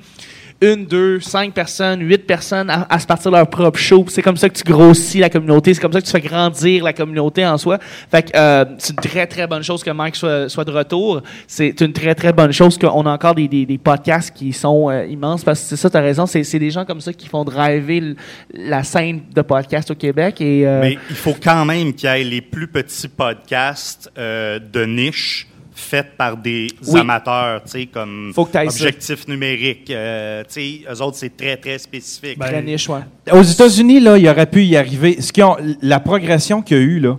une, 0.61 0.87
deux, 0.87 1.21
cinq 1.21 1.53
personnes, 1.53 2.01
huit 2.01 2.27
personnes 2.27 2.71
à, 2.71 2.99
se 2.99 3.07
partir 3.07 3.31
leur 3.31 3.49
propre 3.49 3.79
show. 3.79 4.05
C'est 4.09 4.23
comme 4.23 4.37
ça 4.37 4.49
que 4.49 4.57
tu 4.57 4.65
grossis 4.65 5.19
la 5.19 5.31
communauté. 5.31 5.75
C'est 5.75 5.81
comme 5.81 5.93
ça 5.93 6.01
que 6.01 6.07
tu 6.07 6.13
fais 6.13 6.21
grandir 6.21 6.85
la 6.85 6.93
communauté 6.93 7.47
en 7.47 7.59
soi. 7.59 7.79
Fait 8.11 8.23
que 8.23 8.37
euh, 8.37 8.65
c'est 8.79 8.93
une 8.93 9.11
très 9.11 9.27
très 9.27 9.47
bonne 9.47 9.63
chose 9.63 9.83
que 9.83 9.91
Mike 9.91 10.17
soit, 10.17 10.65
de 10.65 10.71
retour. 10.71 11.23
C'est 11.47 11.81
une 11.81 11.93
très 11.93 12.15
très 12.15 12.33
bonne 12.33 12.53
chose 12.53 12.79
qu'on 12.79 13.07
a 13.07 13.11
encore 13.11 13.35
des, 13.35 13.81
podcasts 13.83 14.35
qui 14.35 14.53
sont 14.53 14.89
euh, 14.89 15.05
immenses 15.07 15.45
parce 15.45 15.61
que 15.61 15.67
c'est 15.69 15.77
ça, 15.77 15.91
t'as 15.91 16.01
raison. 16.01 16.27
C'est 16.27 16.59
des 16.59 16.71
gens 16.71 16.85
comme 16.85 17.01
ça 17.01 17.13
qui 17.13 17.29
font 17.29 17.45
driver 17.45 18.15
la 18.53 18.83
scène 18.83 19.23
de 19.35 19.43
podcast 19.43 19.91
au 19.91 19.95
Québec 19.95 20.41
euh, 20.41 20.81
Mais 20.81 20.99
il 21.11 21.17
faut 21.17 21.37
quand 21.43 21.65
même 21.65 21.93
qu'il 21.93 22.09
y 22.09 22.13
ait 22.13 22.25
les 22.25 22.41
plus 22.41 22.69
petits 22.69 23.09
podcasts 23.09 24.11
de 24.17 24.85
niche 24.85 25.47
faits 25.75 26.17
par 26.17 26.37
des 26.37 26.69
Oui. 26.87 27.01
amateurs, 27.01 27.63
tu 27.65 27.71
sais, 27.71 27.87
comme 27.87 28.33
Faut 28.35 28.45
que 28.45 28.53
ça. 28.53 28.85
Numérique. 29.29 29.91
euh, 29.91 30.43
tu 30.45 30.53
sais, 30.55 30.81
eux 30.91 31.03
autres, 31.03 31.17
c'est 31.17 31.37
très, 31.37 31.57
très 31.57 31.79
spécifique. 31.79 32.39
Ben, 32.39 32.47
très 32.47 32.63
niche, 32.63 32.89
ouais. 32.89 33.01
Aux 33.33 33.43
États-Unis, 33.43 34.01
là, 34.01 34.17
il 34.17 34.29
aurait 34.29 34.47
pu 34.47 34.63
y 34.65 34.77
arriver. 34.77 35.21
Ce 35.21 35.33
ont, 35.43 35.57
la 35.83 35.99
progression 36.01 36.63
qu'il 36.63 36.77
y 36.77 36.81
a 36.81 36.83
eu, 36.83 37.01
là, 37.01 37.19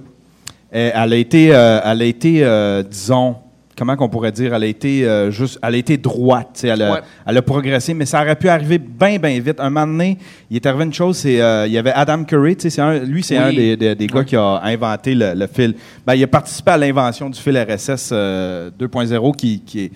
elle 0.95 1.13
a 1.13 1.17
été, 1.17 1.53
euh, 1.53 1.79
elle 1.83 2.01
a 2.01 2.05
été 2.05 2.43
euh, 2.43 2.81
disons, 2.83 3.35
comment 3.77 3.95
qu'on 3.95 4.07
pourrait 4.09 4.31
dire, 4.31 4.53
elle 4.53 4.63
a 4.63 4.67
été 4.67 5.05
euh, 5.05 5.31
juste, 5.31 5.59
elle 5.61 5.75
a 5.75 5.77
été 5.77 5.97
droite, 5.97 6.49
tu 6.53 6.59
sais, 6.61 6.67
elle, 6.69 6.81
a, 6.81 6.91
Ouais. 6.93 6.99
elle 7.25 7.37
a 7.37 7.41
progressé, 7.41 7.93
mais 7.93 8.05
ça 8.05 8.21
aurait 8.21 8.35
pu 8.35 8.47
arriver 8.47 8.77
bien, 8.77 9.17
bien 9.17 9.39
vite. 9.39 9.59
Un 9.59 9.69
moment 9.69 9.85
donné, 9.87 10.17
il 10.49 10.55
est 10.55 10.65
arrivé 10.65 10.85
une 10.85 10.93
chose, 10.93 11.17
c'est, 11.17 11.41
euh, 11.41 11.67
il 11.67 11.73
y 11.73 11.77
avait 11.77 11.91
Adam 11.91 12.23
Curry, 12.23 12.55
c'est 12.57 12.79
un- 12.79 12.99
lui, 12.99 13.21
c'est 13.23 13.37
Oui. 13.37 13.43
un 13.43 13.53
des, 13.53 13.75
des- 13.77 13.95
des 13.95 14.07
gars 14.07 14.23
qui 14.23 14.35
a 14.35 14.61
inventé 14.63 15.13
le, 15.15 15.33
le 15.33 15.47
fil. 15.47 15.75
Ben, 16.05 16.15
il 16.15 16.23
a 16.23 16.27
participé 16.27 16.71
à 16.71 16.77
l'invention 16.77 17.29
du 17.29 17.39
fil 17.39 17.57
RSS 17.57 18.09
euh, 18.13 18.69
2.0 18.79 19.31
qui, 19.35 19.59
qui 19.61 19.79
est 19.85 19.91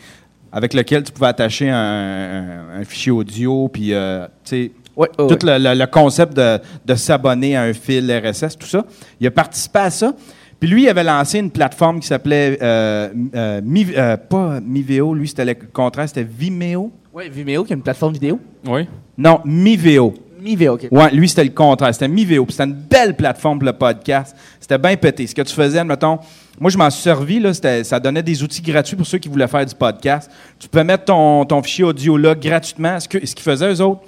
avec 0.52 0.74
lequel 0.74 1.04
tu 1.04 1.12
pouvais 1.12 1.28
attacher 1.28 1.70
un, 1.70 1.76
un- 1.76 2.80
un 2.82 2.84
fichier 2.84 3.12
audio, 3.12 3.68
puis, 3.70 3.94
euh, 3.94 4.28
tu 4.44 4.72
ouais, 4.98 5.08
tout 5.18 5.38
le, 5.46 5.58
le- 5.58 5.78
le 5.80 5.86
concept 5.86 6.36
de, 6.36 6.58
de 6.86 6.96
s'abonner 6.96 7.56
à 7.56 7.62
un 7.64 7.74
fil 7.74 8.12
RSS, 8.12 8.58
tout 8.58 8.68
ça. 8.68 8.84
Il 9.22 9.28
a 9.28 9.32
participé 9.32 9.80
à 9.80 9.90
ça. 9.90 10.14
Puis 10.60 10.70
lui, 10.70 10.84
il 10.84 10.90
avait 10.90 11.04
lancé 11.04 11.40
une 11.40 11.52
plateforme 11.52 12.00
qui 12.00 12.08
s'appelait 12.08 12.58
euh, 12.62 13.10
euh, 13.36 13.62
Mi- 13.64 13.88
euh, 13.96 14.18
pas 14.18 14.60
Miveo, 14.60 15.14
lui 15.14 15.28
c'était 15.28 15.46
le 15.46 15.56
contraire, 15.72 16.08
c'était 16.08 16.28
Vimeo. 16.30 16.92
Ouais, 17.14 17.30
Vimeo, 17.30 17.64
qui 17.64 17.74
est 17.74 17.76
une 17.76 17.82
plateforme 17.82 18.14
vidéo. 18.14 18.40
Oui. 18.68 18.88
Non, 19.18 19.40
Miveo. 19.46 20.14
Miveo, 20.42 20.74
OK. 20.76 20.88
Ouais, 20.92 21.12
lui 21.12 21.28
c'était 21.30 21.44
le 21.46 21.50
contraire, 21.52 21.94
c'était 21.94 22.08
Miveo. 22.08 22.46
Puis 22.46 22.54
C'était 22.54 22.66
une 22.70 22.74
belle 22.76 23.16
plateforme 23.16 23.60
pour 23.60 23.66
le 23.66 23.74
podcast. 23.74 24.36
C'était 24.60 24.78
bien 24.78 24.96
pété. 24.98 25.28
Ce 25.28 25.36
que 25.36 25.42
tu 25.42 25.54
faisais, 25.54 25.84
mettons, 25.84 26.20
moi 26.60 26.70
je 26.70 26.78
m'en 26.78 26.90
suis 26.90 27.02
servi, 27.04 27.40
là, 27.40 27.52
ça 27.54 28.00
donnait 28.00 28.24
des 28.24 28.42
outils 28.44 28.62
gratuits 28.62 28.96
pour 28.98 29.06
ceux 29.08 29.18
qui 29.18 29.28
voulaient 29.30 29.48
faire 29.48 29.66
du 29.66 29.76
podcast. 29.76 30.30
Tu 30.58 30.68
peux 30.68 30.84
mettre 30.84 31.06
ton, 31.06 31.44
ton 31.46 31.62
fichier 31.64 31.84
audio 31.86 32.16
là 32.18 32.36
gratuitement. 32.36 33.00
Ce 33.00 33.08
que- 33.08 33.26
ce 33.26 33.34
qu'ils 33.36 33.44
faisaient 33.44 33.74
eux 33.74 33.82
autres, 33.82 34.02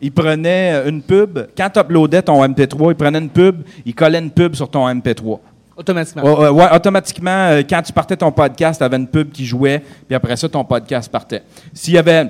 ils 0.00 0.12
prenaient 0.12 0.72
euh, 0.74 0.88
une 0.90 1.02
pub. 1.02 1.38
Quand 1.56 1.68
tu 1.70 1.80
uploadais 1.80 2.22
ton 2.22 2.42
MP3, 2.46 2.92
ils 2.92 2.94
prenaient 2.96 3.18
une 3.18 3.30
pub, 3.30 3.62
ils 3.86 3.94
collaient 3.94 4.18
une 4.20 4.30
pub 4.30 4.54
sur 4.54 4.70
ton 4.70 4.86
MP3. 4.88 5.38
Automatiquement. 5.78 6.22
Ouais, 6.24 6.48
ouais, 6.48 6.66
automatiquement, 6.74 7.30
euh, 7.50 7.62
quand 7.68 7.80
tu 7.82 7.92
partais 7.92 8.16
ton 8.16 8.32
podcast, 8.32 8.78
tu 8.80 8.84
avais 8.84 8.96
une 8.96 9.06
pub 9.06 9.30
qui 9.30 9.46
jouait, 9.46 9.80
puis 10.06 10.14
après 10.16 10.36
ça, 10.36 10.48
ton 10.48 10.64
podcast 10.64 11.10
partait. 11.10 11.42
S'il 11.72 11.94
y 11.94 11.98
avait, 11.98 12.26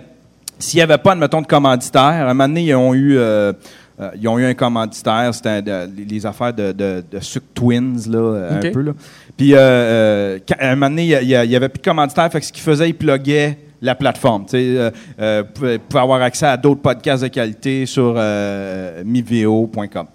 s'il 0.58 0.78
y 0.78 0.82
avait 0.82 0.98
pas, 0.98 1.12
admettons, 1.12 1.40
de 1.40 1.46
commanditaire, 1.46 2.02
à 2.02 2.22
un 2.30 2.34
moment 2.34 2.46
donné, 2.48 2.62
ils 2.64 2.74
ont 2.74 2.92
eu, 2.92 3.16
euh, 3.16 3.52
euh, 4.00 4.11
ils 4.20 4.28
ont 4.28 4.38
eu 4.38 4.44
un 4.44 4.52
commanditaire, 4.54 5.32
c'était 5.32 5.62
les- 6.06 6.26
affaires 6.26 6.52
de, 6.52 6.72
de, 6.72 7.02
de 7.11 7.20
Suc 7.20 7.42
Twins, 7.54 7.98
là, 8.11 8.48
un 8.50 8.61
peu, 8.70 8.82
là. 8.82 8.92
Puis, 9.37 9.50
quand- 9.52 10.56
à 10.61 10.68
un 10.70 10.74
moment 10.76 10.90
donné, 10.90 11.02
il 11.04 11.08
y 11.08 11.14
a- 11.14 11.22
il 11.22 11.28
y, 11.28 11.34
a- 11.37 11.44
il 11.44 11.50
y 11.50 11.56
avait 11.56 11.68
plus 11.70 11.78
de 11.80 11.84
commanditaire, 11.84 12.30
fait 12.30 12.40
que 12.40 12.46
ce 12.46 12.52
qu'ils 12.52 12.62
faisaient, 12.62 12.90
ils 12.90 12.94
pluguaient 12.94 13.56
la 13.80 13.94
plateforme. 13.94 14.44
Tu 14.44 14.50
sais, 14.76 14.92
euh, 15.20 15.78
avoir 15.94 16.20
accès 16.20 16.46
à 16.46 16.56
d'autres 16.58 16.82
podcasts 16.82 17.22
de 17.22 17.28
qualité 17.28 17.87
sur 17.87 18.14
miveo.com. 19.04 20.06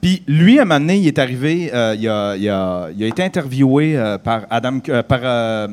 Puis 0.00 0.22
lui, 0.26 0.58
à 0.58 0.62
un 0.62 0.64
moment 0.64 0.80
donné, 0.80 0.96
il 0.96 1.06
est 1.06 1.18
arrivé, 1.18 1.70
euh, 1.74 1.94
il, 1.98 2.08
a, 2.08 2.34
il 2.36 2.48
a- 2.48 2.88
il 2.96 3.04
a 3.04 3.06
été 3.06 3.22
interviewé 3.22 3.96
euh, 3.98 4.16
par 4.18 4.42
Adam, 4.48 4.78
euh, 4.88 5.02
par 5.02 5.18
euh, 5.22 5.68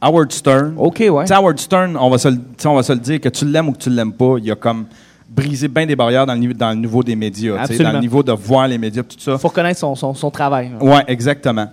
Howard 0.00 0.32
Stern. 0.32 0.74
OK, 0.76 1.04
ouais. 1.08 1.30
Howard 1.32 1.58
Stern, 1.60 1.96
on 1.96 2.10
va, 2.10 2.18
se 2.18 2.28
on 2.64 2.74
va 2.74 2.82
se 2.82 2.92
le 2.92 2.98
dire, 2.98 3.20
que 3.20 3.28
tu 3.28 3.44
l'aimes 3.44 3.68
ou 3.68 3.72
que 3.72 3.78
tu 3.78 3.90
l'aimes 3.90 4.12
pas, 4.12 4.36
il 4.42 4.50
a 4.50 4.56
comme 4.56 4.86
brisé 5.28 5.68
bien 5.68 5.86
des 5.86 5.94
barrières 5.94 6.26
dans 6.26 6.32
le, 6.34 6.40
niveau- 6.40 6.54
dans 6.54 6.70
le 6.70 6.76
niveau 6.76 7.02
des 7.04 7.14
médias, 7.14 7.56
dans 7.78 7.92
le 7.92 8.00
niveau 8.00 8.22
de 8.24 8.32
voir 8.32 8.66
les 8.66 8.78
médias, 8.78 9.04
tout 9.04 9.16
ça. 9.20 9.38
faut 9.38 9.46
reconnaître 9.48 9.78
son, 9.78 9.94
son, 9.94 10.14
son 10.14 10.30
travail. 10.30 10.72
Oui, 10.80 10.98
exactement. 11.06 11.68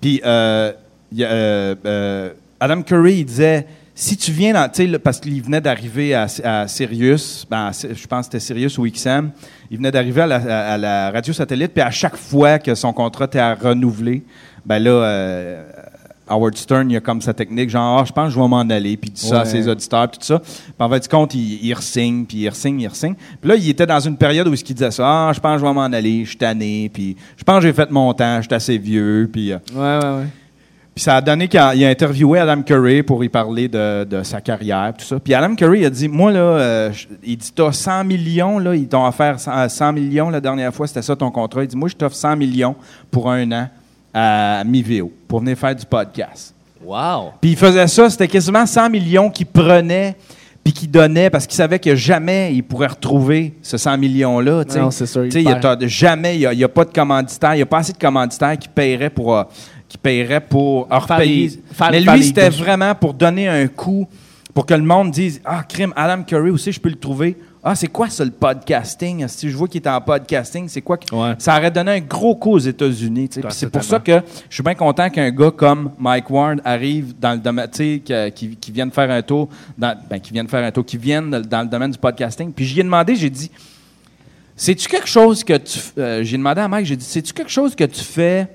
Puis, 0.00 0.20
il 1.12 1.28
Adam 2.60 2.82
Curry, 2.82 3.18
il 3.20 3.24
disait, 3.24 3.66
si 4.00 4.16
tu 4.16 4.30
viens 4.30 4.52
dans, 4.52 4.68
tu 4.68 4.88
sais, 4.90 4.98
parce 5.00 5.18
qu'il 5.18 5.42
venait 5.42 5.60
d'arriver 5.60 6.14
à, 6.14 6.26
à 6.44 6.68
Sirius, 6.68 7.44
ben, 7.50 7.72
je 7.72 8.06
pense 8.06 8.28
que 8.28 8.38
c'était 8.38 8.40
Sirius 8.40 8.78
ou 8.78 8.84
XM, 8.88 9.30
il 9.72 9.76
venait 9.78 9.90
d'arriver 9.90 10.20
à 10.22 10.26
la, 10.28 10.36
à- 10.36 10.72
à 10.74 10.78
la 10.78 11.10
radio 11.10 11.32
satellite, 11.32 11.72
puis 11.72 11.82
à 11.82 11.90
chaque 11.90 12.16
fois 12.16 12.60
que 12.60 12.74
son 12.76 12.92
contrat 12.92 13.24
était 13.24 13.40
à 13.40 13.54
renouveler, 13.54 14.22
ben 14.64 14.78
là, 14.78 14.90
euh, 14.90 15.64
Howard 16.28 16.56
Stern, 16.56 16.88
il 16.90 16.96
a 16.96 17.00
comme 17.00 17.20
sa 17.22 17.34
technique, 17.34 17.70
genre, 17.70 17.98
Ah, 18.00 18.04
je 18.06 18.12
pense 18.12 18.26
que 18.28 18.34
je 18.34 18.40
vais 18.40 18.46
m'en 18.48 18.60
aller, 18.60 18.96
puis 18.96 19.10
il 19.10 19.14
dit 19.14 19.20
ça 19.26 19.40
à 19.40 19.44
ses 19.46 19.66
auditeurs, 19.66 20.08
puis 20.10 20.18
tout 20.18 20.26
ça. 20.26 20.38
Puis 20.38 20.72
en 20.78 20.88
fait, 20.90 21.00
du 21.00 21.08
compte, 21.08 21.34
il, 21.34 21.58
il 21.64 21.74
re-signe, 21.74 22.24
puis 22.24 22.36
il 22.38 22.48
re-signe, 22.50 22.80
il 22.80 22.86
re-signe. 22.86 23.14
Puis 23.40 23.48
là, 23.50 23.56
il 23.56 23.68
était 23.68 23.86
dans 23.86 23.98
une 23.98 24.16
période 24.16 24.46
où 24.46 24.54
il 24.54 24.62
disait 24.74 24.90
ça, 24.92 25.04
ah, 25.28 25.32
je 25.34 25.40
pense 25.40 25.54
que 25.54 25.60
je 25.62 25.66
vais 25.66 25.72
m'en 25.74 25.80
aller, 25.86 26.24
je 26.24 26.28
suis 26.28 26.38
tanné, 26.38 26.88
puis 26.92 27.16
je 27.36 27.42
pense 27.42 27.56
que 27.56 27.62
j'ai 27.66 27.72
fait 27.72 27.90
mon 27.90 28.12
temps, 28.14 28.36
je 28.42 28.46
suis 28.46 28.54
assez 28.54 28.78
vieux, 28.78 29.28
puis... 29.32 29.52
euh, 29.52 29.58
Ouais, 29.74 29.80
ouais, 30.06 30.16
ouais. 30.18 30.26
Puis 30.98 31.04
ça 31.04 31.14
a 31.14 31.20
donné 31.20 31.46
qu'il 31.46 31.60
a, 31.60 31.68
a 31.68 31.88
interviewé 31.90 32.40
Adam 32.40 32.60
Curry 32.60 33.04
pour 33.04 33.22
y 33.22 33.28
parler 33.28 33.68
de, 33.68 34.02
de 34.02 34.24
sa 34.24 34.40
carrière, 34.40 34.92
tout 34.98 35.04
ça. 35.04 35.20
Puis 35.20 35.32
Adam 35.32 35.54
Curry 35.54 35.86
a 35.86 35.90
dit, 35.90 36.08
moi, 36.08 36.32
là, 36.32 36.40
euh, 36.40 36.90
il 37.22 37.36
dit, 37.36 37.52
t'as 37.54 37.70
100 37.70 38.02
millions, 38.02 38.58
là, 38.58 38.74
ils 38.74 38.88
t'ont 38.88 39.06
offert 39.06 39.38
100, 39.38 39.68
100 39.68 39.92
millions 39.92 40.28
la 40.28 40.40
dernière 40.40 40.74
fois, 40.74 40.88
c'était 40.88 41.02
ça 41.02 41.14
ton 41.14 41.30
contrat. 41.30 41.62
Il 41.62 41.68
dit, 41.68 41.76
moi, 41.76 41.88
je 41.88 41.94
t'offre 41.94 42.16
100 42.16 42.34
millions 42.34 42.74
pour 43.12 43.30
un 43.30 43.48
an 43.52 43.68
à 44.12 44.64
Miveo, 44.66 45.12
pour 45.28 45.38
venir 45.38 45.56
faire 45.56 45.76
du 45.76 45.86
podcast. 45.86 46.52
Wow. 46.84 47.34
Puis 47.40 47.52
il 47.52 47.56
faisait 47.56 47.86
ça, 47.86 48.10
c'était 48.10 48.26
quasiment 48.26 48.66
100 48.66 48.90
millions 48.90 49.30
qu'il 49.30 49.46
prenait 49.46 50.16
puis 50.64 50.72
qu'il 50.72 50.90
donnait 50.90 51.30
parce 51.30 51.46
qu'il 51.46 51.56
savait 51.56 51.78
que 51.78 51.94
jamais 51.94 52.52
il 52.52 52.62
pourrait 52.62 52.88
retrouver 52.88 53.54
ce 53.62 53.76
100 53.76 53.98
millions-là. 53.98 54.64
Non, 54.76 54.90
c'est 54.90 55.06
sûr, 55.06 55.26
il 55.26 55.42
y 55.42 55.48
a- 55.48 55.78
jamais, 55.82 56.40
il 56.40 56.56
n'y 56.56 56.64
a, 56.64 56.68
pas 56.68 56.84
de 56.84 56.92
commanditaire, 56.92 57.54
il 57.54 57.58
n'y 57.58 57.62
a 57.62 57.66
pas 57.66 57.78
assez 57.78 57.92
de 57.92 57.98
commanditaires 57.98 58.58
qui 58.58 58.68
paieraient 58.68 59.10
pour, 59.10 59.36
euh, 59.36 59.44
qui 59.88 59.96
paieraient 59.98 60.40
pour 60.40 60.86
les- 61.18 61.48
faire- 61.72 61.90
Mais 61.90 62.00
lui, 62.00 62.06
c'était 62.24 62.50
vraiment 62.62 62.94
pour 62.94 63.14
donner 63.14 63.48
un 63.48 63.66
coup, 63.68 64.06
pour 64.54 64.66
que 64.66 64.74
le 64.74 64.82
monde 64.82 65.10
dise 65.10 65.40
Ah, 65.44 65.62
crime, 65.66 65.92
Adam 65.96 66.22
Curry 66.24 66.50
aussi, 66.50 66.72
je 66.72 66.80
peux 66.80 66.90
le 66.90 66.96
trouver. 66.96 67.36
Ah, 67.64 67.74
c'est 67.74 67.88
quoi 67.88 68.08
ça, 68.08 68.24
le 68.24 68.30
podcasting? 68.30 69.26
Si 69.28 69.50
je 69.50 69.56
vois 69.56 69.66
qu'il 69.66 69.82
est 69.82 69.88
en 69.88 70.00
podcasting, 70.00 70.68
c'est 70.68 70.80
quoi? 70.80 70.96
que- 70.96 71.12
Ouais. 71.14 71.34
Ça 71.38 71.56
aurait 71.58 71.70
donné 71.70 71.90
un 71.90 72.00
gros 72.00 72.34
coup 72.36 72.52
aux 72.52 72.58
États-Unis. 72.58 73.28
c'est 73.50 73.66
pour 73.70 73.82
ça 73.82 73.98
que 73.98 74.20
je 74.48 74.54
suis 74.54 74.62
bien 74.62 74.74
content 74.74 75.10
qu'un 75.10 75.30
gars 75.30 75.50
comme 75.50 75.90
Mike 75.98 76.30
Ward 76.30 76.60
arrive 76.64 77.14
dans 77.18 77.32
le 77.32 77.38
domaine, 77.38 77.68
tu 77.70 77.76
sais, 77.76 78.02
que- 78.06 78.28
qui, 78.30 78.56
qui 78.56 78.70
vienne 78.70 78.90
faire 78.92 79.10
un 79.10 79.22
tour, 79.22 79.48
dans, 79.76 79.94
ben, 80.08 80.20
qui 80.20 80.32
vienne 80.32 80.48
faire 80.48 80.64
un 80.64 80.70
tour, 80.70 80.84
qui 80.84 80.96
vienne 80.96 81.30
dans, 81.30 81.62
le 81.62 81.68
domaine 81.68 81.90
du 81.90 81.98
podcasting. 81.98 82.52
Puis 82.52 82.64
j'y 82.64 82.80
ai 82.80 82.84
demandé, 82.84 83.16
j'ai 83.16 83.28
dit, 83.30 83.50
c'est-tu 84.56 84.88
quelque 84.88 85.08
chose 85.08 85.44
que 85.44 85.56
tu, 85.56 85.78
euh, 85.98 86.22
j'ai 86.22 86.36
demandé 86.36 86.60
à 86.60 86.68
Mike, 86.68 86.86
j'ai 86.86 86.96
dit, 86.96 87.04
c'est-tu 87.04 87.32
quelque 87.32 87.50
chose 87.50 87.74
que 87.74 87.84
tu 87.84 88.02
fais 88.02 88.48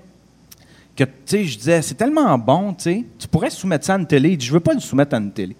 que, 0.95 1.03
tu 1.03 1.11
sais, 1.25 1.43
je 1.45 1.57
disais, 1.57 1.81
c'est 1.81 1.95
tellement 1.95 2.37
bon, 2.37 2.73
tu 2.73 2.83
sais, 2.83 3.03
tu 3.17 3.27
pourrais 3.27 3.49
soumettre 3.49 3.85
ça 3.85 3.95
à 3.95 3.97
une 3.99 4.05
télé. 4.07 4.29
Il 4.31 4.37
dit, 4.37 4.45
je 4.45 4.53
veux 4.53 4.59
pas 4.59 4.73
le 4.73 4.79
soumettre 4.79 5.15
à 5.15 5.17
une 5.19 5.31
télé. 5.31 5.55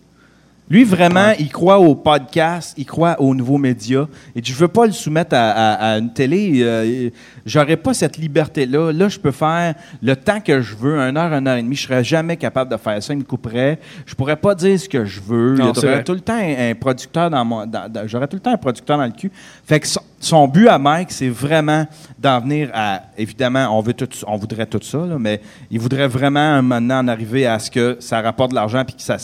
Lui, 0.70 0.86
vraiment, 0.86 1.32
il 1.38 1.50
croit 1.52 1.78
au 1.80 1.94
podcast, 1.94 2.74
il 2.78 2.86
croit 2.86 3.20
aux 3.20 3.36
nouveaux 3.36 3.58
médias. 3.58 4.08
Et 4.36 4.42
dit, 4.42 4.52
je 4.52 4.58
veux 4.58 4.70
pas 4.70 4.86
le 4.86 4.94
soumettre 4.94 5.36
à, 5.36 5.52
à- 5.52 5.94
à 5.94 5.98
une 5.98 6.14
télé. 6.14 6.62
Euh, 6.64 7.10
J'aurais 7.46 7.78
pas 7.78 7.94
cette 7.94 8.18
liberté-là. 8.18 8.92
Là, 8.92 9.10
je 9.10 9.20
peux 9.20 9.32
faire 9.32 9.76
le 10.02 10.16
temps 10.16 10.40
que 10.40 10.62
je 10.62 10.76
veux, 10.76 10.98
une 10.98 11.18
heure, 11.18 11.34
une 11.34 11.48
heure 11.48 11.58
et 11.58 11.64
demie. 11.64 11.76
Je 11.76 11.84
serais 11.84 12.04
jamais 12.04 12.38
capable 12.38 12.72
de 12.72 12.78
faire 12.78 13.02
ça. 13.02 13.14
Il 13.14 13.20
me 13.20 13.24
couperait. 13.24 13.80
Je 14.06 14.16
pourrais 14.16 14.36
pas 14.36 14.56
dire 14.56 14.80
ce 14.80 14.88
que 14.88 15.06
je 15.06 15.20
veux. 15.22 15.56
J'aurais 15.58 16.04
tout 16.04 16.14
le 16.14 16.22
temps 16.22 16.34
un, 16.34 16.72
un 16.72 16.76
producteur 16.76 17.30
dans 17.30 17.44
mon, 17.44 17.66
j'aurais 18.06 18.28
tout 18.28 18.38
le 18.38 18.42
temps 18.42 18.54
un 18.54 18.58
producteur 18.58 18.98
dans 18.98 19.06
le 19.06 19.12
cul. 19.12 19.32
Fait 19.66 19.80
que 19.80 19.88
son, 19.88 20.02
son 20.24 20.48
but 20.48 20.68
à 20.68 20.80
Mike, 20.80 21.12
c'est 21.12 21.30
vraiment 21.30 21.86
d'en 22.18 22.40
venir 22.40 22.70
à, 22.74 23.02
évidemment, 23.18 23.78
on 23.78 23.82
veut 23.82 23.94
tout, 23.94 24.08
on 24.26 24.38
voudrait 24.38 24.66
tout 24.66 24.80
ça, 24.82 25.00
là, 25.00 25.18
mais 25.20 25.42
il 25.70 25.80
voudrait 25.80 26.08
vraiment 26.08 26.62
maintenant 26.64 27.00
en 27.00 27.08
arriver 27.08 27.46
à 27.46 27.60
ce 27.60 27.70
que 27.70 27.98
ça 28.00 28.22
rapporte 28.22 28.52
de 28.52 28.56
l'argent 28.56 28.84
puis 28.86 28.96
que 28.96 29.02
ça, 29.02 29.18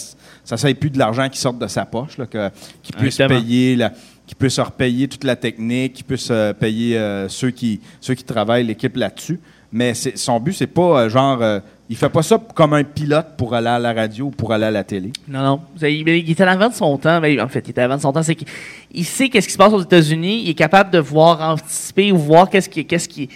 ça 0.43 0.57
soit 0.57 0.77
plus 0.77 0.89
de 0.89 0.99
l'argent 0.99 1.29
qui 1.29 1.39
sorte 1.39 1.57
de 1.57 1.67
sa 1.67 1.85
poche, 1.85 2.17
là, 2.17 2.25
que, 2.25 2.49
qu'il 2.83 2.95
puisse 2.95 3.19
Exactement. 3.19 3.39
payer 3.39 3.75
la, 3.75 3.91
qu'il 4.29 4.37
puisse 4.37 4.59
repayer 4.59 5.07
toute 5.07 5.23
la 5.23 5.35
technique, 5.35 5.93
qu'il 5.93 6.05
puisse 6.05 6.27
euh, 6.29 6.53
payer 6.53 6.99
euh, 6.99 7.27
ceux 7.29 7.49
qui, 7.49 7.81
ceux 7.99 8.13
qui 8.13 8.23
travaillent 8.23 8.63
l'équipe 8.63 8.95
là-dessus. 8.95 9.39
Mais 9.71 9.95
son 9.95 10.39
but, 10.39 10.53
c'est 10.53 10.67
pas 10.67 11.01
euh, 11.01 11.09
genre. 11.09 11.41
euh, 11.41 11.59
il 11.89 11.95
fait 11.95 12.09
pas 12.09 12.21
ça 12.21 12.39
comme 12.53 12.73
un 12.75 12.83
pilote 12.83 13.29
pour 13.35 13.55
aller 13.55 13.67
à 13.67 13.79
la 13.79 13.91
radio 13.91 14.25
ou 14.27 14.29
pour 14.29 14.53
aller 14.53 14.65
à 14.65 14.71
la 14.71 14.83
télé. 14.83 15.11
Non, 15.27 15.41
non. 15.41 15.61
Il, 15.81 16.07
est 16.07 16.39
à 16.41 16.45
l'avant 16.45 16.69
de 16.69 16.75
son 16.75 16.95
temps. 16.99 17.19
Ben, 17.19 17.41
en 17.41 17.47
fait, 17.47 17.67
il 17.67 17.69
est 17.71 17.79
à 17.79 17.81
l'avant 17.81 17.95
de 17.97 18.01
son 18.01 18.13
temps. 18.13 18.21
C'est 18.21 18.35
qu'il 18.35 18.47
il 18.91 19.05
sait 19.05 19.29
qu'est-ce 19.29 19.47
qui 19.47 19.53
se 19.53 19.57
passe 19.57 19.73
aux 19.73 19.81
États-Unis. 19.81 20.43
Il 20.43 20.51
est 20.51 20.53
capable 20.53 20.91
de 20.91 20.99
voir, 20.99 21.41
anticiper 21.41 22.11
ou 22.11 22.17
voir 22.17 22.47
qu'est-ce 22.47 22.69
qui, 22.69 22.85
qu'est-ce 22.85 23.09
qui, 23.09 23.27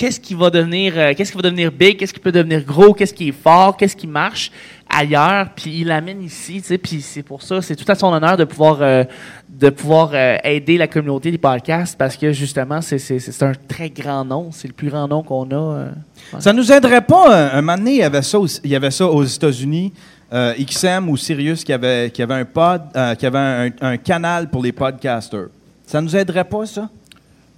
qu'est-ce 0.00 0.18
qui 0.18 0.34
va 0.34 0.50
devenir, 0.50 0.94
euh, 0.96 1.12
qu'est-ce 1.16 1.30
qui 1.30 1.36
va 1.36 1.42
devenir 1.42 1.70
big, 1.70 1.98
qu'est-ce 1.98 2.14
qui 2.14 2.20
peut 2.20 2.32
devenir 2.32 2.64
gros, 2.64 2.94
qu'est-ce 2.94 3.12
qui 3.12 3.28
est 3.28 3.42
fort, 3.42 3.76
qu'est-ce 3.76 3.94
qui 3.94 4.06
marche 4.06 4.50
ailleurs. 4.96 5.48
Puis 5.56 5.80
il 5.80 5.86
l'amène 5.88 6.22
ici. 6.22 6.60
Tu 6.60 6.68
sais, 6.68 6.78
puis 6.78 7.00
c'est 7.00 7.22
pour 7.22 7.42
ça, 7.42 7.62
c'est 7.62 7.76
tout 7.76 7.90
à 7.90 7.94
son 7.94 8.08
honneur 8.08 8.36
de 8.36 8.44
pouvoir, 8.44 8.78
euh, 8.80 9.04
de 9.48 9.70
pouvoir 9.70 10.10
euh, 10.14 10.36
aider 10.44 10.76
la 10.78 10.86
communauté 10.88 11.30
des 11.30 11.38
podcasts 11.38 11.96
parce 11.98 12.16
que 12.16 12.32
justement, 12.32 12.80
c'est, 12.80 12.98
un 13.42 13.52
très 13.68 13.90
grand 13.90 14.24
nom. 14.24 14.50
C'est 14.52 14.68
le 14.68 14.74
plus 14.74 14.88
grand 14.90 15.06
nom 15.08 15.22
qu'on 15.22 15.50
a. 15.50 15.54
euh. 15.54 15.90
Ouais. 16.32 16.40
Ça 16.40 16.52
nous 16.52 16.70
aiderait 16.70 17.00
pas, 17.02 17.32
euh, 17.34 17.58
un 17.58 17.62
moment 17.62 17.76
donné, 17.78 17.92
il 17.92 17.98
y 17.98 18.02
avait 18.02 18.22
ça, 18.22 18.38
aussi- 18.38 18.60
il 18.64 18.70
y 18.70 18.76
avait 18.76 18.90
ça 18.90 19.06
aux 19.06 19.24
États-Unis, 19.24 19.92
XM 20.32 21.08
ou 21.08 21.16
Sirius 21.16 21.64
qui 21.64 21.72
avait, 21.72 22.10
qui 22.10 22.22
avait 22.22 22.34
un 22.34 22.44
pod, 22.44 22.82
qui 23.18 23.26
avait 23.26 23.38
un, 23.38 23.70
un 23.80 23.96
canal 23.96 24.48
pour 24.48 24.62
les 24.62 24.70
podcasters. 24.70 25.48
Ça 25.86 26.00
nous 26.00 26.14
aiderait 26.14 26.44
pas, 26.44 26.66
ça? 26.66 26.88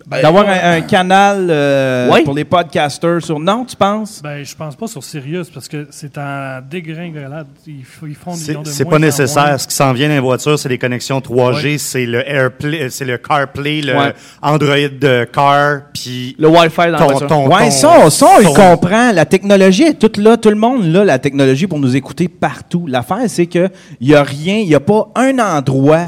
D'avoir 0.07 0.49
un, 0.49 0.73
un 0.79 0.81
canal 0.83 1.47
euh, 1.51 2.11
Ouais. 2.11 2.23
pour 2.25 2.35
les 2.35 2.45
podcasters 2.45 3.23
sur. 3.23 3.39
Non, 3.39 3.65
tu 3.65 3.77
penses? 3.77 4.21
Ben, 4.23 4.45
je 4.45 4.55
pense 4.55 4.75
pas 4.75 4.87
sur 4.87 5.03
Sirius 5.05 5.49
parce 5.51 5.69
que 5.69 5.87
c'est 5.91 6.19
en 6.19 6.61
dégringolade. 6.69 7.47
Ils, 7.67 7.85
ils 8.09 8.15
font 8.15 8.33
des 8.33 8.37
C'est 8.39 8.49
millions 8.51 8.63
de 8.63 8.69
c'est 8.69 8.85
moins 8.85 8.93
pas 8.95 8.99
nécessaire. 8.99 9.61
Ce 9.61 9.69
qui 9.69 9.75
s'en 9.75 9.93
vient 9.93 10.09
dans 10.09 10.15
les 10.15 10.21
voitures, 10.21 10.59
c'est 10.59 10.69
les 10.69 10.79
connexions 10.79 11.21
3G, 11.21 11.73
Ouais. 11.73 11.79
c'est 11.79 12.07
le 12.07 12.29
AirPlay, 12.29 12.83
euh, 12.83 12.89
c'est 12.91 13.05
le 13.05 13.19
CarPlay, 13.19 13.81
le 13.83 13.97
Ouais. 13.97 14.13
Android 14.43 14.89
de 15.01 15.25
Car, 15.33 15.83
puis 15.95 16.35
Le 16.39 16.49
Wi-Fi 16.49 16.77
dans 16.77 16.91
la 16.91 16.99
ton, 16.99 17.07
voiture. 17.07 17.27
ton, 17.29 17.49
Ouais, 17.49 17.65
ton 17.67 17.71
ça, 17.71 18.11
ça, 18.11 18.27
son. 18.43 18.53
comprend. 18.55 19.13
La 19.13 19.25
technologie 19.25 19.85
est 19.85 19.95
toute 19.99 20.17
là. 20.17 20.37
Tout 20.37 20.51
le 20.51 20.57
monde 20.57 20.85
là, 20.87 21.05
la 21.05 21.19
technologie 21.19 21.67
pour 21.67 21.79
nous 21.79 21.95
écouter 21.95 22.29
partout. 22.29 22.87
L'affaire, 22.89 23.19
c'est 23.29 23.47
que 23.47 23.69
il 24.01 24.09
y 24.09 24.15
a 24.15 24.23
rien, 24.23 24.57
il 24.57 24.69
y 24.69 24.75
a 24.75 24.81
pas 24.81 25.09
un 25.15 25.39
endroit 25.39 26.07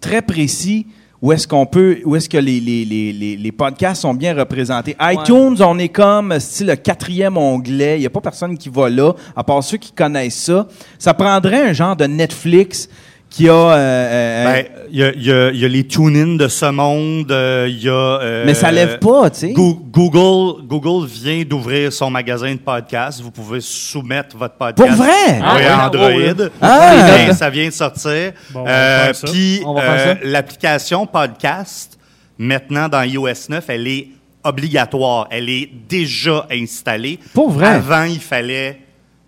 très 0.00 0.20
précis 0.20 0.86
où 1.24 1.32
est-ce 1.32 1.48
qu'on 1.48 1.64
peut, 1.64 2.00
où 2.04 2.16
est-ce 2.16 2.28
que 2.28 2.36
les, 2.36 2.60
les, 2.60 2.84
les, 2.84 3.36
les, 3.38 3.52
podcasts 3.52 4.02
sont 4.02 4.12
bien 4.12 4.34
représentés. 4.34 4.94
iTunes, 5.00 5.56
on 5.60 5.78
est 5.78 5.88
comme 5.88 6.38
style 6.38 6.66
le 6.66 6.76
quatrième 6.76 7.38
onglet. 7.38 7.98
Il 7.98 8.02
y 8.02 8.06
a 8.06 8.10
pas 8.10 8.20
personne 8.20 8.58
qui 8.58 8.68
va 8.68 8.90
là, 8.90 9.14
à 9.34 9.42
part 9.42 9.64
ceux 9.64 9.78
qui 9.78 9.90
connaissent 9.90 10.44
ça. 10.44 10.68
Ça 10.98 11.14
prendrait 11.14 11.70
un 11.70 11.72
genre 11.72 11.96
de 11.96 12.04
Netflix 12.04 12.90
qui 13.36 13.48
a. 13.48 13.52
euh, 13.52 13.76
euh, 13.76 14.44
Ben, 14.44 14.66
il 14.90 14.98
y, 14.98 15.02
a, 15.02 15.12
y 15.14 15.32
a- 15.32 15.50
y 15.50 15.64
a 15.64 15.68
les 15.68 15.84
tune-in 15.86 16.36
de 16.36 16.46
ce 16.46 16.66
monde, 16.66 17.32
euh, 17.32 17.66
il 17.68 17.82
y 17.82 17.88
a... 17.88 17.92
euh, 17.92 18.44
mais 18.46 18.54
ça 18.54 18.70
lève 18.70 18.98
pas, 19.00 19.28
tu 19.30 19.40
sais. 19.40 19.52
Goo- 19.52 19.80
Google, 19.90 20.62
Google 20.66 21.06
vient 21.08 21.42
d'ouvrir 21.42 21.92
son 21.92 22.10
magasin 22.10 22.52
de 22.52 22.58
podcasts. 22.60 23.20
Vous 23.20 23.30
pouvez 23.32 23.60
soumettre 23.60 24.36
votre 24.36 24.54
podcast. 24.54 24.88
Pour 24.88 24.96
vrai? 25.04 25.40
Ah, 25.42 25.56
oui. 25.56 25.62
Android. 25.68 26.10
Oh, 26.10 26.42
oui. 26.42 26.48
Ah! 26.60 27.28
Et 27.28 27.32
ça 27.34 27.50
vient 27.50 27.66
de 27.66 27.72
sortir. 27.72 28.32
Bon, 28.50 28.64
Euh. 28.68 29.12
Puis 29.24 29.62
euh, 29.66 30.14
l'application 30.22 31.06
podcast, 31.06 31.98
maintenant 32.38 32.88
dans 32.88 33.02
iOS 33.02 33.48
9, 33.48 33.64
elle 33.68 33.88
est 33.88 34.08
obligatoire. 34.44 35.26
Elle 35.30 35.48
est 35.48 35.68
déjà 35.88 36.46
installée. 36.52 37.18
Pour 37.32 37.50
vrai? 37.50 37.66
Avant, 37.66 38.04
il 38.04 38.20
fallait, 38.20 38.74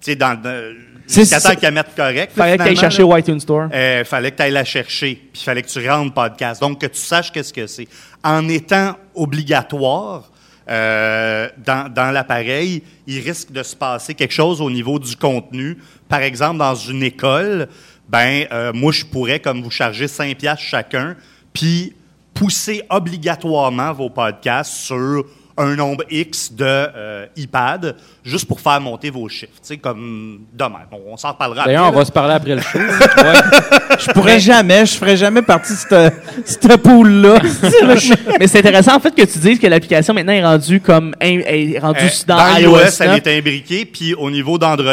tu 0.00 0.12
sais, 0.12 0.16
dans 0.16 0.38
le... 0.44 0.76
C'est 1.06 1.20
Jusqu'à 1.20 1.40
ça- 1.40 1.54
temps 1.54 1.60
qu'elle 1.60 1.74
mette 1.74 1.94
correct. 1.94 2.32
Fallait 2.34 2.52
que 2.56 2.62
tu 2.62 2.68
finalement, 2.68 2.80
chercher 2.80 3.02
au 3.02 3.16
iTunes 3.16 3.40
Store. 3.40 3.68
Euh, 3.72 4.04
fallait 4.04 4.32
que 4.32 4.36
tu 4.36 4.42
ailles 4.42 4.50
la 4.52 4.64
chercher, 4.64 5.14
puis 5.32 5.40
il 5.40 5.44
fallait 5.44 5.62
que 5.62 5.68
tu 5.68 5.88
rentres 5.88 6.12
podcast. 6.12 6.60
Donc, 6.60 6.80
que 6.80 6.86
tu 6.86 6.98
saches 6.98 7.30
qu'est-ce 7.30 7.52
que 7.52 7.66
c'est. 7.66 7.86
En 8.24 8.48
étant 8.48 8.96
obligatoire 9.14 10.30
euh, 10.68 11.48
dans, 11.64 11.92
dans 11.92 12.10
l'appareil, 12.10 12.82
il 13.06 13.20
risque 13.20 13.52
de 13.52 13.62
se 13.62 13.76
passer 13.76 14.14
quelque 14.14 14.34
chose 14.34 14.60
au 14.60 14.68
niveau 14.70 14.98
du 14.98 15.14
contenu. 15.16 15.78
Par 16.08 16.20
exemple, 16.22 16.58
dans 16.58 16.74
une 16.74 17.04
école, 17.04 17.68
ben 18.08 18.46
euh, 18.52 18.72
moi, 18.72 18.90
je 18.92 19.04
pourrais, 19.04 19.38
comme 19.38 19.62
vous 19.62 19.70
charger 19.70 20.08
5 20.08 20.36
piastres 20.36 20.64
chacun, 20.64 21.14
puis 21.52 21.94
pousser 22.34 22.82
obligatoirement 22.90 23.92
vos 23.92 24.10
podcasts 24.10 24.72
sur 24.72 25.24
un 25.58 25.74
nombre 25.74 26.04
X 26.10 26.52
de 26.52 26.64
euh, 26.66 27.26
iPad, 27.36 27.96
juste 28.24 28.46
pour 28.46 28.60
faire 28.60 28.80
monter 28.80 29.10
vos 29.10 29.28
chiffres. 29.28 29.52
Tu 29.54 29.68
sais, 29.68 29.76
comme 29.78 30.40
demain. 30.52 30.80
On, 30.92 31.12
on 31.12 31.16
s'en 31.16 31.32
reparlera 31.32 31.62
après. 31.62 31.72
D'ailleurs, 31.72 31.88
on 31.88 31.92
là. 31.92 31.98
va 31.98 32.04
se 32.04 32.12
parler 32.12 32.34
après 32.34 32.54
le 32.54 32.60
show. 32.60 32.78
Ouais. 32.78 33.96
Je 33.98 34.10
pourrais 34.12 34.38
jamais, 34.38 34.84
je 34.84 34.94
ferais 34.96 35.16
jamais 35.16 35.40
partie 35.40 35.72
de 35.72 35.78
cette, 35.78 36.14
cette 36.44 36.76
pool-là. 36.82 37.38
Mais 38.38 38.46
c'est 38.46 38.58
intéressant 38.58 38.96
en 38.96 39.00
fait 39.00 39.14
que 39.14 39.22
tu 39.22 39.38
dises 39.38 39.58
que 39.58 39.66
l'application 39.66 40.12
maintenant 40.12 40.34
est 40.34 40.44
rendue 40.44 40.80
comme 40.80 41.14
est 41.20 41.78
rendue 41.78 42.00
Euh, 42.02 42.08
dans, 42.26 42.36
dans 42.36 42.56
iOS. 42.58 42.70
iOS, 42.76 42.78
9. 42.78 43.00
elle 43.00 43.10
est 43.16 43.38
imbriquée. 43.38 43.84
Puis 43.86 44.14
au 44.14 44.30
niveau 44.30 44.58
d'Android, 44.58 44.92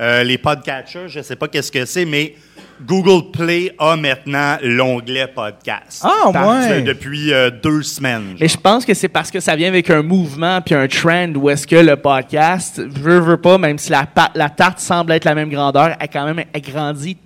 euh, 0.00 0.24
les 0.24 0.38
podcatchers, 0.38 1.06
je 1.08 1.18
ne 1.18 1.22
sais 1.24 1.36
pas 1.36 1.46
qu'est-ce 1.46 1.70
que 1.70 1.84
c'est, 1.84 2.04
mais 2.04 2.34
Google 2.86 3.30
Play 3.32 3.74
a 3.78 3.96
maintenant 3.96 4.56
l'onglet 4.62 5.26
podcast. 5.28 6.02
Ah, 6.04 6.30
ouais. 6.30 6.82
Depuis 6.82 7.32
euh, 7.32 7.50
deux 7.50 7.82
semaines. 7.82 8.36
Mais 8.40 8.48
je 8.48 8.56
pense 8.56 8.84
que 8.84 8.94
c'est 8.94 9.08
parce 9.08 9.30
que 9.30 9.40
ça 9.40 9.56
vient 9.56 9.68
avec 9.68 9.88
un 9.90 10.02
mouvement 10.02 10.60
puis 10.60 10.74
un 10.74 10.86
trend 10.88 11.32
où 11.36 11.48
est-ce 11.50 11.66
que 11.66 11.76
le 11.76 11.96
podcast, 11.96 12.80
veut, 12.80 13.20
veut 13.20 13.36
pas, 13.40 13.58
même 13.58 13.78
si 13.78 13.90
la, 13.90 14.06
la 14.34 14.48
tarte 14.50 14.80
semble 14.80 15.12
être 15.12 15.24
la 15.24 15.34
même 15.34 15.50
grandeur, 15.50 15.96
a 15.98 16.08
quand 16.08 16.24
même 16.24 16.44
agrandi 16.54 17.16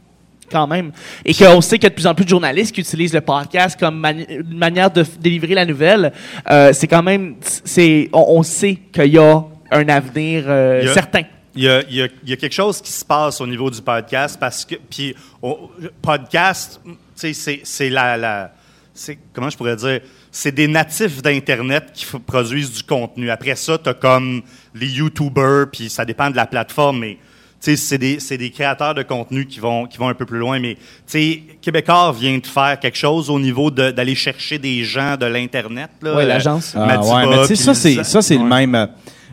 quand 0.51 0.66
même. 0.66 0.92
Et 1.24 1.34
qu'on 1.34 1.61
sait 1.61 1.76
qu'il 1.76 1.84
y 1.84 1.86
a 1.86 1.90
de 1.90 1.94
plus 1.94 2.07
en 2.07 2.14
plus 2.14 2.24
de 2.24 2.30
journalistes 2.30 2.74
qui 2.74 2.80
utilisent 2.80 3.12
le 3.12 3.20
podcast 3.20 3.78
comme 3.78 3.99
mani- 3.99 4.26
une 4.30 4.57
manière 4.57 4.90
de 4.90 5.05
délivrer 5.20 5.55
la 5.55 5.66
nouvelle. 5.66 6.12
Euh, 6.51 6.72
c'est 6.72 6.86
quand 6.86 7.03
même, 7.03 7.34
c'est, 7.64 8.09
on, 8.12 8.24
on 8.38 8.42
sait 8.42 8.78
qu'il 8.92 9.12
y 9.12 9.18
a 9.18 9.42
un 9.70 9.88
avenir 9.88 10.44
euh, 10.46 10.88
a- 10.90 10.94
certain. 10.94 11.22
Il 11.59 11.64
y, 11.64 11.68
a, 11.68 11.82
il 11.88 11.94
y 11.96 12.02
a- 12.02 12.09
il 12.22 12.30
y 12.30 12.32
a 12.32 12.36
quelque 12.36 12.52
chose 12.54 12.80
qui 12.80 12.92
se 12.92 13.04
passe 13.04 13.40
au 13.40 13.46
niveau 13.46 13.68
du 13.70 13.82
podcast 13.82 14.38
parce 14.38 14.64
que 14.64 14.76
puis 14.88 15.14
au- 15.42 15.70
podcast, 16.00 16.80
tu 16.84 16.92
sais, 17.16 17.32
c'est 17.32 17.61
c'est 17.64 17.90
la, 17.90 18.16
la 18.16 18.52
c'est 18.94 19.18
comment 19.32 19.50
je 19.50 19.56
pourrais 19.56 19.76
dire, 19.76 20.00
c'est 20.30 20.52
des 20.52 20.68
natifs 20.68 21.20
d'internet 21.22 21.86
qui 21.92 22.04
f- 22.04 22.18
produisent 22.20 22.72
du 22.72 22.82
contenu. 22.82 23.28
Après 23.30 23.56
ça, 23.56 23.76
tu 23.78 23.88
as 23.88 23.94
comme 23.94 24.42
les 24.74 24.86
YouTubers, 24.88 25.66
puis 25.72 25.88
ça 25.90 26.04
dépend 26.04 26.30
de 26.30 26.36
la 26.36 26.46
plateforme, 26.46 27.00
mais 27.00 27.14
tu 27.61 27.70
sais, 27.72 27.76
c'est 27.76 27.98
des, 27.98 28.20
c'est 28.20 28.38
des 28.38 28.50
créateurs 28.50 28.94
de 28.94 29.02
contenu 29.02 29.44
qui 29.46 29.59
vont, 29.59 29.86
qui 29.86 29.98
vont 29.98 30.09
un 30.09 30.14
peu 30.14 30.26
plus 30.26 30.38
loin. 30.38 30.61
Mais 30.61 30.74
tu 30.74 30.80
sais, 31.06 31.42
Québécois 31.61 32.12
vient 32.16 32.38
de 32.38 32.46
faire 32.46 32.78
quelque 32.78 32.98
chose 32.98 33.30
au 33.30 33.40
niveau 33.40 33.70
de- 33.72 33.90
d'aller 33.90 34.14
chercher 34.14 34.59
des 34.59 34.84
gens 34.84 35.16
de 35.16 35.26
l'internet. 35.26 35.90
Euh, 36.04 36.14
l'agence. 36.24 36.74
Ah, 36.76 36.86
ouais, 37.16 37.26
mais 37.30 37.36
ça, 37.56 37.74
c'est, 37.74 37.88
Lisa- 37.90 38.04
ça, 38.04 38.22
c'est 38.22 38.36
le 38.36 38.44
même. 38.44 38.88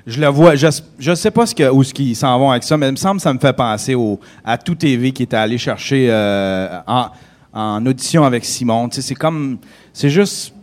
Je 0.07 0.21
le 0.21 0.27
vois, 0.27 0.55
je, 0.55 0.67
je 0.99 1.15
sais 1.15 1.31
pas 1.31 1.45
ce 1.47 1.55
que, 1.55 1.67
où 1.69 1.83
ce 1.83 1.93
qu'ils 1.93 2.15
s'en 2.15 2.37
vont 2.37 2.51
avec 2.51 2.63
ça, 2.63 2.77
mais 2.77 2.87
il 2.89 2.91
me 2.91 2.95
semble 2.95 3.17
que 3.17 3.23
ça 3.23 3.33
me 3.33 3.39
fait 3.39 3.53
penser 3.53 3.95
au, 3.95 4.19
à 4.43 4.57
Tout 4.57 4.75
TV 4.75 5.11
qui 5.11 5.23
était 5.23 5.35
allé 5.35 5.57
chercher 5.57 6.07
euh, 6.11 6.77
en, 6.85 7.07
en 7.53 7.83
audition 7.87 8.23
avec 8.23 8.45
Simon. 8.45 8.87
Tu 8.89 8.97
sais, 8.97 9.01
c'est 9.01 9.15
comme. 9.15 9.57
C'est 9.93 10.09
juste. 10.11 10.53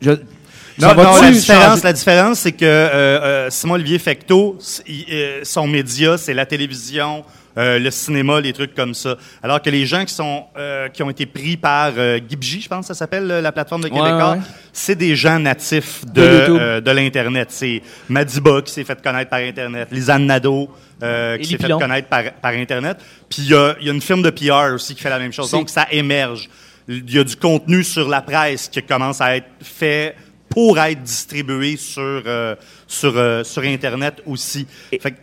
je- 0.00 0.12
Non, 0.78 0.88
non, 1.04 1.12
la 1.22 1.30
différence, 1.30 1.82
la 1.84 1.92
différence, 1.92 2.38
c'est 2.40 2.52
que 2.52 2.64
euh, 2.64 2.88
euh, 2.88 3.50
Simon-Olivier 3.50 3.98
Fecteau, 3.98 4.56
s- 4.60 4.82
il- 4.86 5.04
euh, 5.10 5.40
son 5.42 5.66
média, 5.66 6.16
c'est 6.16 6.34
la 6.34 6.46
télévision, 6.46 7.22
euh, 7.58 7.78
le 7.78 7.90
cinéma, 7.90 8.40
les 8.40 8.52
trucs 8.52 8.74
comme 8.74 8.94
ça. 8.94 9.16
Alors 9.42 9.62
que 9.62 9.70
les 9.70 9.86
gens 9.86 10.04
qui 10.04 10.12
sont 10.12 10.44
euh, 10.58 10.88
qui 10.88 11.02
ont 11.02 11.10
été 11.10 11.26
pris 11.26 11.56
par 11.56 11.92
euh, 11.96 12.18
Gibji, 12.28 12.60
je 12.60 12.68
pense 12.68 12.80
que 12.80 12.86
ça 12.88 12.94
s'appelle 12.94 13.30
euh, 13.30 13.40
la 13.40 13.52
plateforme 13.52 13.82
de 13.82 13.88
Québécois, 13.88 14.32
ouais. 14.32 14.40
c'est 14.72 14.94
des 14.94 15.16
gens 15.16 15.38
natifs 15.38 16.04
de, 16.06 16.80
De 16.80 16.90
l'Internet. 16.90 17.48
C'est 17.50 17.82
Madiba 18.08 18.60
qui 18.62 18.72
s'est 18.72 18.84
fait 18.84 19.00
connaître 19.00 19.30
par 19.30 19.40
Internet, 19.40 19.88
Lisanne 19.90 20.26
Nadeau 20.26 20.68
qui 21.00 21.46
s'est 21.46 21.58
fait 21.58 21.68
connaître 21.68 22.08
par, 22.08 22.32
par 22.34 22.52
Internet. 22.52 22.98
Puis 23.28 23.42
il 23.42 23.50
y 23.50 23.54
a, 23.54 23.74
y 23.80 23.88
a 23.88 23.92
une 23.92 24.02
firme 24.02 24.22
de 24.22 24.30
PR 24.30 24.74
aussi 24.74 24.94
qui 24.94 25.02
fait 25.02 25.10
la 25.10 25.18
même 25.18 25.32
chose. 25.32 25.50
Donc 25.50 25.70
ça 25.70 25.86
émerge. 25.90 26.48
Il 26.88 27.10
y 27.12 27.18
a 27.18 27.24
du 27.24 27.36
contenu 27.36 27.82
sur 27.82 28.08
la 28.08 28.22
presse 28.22 28.68
qui 28.68 28.82
commence 28.82 29.20
à 29.20 29.36
être 29.36 29.48
fait 29.60 30.14
pour 30.48 30.78
être 30.78 31.02
distribué 31.02 31.76
sur, 31.76 32.22
sur, 32.86 33.44
sur 33.44 33.62
Internet 33.62 34.22
aussi. 34.26 34.66
Fait 34.90 35.10
que, 35.10 35.16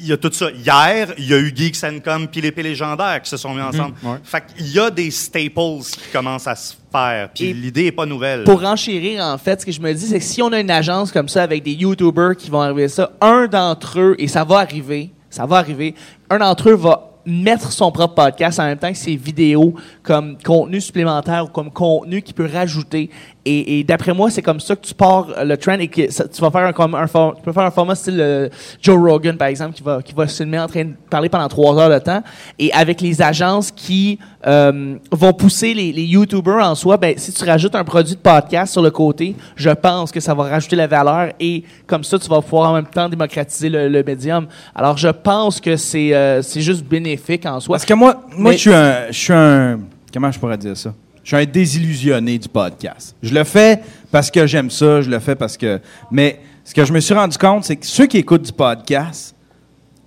il 0.00 0.06
y 0.06 0.12
a 0.12 0.16
tout 0.16 0.32
ça. 0.32 0.50
Hier, 0.50 1.12
il 1.18 1.28
y 1.28 1.34
a 1.34 1.38
eu 1.38 1.52
Geeks 1.54 1.84
and 1.84 1.98
Com 2.04 2.28
puis 2.28 2.40
l'épée 2.40 2.62
légendaire 2.62 3.20
qui 3.22 3.30
se 3.30 3.36
sont 3.36 3.54
mis 3.54 3.60
ensemble. 3.60 3.94
Fait 4.22 4.44
qu'il 4.46 4.68
y 4.68 4.78
a 4.78 4.90
des 4.90 5.10
staples 5.10 5.82
qui 5.82 6.10
commencent 6.12 6.46
à 6.46 6.54
se 6.54 6.74
faire. 6.90 7.30
Puis 7.34 7.52
l'idée 7.52 7.86
est 7.86 7.92
pas 7.92 8.06
nouvelle. 8.06 8.44
Pour 8.44 8.60
renchérir, 8.60 9.22
en 9.22 9.38
fait, 9.38 9.60
ce 9.60 9.66
que 9.66 9.72
je 9.72 9.80
me 9.80 9.92
dis, 9.92 10.06
c'est 10.06 10.18
que 10.18 10.24
si 10.24 10.42
on 10.42 10.52
a 10.52 10.60
une 10.60 10.70
agence 10.70 11.12
comme 11.12 11.28
ça 11.28 11.42
avec 11.42 11.62
des 11.62 11.72
YouTubers 11.72 12.36
qui 12.36 12.50
vont 12.50 12.60
arriver 12.60 12.84
à 12.84 12.88
ça, 12.88 13.12
un 13.20 13.46
d'entre 13.46 13.98
eux, 13.98 14.16
et 14.18 14.28
ça 14.28 14.44
va 14.44 14.58
arriver, 14.58 15.10
ça 15.30 15.46
va 15.46 15.56
arriver, 15.56 15.94
un 16.30 16.38
d'entre 16.38 16.70
eux 16.70 16.76
va 16.76 17.08
mettre 17.28 17.72
son 17.72 17.92
propre 17.92 18.14
podcast 18.14 18.58
en 18.58 18.64
même 18.64 18.78
temps 18.78 18.90
que 18.90 18.98
ses 18.98 19.16
vidéos 19.16 19.74
comme 20.02 20.38
contenu 20.42 20.80
supplémentaire 20.80 21.44
ou 21.44 21.48
comme 21.48 21.70
contenu 21.70 22.22
qu'il 22.22 22.34
peut 22.34 22.48
rajouter. 22.50 23.10
Et, 23.48 23.78
et 23.80 23.84
d'après 23.84 24.12
moi, 24.12 24.30
c'est 24.30 24.42
comme 24.42 24.60
ça 24.60 24.76
que 24.76 24.84
tu 24.86 24.92
pars 24.94 25.26
euh, 25.36 25.44
le 25.44 25.56
trend 25.56 25.78
et 25.78 25.88
que 25.88 26.10
ça- 26.12 26.28
tu 26.28 26.40
vas 26.42 26.50
faire 26.50 26.66
un, 26.66 26.72
comme 26.72 26.94
un 26.94 27.06
for- 27.06 27.34
tu 27.36 27.42
peux 27.42 27.52
faire 27.52 27.62
un 27.64 27.70
format 27.70 27.94
style 27.94 28.18
euh, 28.20 28.48
Joe 28.82 28.98
Rogan, 28.98 29.36
par 29.36 29.48
exemple, 29.48 29.74
qui 29.74 29.82
va, 29.82 30.02
qui 30.02 30.12
va 30.14 30.26
se 30.28 30.36
filmer 30.42 30.58
en 30.58 30.66
train 30.66 30.84
de 30.84 30.92
parler 31.08 31.28
pendant 31.28 31.48
trois 31.48 31.76
heures 31.78 31.88
de 31.90 31.98
temps. 31.98 32.22
Et 32.58 32.72
avec 32.72 33.00
les 33.00 33.22
agences 33.22 33.70
qui 33.70 34.18
euh, 34.46 34.96
vont 35.10 35.32
pousser 35.32 35.72
les, 35.74 35.92
les 35.92 36.04
YouTubers 36.04 36.62
en 36.62 36.74
soi, 36.74 36.96
ben, 36.98 37.14
si 37.16 37.32
tu 37.32 37.44
rajoutes 37.44 37.74
un 37.74 37.84
produit 37.84 38.14
de 38.16 38.20
podcast 38.20 38.72
sur 38.72 38.82
le 38.82 38.90
côté, 38.90 39.34
je 39.56 39.70
pense 39.70 40.12
que 40.12 40.20
ça 40.20 40.34
va 40.34 40.44
rajouter 40.44 40.76
la 40.76 40.86
valeur 40.86 41.32
et 41.40 41.64
comme 41.86 42.04
ça, 42.04 42.18
tu 42.18 42.28
vas 42.28 42.42
pouvoir 42.42 42.70
en 42.70 42.74
même 42.74 42.86
temps 42.86 43.08
démocratiser 43.08 43.68
le, 43.70 43.88
le 43.88 44.02
médium. 44.02 44.46
Alors, 44.74 44.96
je 44.98 45.08
pense 45.08 45.60
que 45.60 45.76
c'est 45.76 46.14
euh, 46.14 46.42
c'est 46.42 46.60
juste 46.60 46.84
bénéfique 46.84 47.46
en 47.46 47.60
soi. 47.60 47.76
Parce 47.76 47.84
que 47.86 47.94
moi, 47.94 48.22
moi 48.36 48.52
je 48.52 48.58
suis 48.58 48.74
un, 48.74 49.06
je 49.10 49.18
suis 49.18 49.32
un. 49.32 49.80
Comment 50.12 50.30
je 50.30 50.38
pourrais 50.38 50.58
dire 50.58 50.76
ça? 50.76 50.92
Je 51.28 51.36
suis 51.36 51.44
un 51.44 51.46
désillusionné 51.46 52.38
du 52.38 52.48
podcast. 52.48 53.14
Je 53.22 53.34
le 53.34 53.44
fais 53.44 53.82
parce 54.10 54.30
que 54.30 54.46
j'aime 54.46 54.70
ça, 54.70 55.02
je 55.02 55.10
le 55.10 55.18
fais 55.18 55.34
parce 55.34 55.58
que. 55.58 55.78
Mais 56.10 56.40
ce 56.64 56.72
que 56.72 56.86
je 56.86 56.90
me 56.94 57.00
suis 57.00 57.12
rendu 57.12 57.36
compte, 57.36 57.64
c'est 57.64 57.76
que 57.76 57.84
ceux 57.84 58.06
qui 58.06 58.16
écoutent 58.16 58.46
du 58.46 58.52
podcast, 58.52 59.36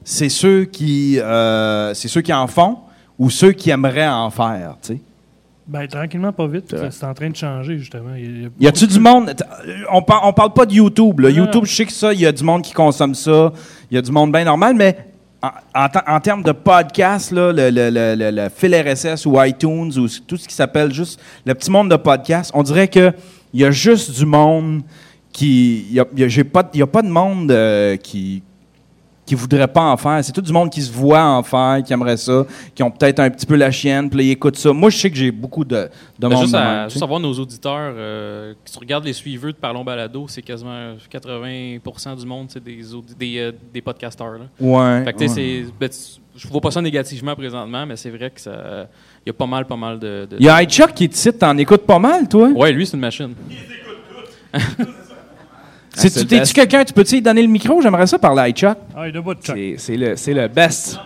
c'est 0.03 0.29
ceux 0.29 0.65
qui, 0.65 1.19
euh, 1.19 1.93
c'est 1.93 2.07
ceux 2.07 2.21
qui 2.21 2.33
en 2.33 2.47
font 2.47 2.79
ou 3.19 3.29
ceux 3.29 3.51
qui 3.51 3.69
aimeraient 3.69 4.07
en 4.07 4.31
faire, 4.31 4.77
tu 4.81 4.93
sais. 4.95 5.01
Ben, 5.67 5.85
tranquillement, 5.87 6.33
pas 6.33 6.47
vite. 6.47 6.75
C'est 6.89 7.05
en 7.05 7.13
train 7.13 7.29
de 7.29 7.35
changer, 7.35 7.77
justement. 7.77 8.15
Il 8.17 8.41
y 8.41 8.45
a- 8.47 8.49
Y 8.59 8.67
a-tu 8.69 8.87
du 8.87 8.99
monde? 8.99 9.35
t- 9.35 9.43
On, 9.91 10.01
par- 10.01 10.25
on 10.27 10.33
parle 10.33 10.53
pas 10.53 10.65
de 10.65 10.73
YouTube. 10.73 11.19
Là. 11.19 11.29
YouTube, 11.29 11.65
je 11.65 11.75
sais 11.75 11.85
que 11.85 11.91
ça, 11.93 12.13
il 12.13 12.19
y 12.21 12.25
a 12.25 12.31
du 12.31 12.43
monde 12.43 12.63
qui 12.63 12.73
consomme 12.73 13.13
ça. 13.13 13.53
Il 13.91 13.95
y 13.95 13.97
a 13.99 14.01
du 14.01 14.11
monde 14.11 14.31
bien 14.31 14.43
normal, 14.43 14.73
mais 14.75 14.97
en, 15.41 15.49
en, 15.75 15.89
te- 15.89 16.09
en 16.11 16.19
termes 16.19 16.43
de 16.43 16.51
podcast, 16.51 17.31
là, 17.31 17.51
le, 17.51 17.69
le, 17.69 17.89
le, 17.89 18.31
le- 18.31 18.49
fil 18.49 18.75
RSS 18.75 19.25
ou 19.25 19.41
iTunes 19.43 19.91
ou 19.97 20.07
tout 20.27 20.37
ce 20.37 20.47
qui 20.47 20.53
s'appelle 20.55 20.93
juste 20.93 21.19
le 21.45 21.53
petit 21.55 21.71
monde 21.71 21.89
de 21.89 21.95
podcast, 21.95 22.51
on 22.53 22.63
dirait 22.63 22.87
que 22.87 23.11
il 23.53 23.59
y 23.61 23.65
a 23.65 23.71
juste 23.71 24.11
du 24.17 24.25
monde 24.25 24.81
qui. 25.33 25.85
Il 25.89 25.93
y 25.95 25.99
a, 25.99 26.05
y 26.15 26.81
a 26.81 26.87
pas 26.87 27.01
de 27.01 27.09
monde 27.09 27.51
euh, 27.51 27.97
qui 27.97 28.43
qui 29.31 29.35
voudrait 29.35 29.69
pas 29.69 29.83
en 29.83 29.95
faire. 29.95 30.21
C'est 30.25 30.33
tout 30.33 30.41
du 30.41 30.51
monde 30.51 30.69
qui 30.69 30.81
se 30.81 30.91
voit 30.91 31.23
en 31.23 31.41
faire, 31.41 31.81
qui 31.85 31.93
aimerait 31.93 32.17
ça, 32.17 32.45
qui 32.75 32.83
ont 32.83 32.91
peut-être 32.91 33.19
un 33.21 33.29
petit 33.29 33.45
peu 33.45 33.55
la 33.55 33.71
chienne, 33.71 34.09
puis 34.09 34.17
là, 34.17 34.23
ils 34.25 34.31
écoutent 34.31 34.57
ça. 34.57 34.73
Moi, 34.73 34.89
je 34.89 34.97
sais 34.97 35.09
que 35.09 35.15
j'ai 35.15 35.31
beaucoup 35.31 35.63
de, 35.63 35.75
de 35.77 35.89
Ben, 36.19 36.27
monde. 36.31 36.41
juste, 36.41 36.53
à, 36.55 36.89
juste 36.89 37.01
avoir 37.01 37.21
nos 37.21 37.31
auditeurs, 37.31 37.93
euh, 37.95 38.53
si 38.65 38.73
tu 38.73 38.79
regardes 38.79 39.05
les 39.05 39.13
suiveurs 39.13 39.53
de 39.53 39.57
Parlons 39.57 39.85
Balado, 39.85 40.25
c'est 40.27 40.41
quasiment 40.41 40.95
80 41.09 42.15
du 42.19 42.25
monde, 42.25 42.47
c'est 42.49 42.61
des, 42.61 42.81
des, 43.17 43.37
euh, 43.39 43.51
des 43.73 43.81
podcasteurs. 43.81 44.33
Là. 44.33 44.45
Ouais, 44.59 45.05
Fait 45.05 45.13
que, 45.13 45.19
tu 45.19 45.27
sais, 45.29 45.33
ouais. 45.33 45.63
c'est- 45.65 45.73
ben, 45.79 45.89
je 46.35 46.47
vois 46.49 46.59
pas 46.59 46.71
ça 46.71 46.81
négativement 46.81 47.33
présentement, 47.35 47.85
mais 47.85 47.95
c'est 47.95 48.09
vrai 48.09 48.31
que 48.31 48.41
ça. 48.41 48.87
Il 49.25 49.29
y 49.29 49.29
a 49.29 49.33
pas 49.33 49.45
mal, 49.45 49.65
pas 49.65 49.77
mal 49.77 49.97
de. 49.97 50.27
Il 50.39 50.45
y 50.45 50.49
a 50.49 50.61
iChuck 50.61 50.93
qui 50.93 51.05
est 51.05 51.15
ici, 51.15 51.31
t'en 51.31 51.57
écoutes 51.57 51.85
pas 51.85 51.99
mal, 51.99 52.27
toi? 52.27 52.49
Ouais, 52.49 52.73
lui, 52.73 52.85
c'est 52.85 52.95
une 52.97 53.01
machine. 53.01 53.33
Si 54.53 54.57
c'est 55.93 56.09
tu 56.25 56.25
best. 56.25 56.53
quelqu'un, 56.53 56.83
tu 56.83 56.93
peux-tu 56.93 57.21
donner 57.21 57.41
le 57.41 57.47
micro? 57.47 57.81
J'aimerais 57.81 58.07
ça 58.07 58.17
parler 58.17 58.41
à 58.41 58.49
iChuck. 58.49 58.77
Ah, 58.95 59.07
il. 59.07 59.13
C'est- 59.41 59.75
C'est 59.77 59.97
le, 59.97 60.15
c'est 60.15 60.33
le 60.33 60.47
best. 60.47 60.97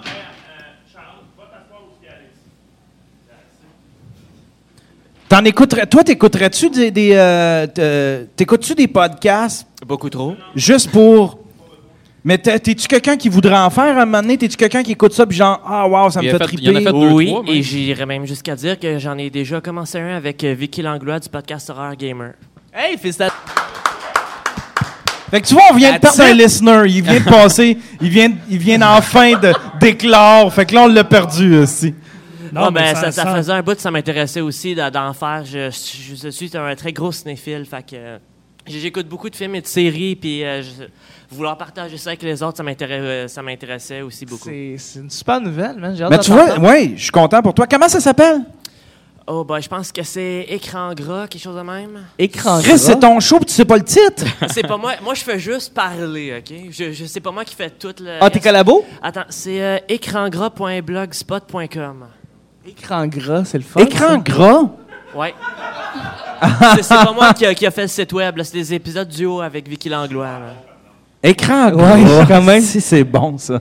T'en 5.27 5.43
écouterais, 5.43 5.87
toi, 5.87 6.03
t'écouterais-tu 6.03 6.69
des, 6.69 6.91
des 6.91 7.11
euh, 7.15 7.65
te- 7.65 8.25
t'écoutes-tu 8.35 8.75
des 8.75 8.87
podcasts? 8.87 9.67
Beaucoup 9.85 10.09
trop. 10.09 10.35
juste 10.55 10.91
pour. 10.91 11.39
Mais 12.23 12.37
t'es- 12.37 12.57
t'es-tu 12.59 12.87
quelqu'un 12.87 13.17
qui 13.17 13.29
voudrait 13.29 13.57
en 13.57 13.69
faire 13.69 13.97
à 13.97 14.01
un 14.01 14.05
moment 14.05 14.21
donné? 14.21 14.37
T'es-tu 14.37 14.55
quelqu'un 14.57 14.83
qui 14.83 14.91
écoute 14.93 15.13
ça 15.13 15.25
puis 15.25 15.37
genre, 15.37 15.61
ah, 15.65 15.87
wow, 15.87 16.09
ça 16.09 16.21
me 16.21 16.25
Il 16.25 16.29
fait 16.31 16.41
a 16.41 16.47
fait- 16.47 16.55
il 16.59 16.69
en 16.69 16.71
a 16.71 16.75
triper? 16.75 16.85
fait 16.85 16.99
deux, 17.07 17.11
oui, 17.13 17.25
trois, 17.27 17.43
et 17.47 17.61
j'irais 17.63 18.05
même 18.05 18.25
jusqu'à 18.25 18.55
dire 18.55 18.79
que 18.79 18.97
j'en 18.99 19.17
ai 19.17 19.29
déjà 19.31 19.61
commencé 19.61 19.99
un 19.99 20.15
avec 20.15 20.43
euh, 20.43 20.53
Vicky 20.53 20.81
Langlois 20.83 21.19
du 21.19 21.29
podcast 21.29 21.69
Horror 21.71 21.95
Gamer. 21.95 22.33
Hey, 22.73 22.97
félicitations. 22.97 23.35
Fait 25.31 25.41
que 25.41 25.47
tu 25.47 25.53
vois, 25.53 25.63
on 25.71 25.75
vient 25.75 25.93
de 25.93 25.97
perdre 25.99 26.21
un 26.21 26.33
listener. 26.33 26.81
Il 26.87 27.01
vient 27.03 27.19
de 27.19 27.25
passer, 27.25 27.77
il 28.01 28.09
vient, 28.09 28.31
il 28.49 28.57
vient 28.57 28.81
enfin 28.81 29.31
de 29.39 29.53
d'éclore. 29.79 30.53
Fait 30.53 30.65
que 30.65 30.75
là, 30.75 30.81
on 30.83 30.87
l'a 30.87 31.03
perdu 31.03 31.57
aussi. 31.57 31.93
Non, 32.53 32.71
mais 32.71 32.93
ça, 32.93 33.01
ça- 33.05 33.11
ça 33.11 33.23
ça- 33.23 33.35
faisait 33.35 33.51
un 33.51 33.61
bout, 33.61 33.77
ça 33.79 33.91
m'intéressait 33.91 34.41
aussi 34.41 34.75
d'en 34.75 35.13
faire. 35.13 35.43
Je, 35.45 35.69
je- 35.71 36.15
je 36.15 36.29
suis 36.29 36.51
un 36.55 36.75
très 36.75 36.93
gros 36.93 37.11
cinéphile, 37.11 37.65
fait 37.65 37.81
que 37.85 37.95
euh, 37.95 38.17
j'écoute 38.67 39.07
beaucoup 39.09 39.29
de 39.29 39.35
films 39.35 39.55
et 39.55 39.61
de 39.61 39.67
séries, 39.67 40.15
puis 40.15 40.43
euh, 40.43 40.61
je- 40.61 41.35
vouloir 41.35 41.57
partager 41.57 41.97
ça 41.97 42.11
avec 42.11 42.21
les 42.23 42.41
autres, 42.43 42.57
ça 42.57 42.63
m'intéressait, 42.63 43.39
euh, 43.39 43.43
m'intéressait 43.43 44.01
aussi 44.01 44.25
beaucoup. 44.25 44.49
C'est 44.77 44.99
une 44.99 45.09
super 45.09 45.41
nouvelle, 45.41 45.75
man. 45.77 45.95
J'ai 45.97 46.03
hâte 46.03 46.11
Mais 46.11 46.19
tu 46.19 46.31
vois, 46.31 46.57
ouais, 46.59 46.93
je 46.95 47.01
suis 47.01 47.11
content 47.11 47.41
pour 47.41 47.53
toi. 47.53 47.65
Comment 47.69 47.89
ça 47.89 47.99
s'appelle? 47.99 48.41
Oh, 49.27 49.43
ben, 49.43 49.59
je 49.59 49.67
pense 49.67 49.91
que 49.91 50.03
c'est 50.03 50.45
écran 50.49 50.93
gras, 50.93 51.25
quelque 51.27 51.41
chose 51.41 51.55
de 51.55 51.61
même. 51.61 52.05
Écran 52.19 52.61
Chris, 52.61 52.77
c'est 52.77 52.99
ton 52.99 53.19
show 53.19 53.39
pis 53.39 53.45
tu 53.45 53.53
sais 53.53 53.65
pas 53.65 53.77
le 53.77 53.83
titre. 53.83 54.23
c'est 54.53 54.67
pas 54.67 54.77
moi. 54.77 54.91
Moi, 55.03 55.15
je 55.15 55.23
fais 55.23 55.39
juste 55.39 55.73
parler, 55.73 56.37
OK? 56.37 56.53
Je, 56.69 56.91
je 56.91 57.05
sais 57.05 57.19
pas 57.21 57.31
moi 57.31 57.43
qui 57.43 57.55
fais 57.55 57.71
tout 57.71 57.95
le. 57.99 58.19
Ah, 58.21 58.29
tes 58.29 58.39
collabos? 58.39 58.85
Attends, 59.01 59.25
c'est 59.29 59.63
euh, 59.63 59.77
écrangras.blogspot.com. 59.89 62.05
Écran 62.67 63.07
gras, 63.07 63.45
c'est 63.45 63.57
le 63.57 63.63
fun. 63.63 63.79
Écran 63.79 64.09
ça? 64.09 64.17
gras? 64.17 64.69
Ouais. 65.15 65.33
c'est 66.75 66.83
c'est 66.83 66.93
pas 66.95 67.13
moi 67.13 67.33
qui 67.33 67.45
a, 67.47 67.55
qui 67.55 67.65
a 67.65 67.71
fait 67.71 67.83
le 67.83 67.87
site 67.87 68.13
web, 68.13 68.37
là, 68.37 68.43
c'est 68.43 68.57
des 68.57 68.73
épisodes 68.75 69.07
duo 69.07 69.41
avec 69.41 69.67
Vicky 69.67 69.89
Langlois. 69.89 70.25
là. 70.25 70.53
Écran 71.23 71.71
gras. 71.71 71.97
Ouais, 71.97 72.25
quand 72.27 72.43
même. 72.43 72.61
Si, 72.61 72.79
c'est 72.79 73.03
bon, 73.03 73.39
ça. 73.39 73.59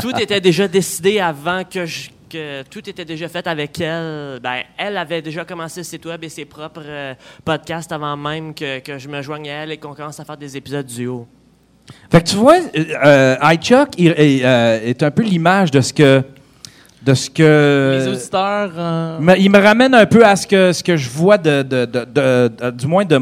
Tout 0.00 0.18
était 0.18 0.40
déjà 0.40 0.66
décidé 0.66 1.20
avant 1.20 1.62
que 1.62 1.84
je. 1.84 2.08
Que 2.34 2.62
tout 2.64 2.90
était 2.90 3.04
déjà 3.04 3.28
fait 3.28 3.46
avec 3.46 3.80
elle. 3.80 4.40
Ben, 4.42 4.62
elle 4.76 4.96
avait 4.96 5.22
déjà 5.22 5.44
commencé 5.44 5.78
le 5.80 5.84
site 5.84 6.04
web 6.04 6.24
et 6.24 6.28
ses 6.28 6.44
propres 6.44 6.82
euh, 6.84 7.14
podcasts 7.44 7.92
avant 7.92 8.16
même 8.16 8.52
que, 8.54 8.80
que 8.80 8.98
je 8.98 9.08
me 9.08 9.22
joigne 9.22 9.48
à 9.50 9.62
elle 9.62 9.70
et 9.70 9.76
qu'on 9.76 9.94
commence 9.94 10.18
à 10.18 10.24
faire 10.24 10.36
des 10.36 10.56
épisodes 10.56 10.84
duo. 10.84 11.28
Fait 12.10 12.20
que 12.24 12.28
tu 12.30 12.34
vois, 12.34 12.56
euh, 12.56 12.84
euh, 13.04 13.36
iChuck 13.52 13.90
euh, 14.00 14.80
est 14.84 15.02
un 15.04 15.10
peu 15.12 15.22
l'image 15.22 15.70
de 15.70 15.80
ce 15.80 15.92
que. 15.92 16.22
De 17.04 17.14
ce 17.14 17.30
que. 17.30 17.98
Les 18.00 18.08
auditeurs. 18.08 18.72
euh, 18.76 19.18
Me- 19.20 19.38
il 19.38 19.50
me 19.50 19.58
ramène 19.58 19.94
un 19.94 20.06
peu 20.06 20.24
à 20.26 20.34
ce 20.34 20.46
que, 20.48 20.72
ce 20.72 20.82
que 20.82 20.96
je 20.96 21.08
vois 21.10 21.38
de, 21.38 21.62
de- 21.62 21.84
de- 21.84 22.04
de- 22.04 22.48
de- 22.48 22.70
du 22.72 22.86
moins 22.88 23.04
de, 23.04 23.20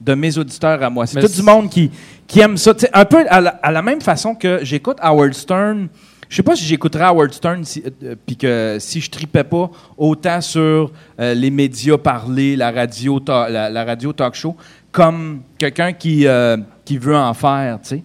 de 0.00 0.14
mes 0.14 0.36
auditeurs 0.36 0.82
à 0.82 0.90
moi. 0.90 1.06
C'est 1.06 1.20
tout 1.20 1.28
du 1.28 1.42
monde 1.42 1.70
qui, 1.70 1.92
qui 2.26 2.40
aime 2.40 2.56
ça. 2.56 2.72
Un 2.92 3.04
peu 3.04 3.24
à 3.28 3.40
la, 3.40 3.50
à 3.62 3.70
la 3.70 3.82
même 3.82 4.00
façon 4.00 4.34
que 4.34 4.60
j'écoute 4.64 4.96
Howard 5.00 5.34
Stern. 5.34 5.88
Je 6.28 6.36
sais 6.36 6.42
pas 6.42 6.54
si 6.56 6.64
j'écouterais 6.64 7.04
Howard 7.04 7.32
Stern 7.32 7.64
si, 7.64 7.82
euh, 8.04 8.14
puis 8.26 8.36
que 8.36 8.76
si 8.80 9.00
je 9.00 9.10
tripais 9.10 9.44
pas 9.44 9.70
autant 9.96 10.40
sur 10.42 10.90
euh, 11.20 11.34
les 11.34 11.50
médias 11.50 11.96
parlés, 11.96 12.54
la 12.56 12.70
radio, 12.70 13.18
ta- 13.20 13.48
la, 13.48 13.70
la 13.70 13.84
radio 13.84 14.12
talk 14.12 14.34
show, 14.34 14.54
comme 14.92 15.40
quelqu'un 15.56 15.92
qui, 15.92 16.26
euh, 16.26 16.56
qui 16.84 16.98
veut 16.98 17.16
en 17.16 17.32
faire, 17.34 17.78
tu 17.82 17.88
sais. 17.88 18.02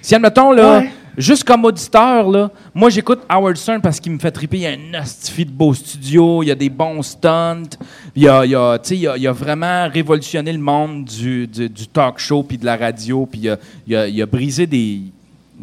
Si, 0.00 0.14
admettons, 0.14 0.52
là, 0.52 0.78
Ouais. 0.78 0.90
juste 1.18 1.42
comme 1.42 1.64
auditeur, 1.64 2.28
là, 2.30 2.50
moi, 2.72 2.88
j'écoute 2.90 3.22
Howard 3.28 3.56
Stern 3.56 3.80
parce 3.80 3.98
qu'il 3.98 4.12
me 4.12 4.18
fait 4.20 4.30
triper. 4.30 4.58
Il 4.58 4.62
y 4.62 4.66
a 4.68 4.70
un 4.70 4.94
astifi 5.00 5.44
de 5.44 5.50
beau 5.50 5.74
studio, 5.74 6.44
il 6.44 6.46
y 6.46 6.50
a 6.52 6.54
des 6.54 6.70
bons 6.70 7.02
stunts. 7.02 7.76
Il 8.14 8.28
a, 8.28 8.46
il 8.46 8.54
a, 8.54 8.78
tu 8.78 8.90
sais, 8.90 8.96
il 8.98 9.08
a, 9.08 9.16
il 9.16 9.26
a 9.26 9.32
vraiment 9.32 9.88
révolutionné 9.88 10.52
le 10.52 10.60
monde 10.60 11.04
du, 11.04 11.48
du, 11.48 11.68
du 11.68 11.88
talk 11.88 12.18
show 12.20 12.44
puis 12.44 12.58
de 12.58 12.64
la 12.64 12.76
radio. 12.76 13.26
Puis 13.26 13.40
il 13.40 13.48
a, 13.50 13.56
il 13.88 13.96
a- 13.96 14.06
il 14.08 14.22
a 14.22 14.26
brisé 14.26 14.68
des... 14.68 15.00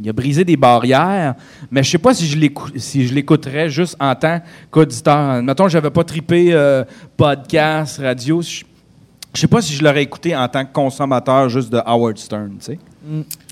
Il 0.02 0.10
a 0.10 0.14
brisé 0.14 0.44
des 0.44 0.58
barrières, 0.58 1.36
mais 1.70 1.84
je 1.84 1.92
sais 1.92 1.98
pas 2.00 2.14
si 2.14 2.28
je 2.28 2.38
si 2.78 3.08
je 3.08 3.14
l'écouterais 3.14 3.70
juste 3.70 3.96
en 4.00 4.16
tant 4.16 4.42
qu'auditeur. 4.72 5.44
Mettons, 5.44 5.68
j'avais 5.68 5.92
pas 5.92 6.04
tripé 6.04 6.48
euh, 6.52 6.84
podcast, 7.16 8.00
radio. 8.02 8.42
Je 8.42 8.64
je 9.36 9.42
sais 9.42 9.48
pas 9.48 9.62
si 9.62 9.74
je 9.74 9.84
l'aurais 9.84 10.04
écouté 10.04 10.36
en 10.36 10.48
tant 10.48 10.64
que 10.64 10.72
consommateur 10.72 11.50
juste 11.50 11.72
de 11.72 11.80
Howard 11.86 12.18
Stern, 12.20 12.52
tu 12.60 12.78
sais. 12.78 12.80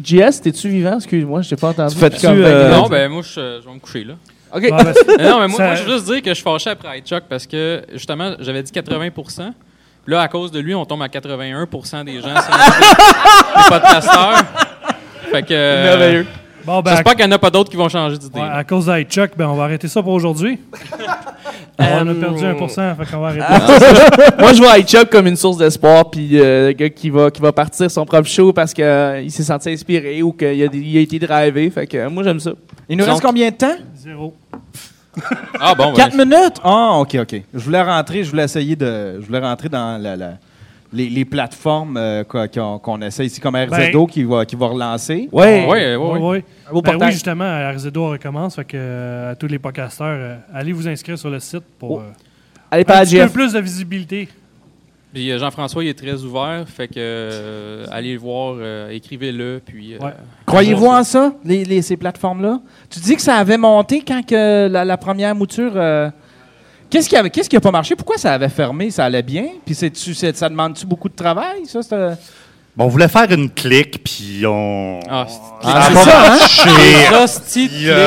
JS, 0.03 0.39
t'es-tu 0.41 0.69
vivant? 0.69 0.97
Excuse-moi, 0.97 1.41
je 1.41 1.49
t'ai 1.49 1.55
pas 1.55 1.69
entendu. 1.69 1.93
Tu 1.95 1.99
fais-tu, 1.99 2.21
Comme 2.25 2.37
euh, 2.37 2.69
vingt 2.69 2.77
non, 2.77 2.87
ben 2.87 3.09
moi, 3.11 3.21
je, 3.23 3.59
je 3.61 3.67
vais 3.67 3.73
me 3.73 3.79
coucher 3.79 4.03
là. 4.03 4.13
OK. 4.55 4.67
Ah, 4.71 4.83
ben, 4.83 4.93
Euh, 5.19 5.29
non, 5.29 5.39
mais 5.39 5.47
moi, 5.47 5.57
Ça- 5.57 5.65
moi, 5.65 5.75
je 5.75 5.83
veux 5.83 5.93
juste 5.93 6.05
dire 6.05 6.21
que 6.21 6.29
je 6.29 6.33
suis 6.35 6.43
fâché 6.43 6.69
après 6.69 6.99
iChuck 6.99 7.23
parce 7.27 7.47
que, 7.47 7.81
justement, 7.93 8.35
j'avais 8.39 8.61
dit 8.63 8.71
80% 8.71 9.51
Là, 10.07 10.21
à 10.21 10.27
cause 10.27 10.51
de 10.51 10.59
lui, 10.59 10.73
on 10.75 10.83
tombe 10.85 11.01
à 11.03 11.07
81% 11.07 12.03
des 12.05 12.21
gens 12.21 12.35
sur 12.41 12.51
les 12.51 13.69
podcasteurs. 13.69 14.43
Fait 15.31 15.41
que. 15.43 15.47
euh, 15.51 15.83
Merveilleux. 15.97 16.27
Bon, 16.63 16.79
ben, 16.81 16.91
à, 16.91 16.95
J'espère 16.95 17.15
qu'il 17.15 17.25
n'y 17.25 17.31
en 17.33 17.35
a 17.35 17.39
pas 17.39 17.49
d'autres 17.49 17.71
qui 17.71 17.75
vont 17.77 17.89
changer 17.89 18.19
d'idée. 18.19 18.39
ouais, 18.39 18.47
à 18.47 18.63
cause 18.63 18.85
d'iChuck, 18.85 19.31
ben, 19.35 19.47
on 19.47 19.55
va 19.55 19.63
arrêter 19.63 19.87
ça 19.87 20.03
pour 20.03 20.13
aujourd'hui. 20.13 20.59
on 21.79 21.83
a 21.83 22.05
Euh, 22.05 22.13
perdu 22.19 22.43
1%, 22.43 22.95
fait 22.97 23.11
qu'on 23.11 23.19
va 23.19 23.27
arrêter. 23.29 23.45
Moi, 24.39 24.53
je 24.53 24.61
vois 24.61 24.77
iChuck 24.77 25.09
comme 25.09 25.25
une 25.25 25.35
source 25.35 25.57
d'espoir, 25.57 26.11
puis 26.11 26.39
euh, 26.39 26.67
le 26.67 26.73
gars 26.73 26.89
qui 26.89 27.09
va, 27.09 27.31
qui 27.31 27.41
va 27.41 27.51
partir 27.51 27.89
son 27.89 28.05
propre 28.05 28.27
show 28.27 28.53
parce 28.53 28.75
qu'il 28.75 29.31
s'est 29.31 29.41
senti 29.43 29.71
inspiré 29.71 30.21
ou 30.21 30.33
qu'il 30.33 30.47
a, 30.49 30.51
il 30.71 30.97
a 30.97 31.01
été 31.01 31.17
drivé. 31.17 31.67
Fait 31.71 31.87
que 31.87 31.97
euh, 31.97 32.09
moi, 32.11 32.21
j'aime 32.23 32.39
ça. 32.39 32.51
Il 32.87 32.95
nous 32.95 33.05
Donc- 33.05 33.13
reste 33.13 33.25
combien 33.25 33.49
de 33.49 33.55
temps? 33.55 33.75
Zéro. 33.95 34.35
Ah 35.59 35.73
bon, 35.73 35.87
ben, 35.93 35.93
4 35.95 36.15
minutes? 36.15 36.57
Ah, 36.63 36.99
OK, 36.99 37.15
OK. 37.19 37.41
Je 37.53 37.59
voulais 37.59 37.81
rentrer, 37.81 38.23
je 38.23 38.29
voulais 38.29 38.43
essayer 38.45 38.75
de... 38.75 39.19
Je 39.19 39.25
voulais 39.25 39.39
rentrer 39.39 39.67
dans 39.67 39.99
la, 40.01 40.15
la- 40.15 40.33
les, 40.93 41.09
les 41.09 41.25
plateformes 41.25 41.95
euh, 41.97 42.23
qu'on 42.23 43.01
essaie 43.01 43.25
ici, 43.25 43.39
comme 43.39 43.55
RZO 43.55 44.07
qui, 44.07 44.23
va, 44.23 44.45
qui 44.45 44.55
va 44.55 44.67
relancer. 44.67 45.29
Ouais. 45.31 45.65
Ouais, 45.67 45.95
ouais, 45.95 45.95
Oui, 45.95 46.19
oui. 46.21 46.43
Ben 46.65 46.81
portail. 46.81 46.97
oui, 47.07 47.11
justement, 47.11 47.71
RZO 47.73 48.09
recommence. 48.11 48.55
Fait 48.55 48.65
que, 48.65 48.77
euh, 48.77 49.31
à 49.31 49.35
tous 49.35 49.47
les 49.47 49.59
podcasteurs, 49.59 50.07
euh, 50.19 50.35
allez 50.53 50.73
vous 50.73 50.87
inscrire 50.87 51.17
sur 51.17 51.29
le 51.29 51.39
site 51.39 51.63
pour 51.79 51.91
Oh. 51.91 51.99
euh, 51.99 52.11
Allez, 52.73 52.85
un 52.87 53.03
petit 53.03 53.19
peu 53.19 53.29
plus 53.29 53.53
de 53.53 53.59
visibilité. 53.59 54.29
Puis 55.13 55.37
Jean-François, 55.37 55.83
il 55.83 55.89
est 55.89 55.93
très 55.97 56.23
ouvert, 56.23 56.63
fait 56.69 56.87
que 56.87 56.93
euh, 56.97 57.85
allez 57.91 58.13
le 58.13 58.19
voir, 58.19 58.55
euh, 58.57 58.89
écrivez-le, 58.91 59.61
puis... 59.65 59.95
euh, 59.95 59.99
Ouais. 59.99 60.13
Croyez-vous 60.45 60.85
en 60.85 61.03
ça, 61.03 61.33
les, 61.43 61.65
les- 61.65 61.81
ces 61.81 61.97
plateformes-là? 61.97 62.61
Tu 62.89 63.01
dis 63.01 63.15
que 63.17 63.21
ça 63.21 63.35
avait 63.35 63.57
monté 63.57 64.03
quand 64.07 64.25
que 64.25 64.69
la, 64.69 64.85
la 64.85 64.97
première 64.97 65.35
mouture. 65.35 65.73
Qu'est-ce 66.91 67.09
qui 67.09 67.15
avait, 67.15 67.29
qu'est-ce 67.29 67.49
qui 67.49 67.55
a 67.55 67.61
pas 67.61 67.71
marché? 67.71 67.95
Pourquoi 67.95 68.17
ça 68.17 68.33
avait 68.33 68.49
fermé? 68.49 68.91
Ça 68.91 69.05
allait 69.05 69.23
bien? 69.23 69.45
Puis 69.65 69.73
c'est-tu, 69.73 70.13
c'est- 70.13 70.35
ça 70.35 70.49
demande-tu 70.49 70.85
beaucoup 70.85 71.09
de 71.09 71.15
travail, 71.15 71.61
ça? 71.65 71.79
euh? 71.93 72.13
Bon, 72.75 72.85
on 72.85 72.87
voulait 72.87 73.09
faire 73.09 73.29
une 73.31 73.49
clique, 73.49 74.01
puis 74.03 74.43
on. 74.45 74.99
Ah, 75.09 75.27
Ah, 75.63 75.77
a 75.77 75.81
c'est 75.87 75.93
pas 75.93 76.03
ça, 76.05 76.33
hein? 76.33 76.37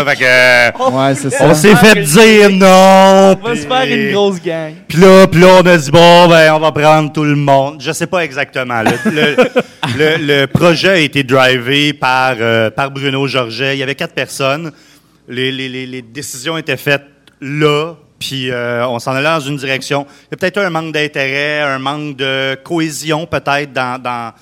fait 0.06 0.16
que, 0.16 0.90
Ouais, 0.90 1.14
c'est 1.14 1.42
on 1.42 1.54
s'est 1.54 1.76
fait 1.76 2.00
dire 2.02 2.50
non. 2.50 3.36
On 3.42 3.46
va 3.48 3.56
se 3.56 3.66
faire 3.66 3.84
une 3.84 4.12
grosse 4.12 4.40
gang. 4.42 4.72
Puis 4.88 4.98
là, 4.98 5.26
puis 5.26 5.40
là, 5.40 5.48
on 5.62 5.66
a 5.66 5.76
dit, 5.76 5.90
bon, 5.90 6.28
ben, 6.28 6.54
on 6.54 6.60
va 6.60 6.72
prendre 6.72 7.12
tout 7.12 7.24
le 7.24 7.36
monde. 7.36 7.76
Je 7.80 7.92
sais 7.92 8.06
pas 8.06 8.24
exactement. 8.24 8.80
Le, 8.82 9.10
le, 9.10 9.36
le- 9.98 10.40
le 10.40 10.46
projet 10.46 10.88
a 10.88 10.96
été 10.98 11.22
drivé 11.24 11.92
par, 11.92 12.34
euh, 12.40 12.70
par 12.70 12.90
Bruno 12.90 13.26
Georget. 13.26 13.76
Il 13.76 13.80
y 13.80 13.82
avait 13.82 13.94
quatre 13.94 14.14
personnes. 14.14 14.72
Les, 15.28 15.52
les, 15.52 15.68
les, 15.68 15.84
les 15.86 16.00
décisions 16.02 16.56
étaient 16.56 16.76
faites 16.78 17.04
là. 17.42 17.94
Puis 18.18 18.50
euh, 18.50 18.86
on 18.88 18.98
s'en 18.98 19.12
allait 19.12 19.24
dans 19.28 19.40
une 19.40 19.56
direction. 19.56 20.06
Il 20.22 20.24
y 20.32 20.34
a 20.34 20.36
peut-être 20.36 20.58
eu 20.58 20.64
un 20.64 20.70
manque 20.70 20.92
d'intérêt, 20.92 21.60
un 21.60 21.78
manque 21.78 22.16
de 22.16 22.54
cohésion 22.62 23.26
peut-être 23.26 23.72
dans, 23.72 24.00
dans, 24.00 24.32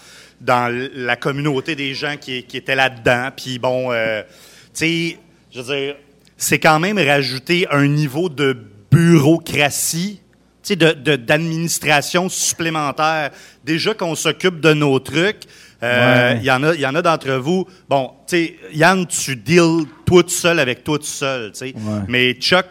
dans 0.41 0.89
la 0.95 1.16
communauté 1.16 1.75
des 1.75 1.95
gens 1.95 2.16
qui, 2.20 2.43
qui 2.45 2.57
étaient 2.59 2.75
là-dedans. 2.77 3.29
Puis 3.37 3.59
bon, 3.59 3.91
euh, 3.91 4.23
tu 4.23 4.29
sais, 4.75 5.18
je 5.53 5.61
veux 5.61 5.77
dire, 5.77 5.97
c'est 6.37 6.59
quand 6.59 6.79
même 6.81 6.99
rajouter 6.99 7.66
un 7.70 7.87
niveau 7.87 8.29
de 8.29 8.57
bureaucratie, 8.91 10.20
tu 10.62 10.68
sais, 10.68 10.77
de- 10.77 10.93
de- 10.93 11.16
d'administration 11.16 12.29
supplémentaire. 12.29 13.31
Déjà 13.64 13.95
qu'on 13.95 14.14
s'occupe 14.14 14.61
de 14.61 14.73
nos 14.75 14.99
trucs, 14.99 15.43
euh, 15.83 16.35
il 16.35 16.39
Ouais. 16.41 16.45
y 16.45 16.51
en 16.51 16.62
a, 16.62 16.75
il 16.75 16.81
y 16.81 16.87
en 16.87 16.95
a 16.95 17.03
d'entre 17.03 17.31
vous. 17.33 17.66
Bon, 17.89 18.11
tu 18.29 18.37
sais, 18.37 18.57
Yann, 18.73 19.07
tu 19.07 19.37
deals 19.37 19.87
toi 20.07 20.23
tout 20.23 20.29
seul 20.29 20.59
avec 20.61 20.85
toi 20.85 20.99
tout 20.99 21.05
seul, 21.05 21.53
tu 21.53 21.59
sais. 21.59 21.75
Mais 22.09 22.35
Chuck, 22.35 22.66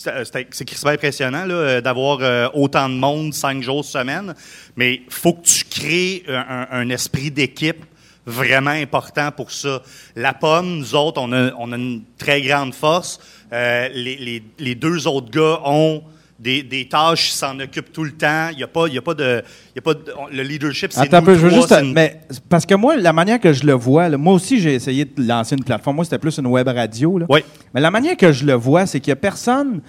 c'est 0.00 0.46
c'est- 0.50 0.86
impressionnant 0.86 1.44
euh, 1.50 1.80
d'avoir 1.80 2.18
euh, 2.22 2.48
autant 2.54 2.88
de 2.88 2.94
monde 2.94 3.34
cinq 3.34 3.62
jours 3.62 3.84
semaine. 3.84 4.34
Mais 4.76 5.02
faut 5.08 5.34
que 5.34 5.44
tu 5.44 5.64
crées 5.64 6.24
un, 6.28 6.88
esprit 6.88 7.30
d'équipe 7.30 7.84
vraiment 8.26 8.70
important 8.70 9.30
pour 9.32 9.50
ça. 9.50 9.82
La 10.16 10.32
pomme, 10.32 10.78
nous 10.78 10.94
autres, 10.94 11.20
on 11.20 11.32
a, 11.32 11.52
on 11.58 11.72
a 11.72 11.76
une 11.76 12.02
très 12.18 12.40
grande 12.42 12.74
force. 12.74 13.20
Euh, 13.52 13.88
les- 13.92 14.42
les 14.58 14.74
deux 14.74 15.06
autres 15.06 15.30
gars 15.30 15.60
ont 15.64 16.02
des, 16.40 16.62
des 16.62 16.88
tâches, 16.88 17.30
s'en 17.32 17.60
occupent 17.60 17.92
tout 17.92 18.02
le 18.04 18.12
temps. 18.12 18.48
Il 18.52 18.56
n'y 18.56 18.62
a 18.62 18.66
pas, 18.66 18.86
il 18.88 18.94
y 18.94 18.98
a 18.98 19.02
pas 19.02 19.12
de, 19.14 19.42
il 19.74 19.76
y 19.76 19.78
a 19.78 19.82
pas 19.82 19.92
de- 19.94 20.12
on- 20.18 20.34
le 20.34 20.42
leadership, 20.42 20.90
c'est 20.92 21.00
Attends 21.02 21.18
un 21.18 21.22
peu, 21.22 21.34
je 21.34 21.40
veux 21.40 21.50
trois, 21.50 21.60
juste. 21.68 21.80
une- 21.82 21.92
Mais, 21.92 22.20
parce 22.48 22.64
que 22.64 22.74
moi, 22.74 22.96
la 22.96 23.12
manière 23.12 23.38
que 23.38 23.52
je 23.52 23.64
le 23.66 23.74
vois, 23.74 24.08
là, 24.08 24.16
moi 24.16 24.32
aussi, 24.32 24.58
j'ai 24.58 24.74
essayé 24.74 25.04
de 25.04 25.22
lancer 25.22 25.54
une 25.54 25.64
plateforme. 25.64 25.96
Moi, 25.96 26.04
c'était 26.06 26.18
plus 26.18 26.38
une 26.38 26.46
web 26.46 26.66
radio. 26.66 27.18
Là. 27.18 27.26
Oui. 27.28 27.40
Mais 27.74 27.80
la 27.82 27.90
manière 27.90 28.16
que 28.16 28.32
je 28.32 28.44
le 28.46 28.54
vois, 28.54 28.86
c'est 28.86 29.00
qu'il 29.00 29.10
n'y 29.10 29.14
a 29.14 29.16
personne. 29.16 29.82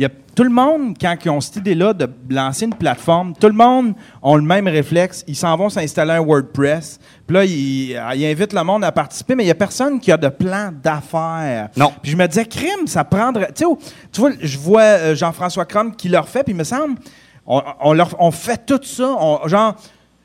Il 0.00 0.04
y 0.04 0.06
a 0.06 0.10
tout 0.34 0.44
le 0.44 0.48
monde, 0.48 0.96
quand 0.98 1.14
ils 1.22 1.28
ont 1.28 1.42
cette 1.42 1.56
idée-là 1.56 1.92
de 1.92 2.08
lancer 2.30 2.64
une 2.64 2.72
plateforme, 2.72 3.34
tout 3.38 3.48
le 3.48 3.52
monde 3.52 3.92
a 4.22 4.34
le 4.34 4.40
même 4.40 4.66
réflexe. 4.66 5.22
Ils 5.28 5.36
s'en 5.36 5.54
vont 5.58 5.68
s'installer 5.68 6.12
un 6.12 6.20
WordPress. 6.20 6.98
Puis 7.26 7.34
là, 7.36 7.44
ils, 7.44 7.90
ils 8.18 8.24
invitent 8.26 8.54
le 8.54 8.64
monde 8.64 8.82
à 8.82 8.92
participer, 8.92 9.34
mais 9.34 9.42
il 9.42 9.48
n'y 9.48 9.52
a 9.52 9.56
personne 9.56 10.00
qui 10.00 10.10
a 10.10 10.16
de 10.16 10.30
plan 10.30 10.70
d'affaires. 10.82 11.68
Non. 11.76 11.92
Puis 12.02 12.12
je 12.12 12.16
me 12.16 12.26
disais, 12.26 12.46
crime, 12.46 12.86
ça 12.86 13.04
prendrait. 13.04 13.48
Tu 13.48 13.56
sais, 13.56 13.64
oh, 13.66 13.78
tu 14.10 14.22
vois, 14.22 14.30
je 14.40 14.56
vois 14.56 14.80
euh, 14.80 15.14
Jean-François 15.14 15.66
Crum 15.66 15.94
qui 15.94 16.08
le 16.08 16.18
refait, 16.18 16.44
puis 16.44 16.54
il 16.54 16.56
me 16.56 16.64
semble, 16.64 16.94
on, 17.46 17.60
on, 17.82 17.92
leur- 17.92 18.16
on 18.20 18.30
fait 18.30 18.64
tout 18.64 18.80
ça. 18.82 19.14
on- 19.20 19.46
genre, 19.48 19.76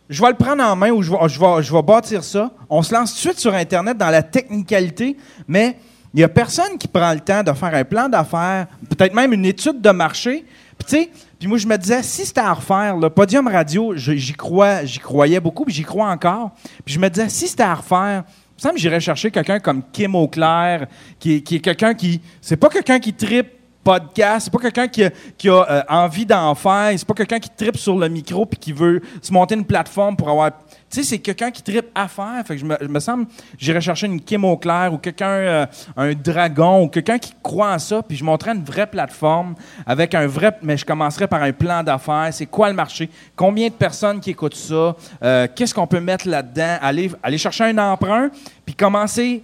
je 0.07 0.21
vais 0.21 0.29
le 0.29 0.35
prendre 0.35 0.63
en 0.63 0.73
main 0.77 0.91
ou 0.91 1.01
je 1.01 1.11
vais, 1.11 1.17
je, 1.27 1.37
vais, 1.37 1.61
je 1.63 1.73
vais 1.73 1.81
bâtir 1.83 2.23
ça. 2.23 2.49
On 2.69 2.81
se 2.81 2.93
lance 2.93 3.09
tout 3.09 3.15
de 3.15 3.19
suite 3.31 3.39
sur 3.41 3.53
Internet 3.53 3.97
dans 3.97 4.09
la 4.09 4.23
technicalité, 4.23 5.17
mais 5.49 5.77
il 6.15 6.19
n'y 6.19 6.23
a 6.23 6.29
personne 6.29 6.77
qui 6.79 6.87
prend 6.87 7.11
le 7.11 7.19
temps 7.19 7.43
de 7.43 7.51
faire 7.51 7.75
un 7.75 7.83
plan 7.83 8.07
d'affaires, 8.07 8.67
peut-être 8.89 9.13
même 9.13 9.33
une 9.33 9.45
étude 9.45 9.81
de 9.81 9.89
marché. 9.89 10.45
Puis 10.77 11.09
puis 11.37 11.49
moi 11.49 11.57
je 11.57 11.67
me 11.67 11.77
disais, 11.77 12.01
si 12.03 12.25
c'était 12.25 12.39
à 12.39 12.53
refaire, 12.53 12.95
le 12.95 13.09
Podium 13.09 13.47
Radio, 13.49 13.93
j'y 13.97 14.33
crois, 14.33 14.85
j'y 14.85 14.99
croyais 14.99 15.41
beaucoup, 15.41 15.65
puis 15.65 15.73
j'y 15.73 15.83
crois 15.83 16.09
encore. 16.09 16.51
Puis 16.85 16.93
je 16.93 16.99
me 16.99 17.09
disais, 17.09 17.27
si 17.27 17.49
c'était 17.49 17.63
à 17.63 17.75
refaire, 17.75 18.23
il 18.63 18.71
me 18.71 18.77
j'irais 18.77 19.01
chercher 19.01 19.29
quelqu'un 19.29 19.59
comme 19.59 19.83
Kim 19.91 20.15
Auclair, 20.15 20.87
qui, 21.19 21.43
qui 21.43 21.57
est 21.57 21.59
quelqu'un 21.59 21.93
qui. 21.93 22.21
C'est 22.39 22.55
pas 22.55 22.69
quelqu'un 22.69 22.99
qui 22.99 23.13
tripe 23.13 23.51
podcast, 23.85 24.45
c'est 24.45 24.51
pas 24.51 24.69
quelqu'un 24.69 24.87
qui 24.87 25.49
a, 25.49 25.53
euh, 25.53 25.81
envie 25.87 26.25
d'en 26.25 26.55
faire, 26.55 26.91
c'est 26.97 27.07
pas 27.07 27.13
quelqu'un 27.13 27.37
qui 27.39 27.51
tripe 27.51 27.77
sur 27.77 27.95
le 27.95 28.09
micro 28.09 28.43
puis 28.47 28.57
qui 28.59 28.73
veut 28.73 28.99
se 29.21 29.31
monter 29.31 29.53
une 29.53 29.63
plateforme 29.63 30.17
pour 30.17 30.27
avoir. 30.27 30.51
Tu 30.89 31.01
sais, 31.01 31.03
c'est 31.03 31.19
quelqu'un 31.19 31.51
qui 31.51 31.61
tripe 31.61 31.85
à 31.93 32.07
faire. 32.07 32.41
Fait 32.47 32.55
que 32.55 32.61
je 32.61 32.65
me, 32.65 32.75
je 32.81 32.87
me 32.87 32.99
semble, 32.99 33.27
j'irais 33.59 33.81
chercher 33.81 34.07
une 34.07 34.19
Kim 34.19 34.43
Auclair 34.43 34.91
ou 34.91 34.97
quelqu'un, 34.97 35.27
euh, 35.27 35.65
un 35.95 36.13
dragon 36.13 36.83
ou 36.83 36.87
quelqu'un 36.87 37.19
qui 37.19 37.33
croit 37.43 37.73
en 37.73 37.79
ça, 37.79 38.01
puis 38.01 38.17
je 38.17 38.23
montrais 38.23 38.53
une 38.55 38.63
vraie 38.63 38.87
plateforme 38.87 39.53
avec 39.85 40.15
un 40.15 40.25
vrai. 40.25 40.57
Mais 40.63 40.77
je 40.77 40.85
commencerais 40.85 41.27
par 41.27 41.43
un 41.43 41.51
plan 41.51 41.83
d'affaires. 41.83 42.29
C'est 42.31 42.47
quoi 42.47 42.69
le 42.69 42.75
marché? 42.75 43.07
Combien 43.35 43.67
de 43.67 43.73
personnes 43.73 44.19
qui 44.19 44.31
écoutent 44.31 44.55
ça? 44.55 44.95
Euh, 45.21 45.47
Qu'est-ce 45.55 45.75
qu'on 45.75 45.87
peut 45.87 45.99
mettre 45.99 46.27
là-dedans? 46.27 46.77
Aller, 46.81 47.11
aller 47.21 47.37
chercher 47.37 47.65
un 47.65 47.77
emprunt, 47.77 48.29
puis 48.65 48.73
commencer 48.73 49.43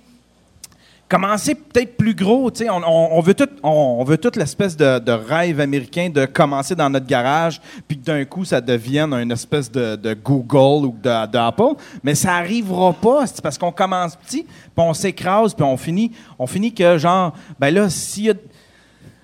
commencer 1.11 1.55
peut-être 1.55 1.97
plus 1.97 2.15
gros. 2.15 2.49
tu 2.51 2.63
sais, 2.63 2.69
On, 2.69 2.77
on- 2.77 3.09
on 3.17 3.19
veut 3.19 3.33
tout, 3.33 3.49
on, 3.63 3.97
on 3.99 4.03
veut 4.05 4.17
toute 4.17 4.37
l'espèce 4.37 4.77
de, 4.77 4.97
de 4.99 5.11
rêve 5.11 5.59
américain 5.59 6.09
de 6.09 6.25
commencer 6.25 6.73
dans 6.73 6.89
notre 6.89 7.05
garage, 7.05 7.59
puis 7.87 7.99
que 7.99 8.03
d'un 8.05 8.23
coup, 8.23 8.45
ça 8.45 8.61
devienne 8.61 9.13
une 9.13 9.31
espèce 9.31 9.69
de, 9.69 9.97
de 9.97 10.13
Google 10.13 10.85
ou 10.87 10.95
de- 11.03 11.27
d'Apple. 11.27 11.73
Mais 12.01 12.15
ça 12.15 12.35
arrivera 12.35 12.93
pas. 12.93 13.27
C'est 13.27 13.41
parce 13.41 13.57
qu'on 13.57 13.73
commence 13.73 14.15
petit, 14.15 14.43
puis 14.43 14.49
on 14.77 14.93
s'écrase, 14.93 15.53
puis 15.53 15.65
on 15.65 15.75
finit, 15.75 16.11
on 16.39 16.47
finit 16.47 16.73
que, 16.73 16.97
genre, 16.97 17.33
ben 17.59 17.73
là, 17.73 17.89
s'il 17.89 18.23
y 18.25 18.29
a. 18.29 18.33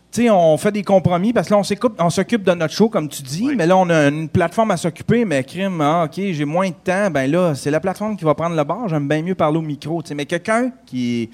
Tu 0.09 0.23
sais, 0.23 0.29
on 0.29 0.57
fait 0.57 0.71
des 0.71 0.83
compromis 0.83 1.31
parce 1.33 1.47
que 1.47 1.53
là, 1.53 1.59
on 1.59 1.63
s'occupe, 1.63 1.93
on 1.99 2.09
s'occupe 2.09 2.43
de 2.43 2.53
notre 2.53 2.73
show, 2.73 2.89
comme 2.89 3.07
tu 3.07 3.21
dis, 3.21 3.49
mais 3.55 3.65
là, 3.67 3.77
on 3.77 3.89
a 3.89 4.07
une 4.07 4.29
plateforme 4.29 4.71
à 4.71 4.77
s'occuper, 4.77 5.25
mais 5.25 5.43
crime, 5.43 5.79
ah, 5.81 6.05
OK, 6.05 6.13
j'ai 6.15 6.45
moins 6.45 6.69
de 6.69 6.75
temps, 6.83 7.11
ben 7.11 7.29
là, 7.29 7.55
c'est 7.55 7.69
la 7.71 7.79
plateforme 7.79 8.15
qui 8.17 8.23
va 8.25 8.33
prendre 8.33 8.55
le 8.55 8.63
bord. 8.63 8.87
J'aime 8.87 9.07
bien 9.07 9.21
mieux 9.21 9.35
parler 9.35 9.57
au 9.57 9.61
micro, 9.61 10.01
tu 10.01 10.09
sais, 10.09 10.15
mais 10.15 10.25
quelqu'un 10.25 10.71
qui 10.85 11.29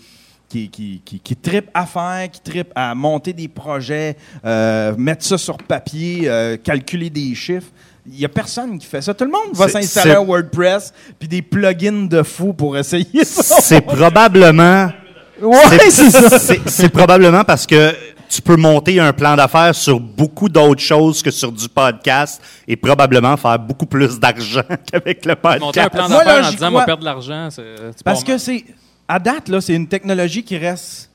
qui, 0.54 0.70
qui, 0.70 1.01
qui, 1.04 1.20
qui 1.20 1.36
tripe 1.36 1.70
à 1.74 1.86
faire, 1.88 2.30
qui 2.32 2.39
tripe 2.41 2.72
à 2.76 2.93
monter 2.93 3.34
des 3.34 3.47
projets, 3.47 4.16
euh, 4.45 4.93
mettre 4.95 5.26
ça 5.26 5.38
sur 5.38 5.58
papier, 5.58 6.24
euh, 6.26 6.58
calculer 6.58 7.10
des 7.10 7.34
chiffres. 7.34 7.72
Il 8.06 8.20
n'y 8.20 8.26
a 8.26 8.30
personne 8.30 8.78
qui 8.78 8.86
fait 8.86 9.01
ça. 9.01 9.14
Tout 9.14 9.24
le 9.24 9.32
monde 9.32 9.54
va 9.54 9.68
s'installer 9.68 10.12
un 10.12 10.24
WordPress 10.24 10.93
puis 11.18 11.28
des 11.28 11.41
plugins 11.41 12.08
de 12.08 12.22
fou 12.22 12.54
pour 12.54 12.78
essayer 12.78 13.24
ça. 13.26 13.62
C'est 13.62 13.82
probablement. 13.82 14.91
Ouais, 15.41 15.89
c'est 15.89 16.12
ça. 16.12 16.39
C'est 16.39 16.70
c'est 16.70 16.89
probablement 16.89 17.43
parce 17.43 17.66
que 17.66 17.93
tu 18.30 18.41
peux 18.41 18.56
monter 18.56 18.99
un 18.99 19.12
plan 19.12 19.36
d'affaires 19.36 19.76
sur 19.76 19.99
beaucoup 19.99 20.47
d'autres 20.47 20.82
choses 20.82 21.22
que 21.22 21.32
sur 21.32 21.51
du 21.51 21.68
podcast 21.68 22.41
et 22.68 22.78
probablement 22.78 23.36
faire 23.36 23.60
beaucoup 23.60 23.88
plus 23.88 24.20
d'argent 24.20 24.62
qu'avec 24.91 25.26
le 25.26 25.36
podcast. 25.36 25.62
Monter 25.62 25.80
un 25.82 25.89
plan 25.89 26.08
d'affaires 26.08 26.45
en 26.45 26.51
disant, 26.51 26.68
on 26.70 26.78
va 26.78 26.86
perdre 26.86 27.01
de 27.01 27.06
l'argent, 27.06 27.49
c'est 27.49 27.76
c'est 27.97 28.04
Parce 28.04 28.24
que 28.24 28.38
c'est. 28.38 28.64
À 29.08 29.20
date, 29.20 29.49
là, 29.49 29.62
c'est 29.62 29.76
une 29.76 29.88
technologie 29.88 30.43
qui 30.43 30.58
reste 30.58 31.12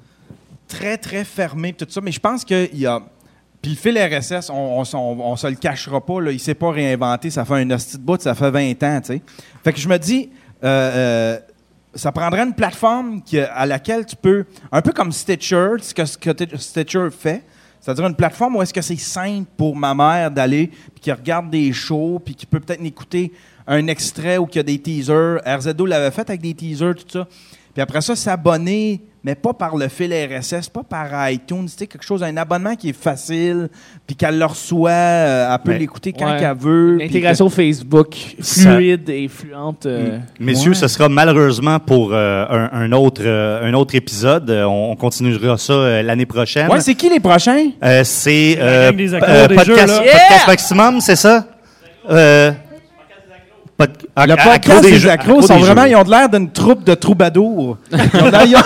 très, 0.69 0.99
très 0.99 1.25
fermée, 1.25 1.73
tout 1.73 1.87
ça. 1.89 2.01
Mais 2.01 2.13
je 2.13 2.21
pense 2.21 2.45
qu'il 2.45 2.79
y 2.79 2.87
a. 2.87 3.01
Puis 3.61 3.73
le 3.73 3.77
fil 3.77 3.99
RSS, 3.99 4.51
on, 4.51 4.85
on, 4.95 5.37
se 5.37 5.47
le 5.47 5.57
cachera 5.57 6.05
pas, 6.05 6.21
là, 6.21 6.31
il 6.31 6.39
s'est 6.39 6.55
pas 6.55 6.71
réinventé. 6.71 7.31
Ça 7.31 7.45
fait 7.45 7.55
un 7.55 7.71
hostie 7.71 7.97
de 7.97 8.03
bout, 8.03 8.21
ça 8.21 8.35
fait 8.35 8.51
20 8.51 8.83
ans, 8.85 9.01
tu 9.01 9.15
sais. 9.15 9.23
Fait 9.65 9.73
que 9.73 9.81
je 9.81 9.89
me 9.89 9.99
dis, 9.99 10.31
euh, 10.63 10.69
euh, 10.69 11.39
ça 11.95 12.13
prendrait 12.13 12.43
une 12.43 12.55
plateforme 12.55 13.23
à 13.53 13.67
laquelle 13.67 14.07
tu 14.07 14.15
peux, 14.15 14.45
un 14.71 14.81
peu 14.81 14.93
comme 14.93 15.11
Stitcher, 15.11 15.71
ce 15.81 15.93
que, 15.93 16.31
que 16.31 16.57
Stitcher 16.57 17.09
fait, 17.11 17.43
c'est-à-dire 17.81 18.07
une 18.07 18.15
plateforme 18.15 18.57
où 18.57 18.63
est-ce 18.63 18.75
que 18.75 18.83
c'est 18.83 18.97
simple 18.97 19.49
pour 19.57 19.75
ma 19.75 19.95
mère 19.95 20.31
d'aller, 20.31 20.69
puis 20.69 21.01
qui 21.01 21.13
regarde 21.13 21.51
des 21.51 21.73
shows, 21.73 22.21
puis 22.25 22.35
qui 22.35 22.47
peut 22.47 22.61
peut-être 22.61 22.85
écouter 22.85 23.33
un 23.67 23.87
extrait 23.89 24.39
ou 24.39 24.47
qu'il 24.47 24.59
y 24.59 24.61
a 24.61 24.65
des 24.65 24.79
teasers. 24.79 25.41
RZO 25.45 25.87
l'avait 25.87 26.11
fait 26.11 26.29
avec 26.29 26.41
des 26.41 26.55
teasers, 26.55 26.95
tout 26.95 27.07
ça. 27.09 27.27
Puis 27.79 27.83
après 27.85 28.01
ça, 28.01 28.17
s'abonner, 28.17 29.01
mais 29.23 29.37
pas 29.37 29.53
par 29.53 29.77
le 29.77 29.87
fil 29.87 30.13
RSS, 30.13 30.69
pas 30.69 30.83
par 30.83 31.31
iTunes, 31.31 31.67
tu 31.67 31.77
sais, 31.79 31.87
quelque 31.87 32.03
chose, 32.05 32.25
un 32.25 32.37
abonnement 32.37 32.75
qui 32.75 32.89
est 32.89 33.01
facile, 33.01 33.69
puis 34.05 34.17
qu'elle 34.17 34.37
le 34.37 34.45
reçoit, 34.47 34.91
euh, 34.91 35.55
elle 35.55 35.59
peut 35.63 35.79
l'écouter 35.79 36.13
quand 36.13 36.29
Ouais. 36.33 36.41
qu'elle 36.41 36.57
veut. 36.57 36.97
L'intégration 36.97 37.49
Facebook 37.49 38.17
Ça- 38.41 38.73
fluide 38.75 39.09
et 39.11 39.29
fluente. 39.29 39.87
euh, 39.87 40.19
Messieurs, 40.41 40.71
Ouais. 40.71 40.77
ce 40.77 40.89
sera 40.89 41.09
malheureusement 41.09 41.79
pour 41.79 42.11
euh, 42.13 42.45
un, 42.51 42.69
un 42.73 42.91
autre, 42.91 43.23
euh, 43.25 43.63
un 43.65 43.73
autre 43.75 43.95
épisode. 43.95 44.51
On, 44.51 44.91
on 44.91 44.97
continuera 44.97 45.57
ça 45.57 45.73
euh, 45.75 46.03
l'année 46.03 46.27
prochaine. 46.27 46.69
Ouais, 46.69 46.81
c'est 46.81 46.97
qui 46.97 47.09
les 47.09 47.21
prochains? 47.21 47.71
Euh, 47.85 48.03
c'est 48.03 48.57
euh, 48.59 48.91
euh, 48.91 49.47
podcast, 49.47 49.89
jeux, 49.89 50.03
podcast 50.03 50.47
maximum, 50.49 51.01
c'est 51.01 51.15
ça? 51.15 51.47
Euh, 53.81 53.87
pod- 53.87 54.29
Le 54.29 54.35
podcast 54.37 54.83
des, 54.83 54.99
jeux- 54.99 55.11
accros 55.11 55.35
accro 55.39 55.47
sont 55.47 55.57
des 55.57 55.63
vraiment, 55.63 55.83
jeux. 55.83 55.89
ils 55.91 55.97
ont 55.97 56.03
de 56.05 56.11
l'air 56.11 56.29
d'une 56.29 56.51
troupe 56.51 56.85
de 56.85 56.95
troubadours. 56.95 57.77
Ils 57.93 57.97
ont 57.97 58.31
ils 58.45 58.57
ont- 58.57 58.63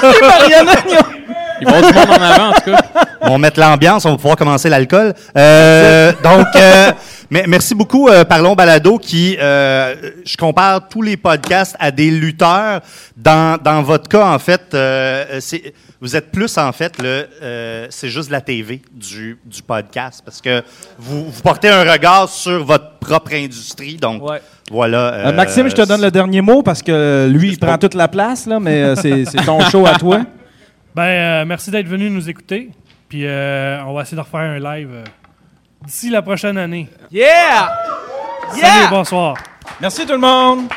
Ils 1.61 1.69
vont 1.69 1.77
du 1.87 1.95
monde 1.95 2.09
en 2.19 2.23
avant, 2.23 2.49
en 2.49 2.53
tout 2.55 2.71
cas. 2.73 2.81
On 3.21 3.31
va 3.33 3.39
mettre 3.39 3.61
l'ambiance, 3.61 4.05
on 4.05 4.11
va 4.11 4.17
pouvoir 4.17 4.37
commencer 4.37 4.69
l'alcool. 4.69 5.13
Euh, 5.37 6.13
donc, 6.25 6.47
euh, 6.57 6.91
Mais 7.33 7.45
merci 7.49 7.75
beaucoup, 7.75 8.11
euh, 8.11 8.27
Parlons 8.27 8.55
Balado, 8.55 8.99
qui, 8.99 9.39
euh, 9.41 9.95
je 10.23 10.37
compare 10.37 10.87
tous 10.87 11.01
les 11.01 11.17
podcasts 11.17 11.75
à 11.79 11.91
des 11.91 12.11
lutteurs. 12.11 12.83
Dans, 13.17 13.57
dans 13.57 13.81
votre 13.81 14.07
cas, 14.07 14.27
en 14.27 14.39
fait, 14.39 14.61
euh, 14.75 15.39
c'est, 15.41 15.73
vous 15.99 16.15
êtes 16.15 16.31
plus, 16.31 16.59
en 16.59 16.71
fait, 16.73 17.01
le, 17.03 17.27
euh, 17.43 17.87
c'est 17.89 18.11
juste 18.11 18.29
la 18.29 18.43
TV 18.43 18.83
du, 18.93 19.39
du 19.47 19.63
podcast, 19.63 20.21
parce 20.23 20.43
que 20.43 20.63
vous, 20.99 21.31
vous 21.31 21.41
portez 21.41 21.71
un 21.71 21.91
regard 21.91 22.29
sur 22.29 22.63
votre 22.67 22.99
propre 22.99 23.33
industrie. 23.33 23.97
Donc, 23.97 24.23
voilà. 24.71 25.15
Euh, 25.15 25.29
euh, 25.29 25.33
Maxime, 25.33 25.71
je 25.71 25.75
te 25.75 25.87
donne 25.87 26.03
le 26.03 26.11
dernier 26.11 26.43
mot 26.43 26.63
parce 26.63 26.83
que 26.83 27.31
lui, 27.33 27.49
il 27.49 27.59
prend 27.59 27.79
toute 27.79 27.95
la 27.95 28.09
place, 28.09 28.45
là, 28.45 28.61
mais 28.61 28.83
euh, 28.83 28.95
c'est 28.95 29.25
c'est 29.25 29.43
ton 29.47 29.59
show 29.71 29.87
à 29.87 29.95
toi. 29.95 30.21
Ben, 30.95 31.03
euh, 31.05 31.45
merci 31.47 31.71
d'être 31.71 31.89
venu 31.89 32.11
nous 32.11 32.29
écouter. 32.29 32.69
Puis 33.09 33.27
euh, 33.27 33.83
on 33.87 33.95
va 33.95 34.03
essayer 34.03 34.17
de 34.17 34.21
refaire 34.21 34.41
un 34.41 34.59
live 34.59 34.91
euh, 34.93 35.05
d'ici 35.85 36.11
la 36.11 36.23
prochaine 36.23 36.59
année. 36.59 36.89
Yeah! 37.11 37.71
Salut, 38.55 38.89
bonsoir. 38.91 39.35
Merci 39.81 40.07
tout 40.07 40.13
le 40.13 40.19
monde. 40.19 40.69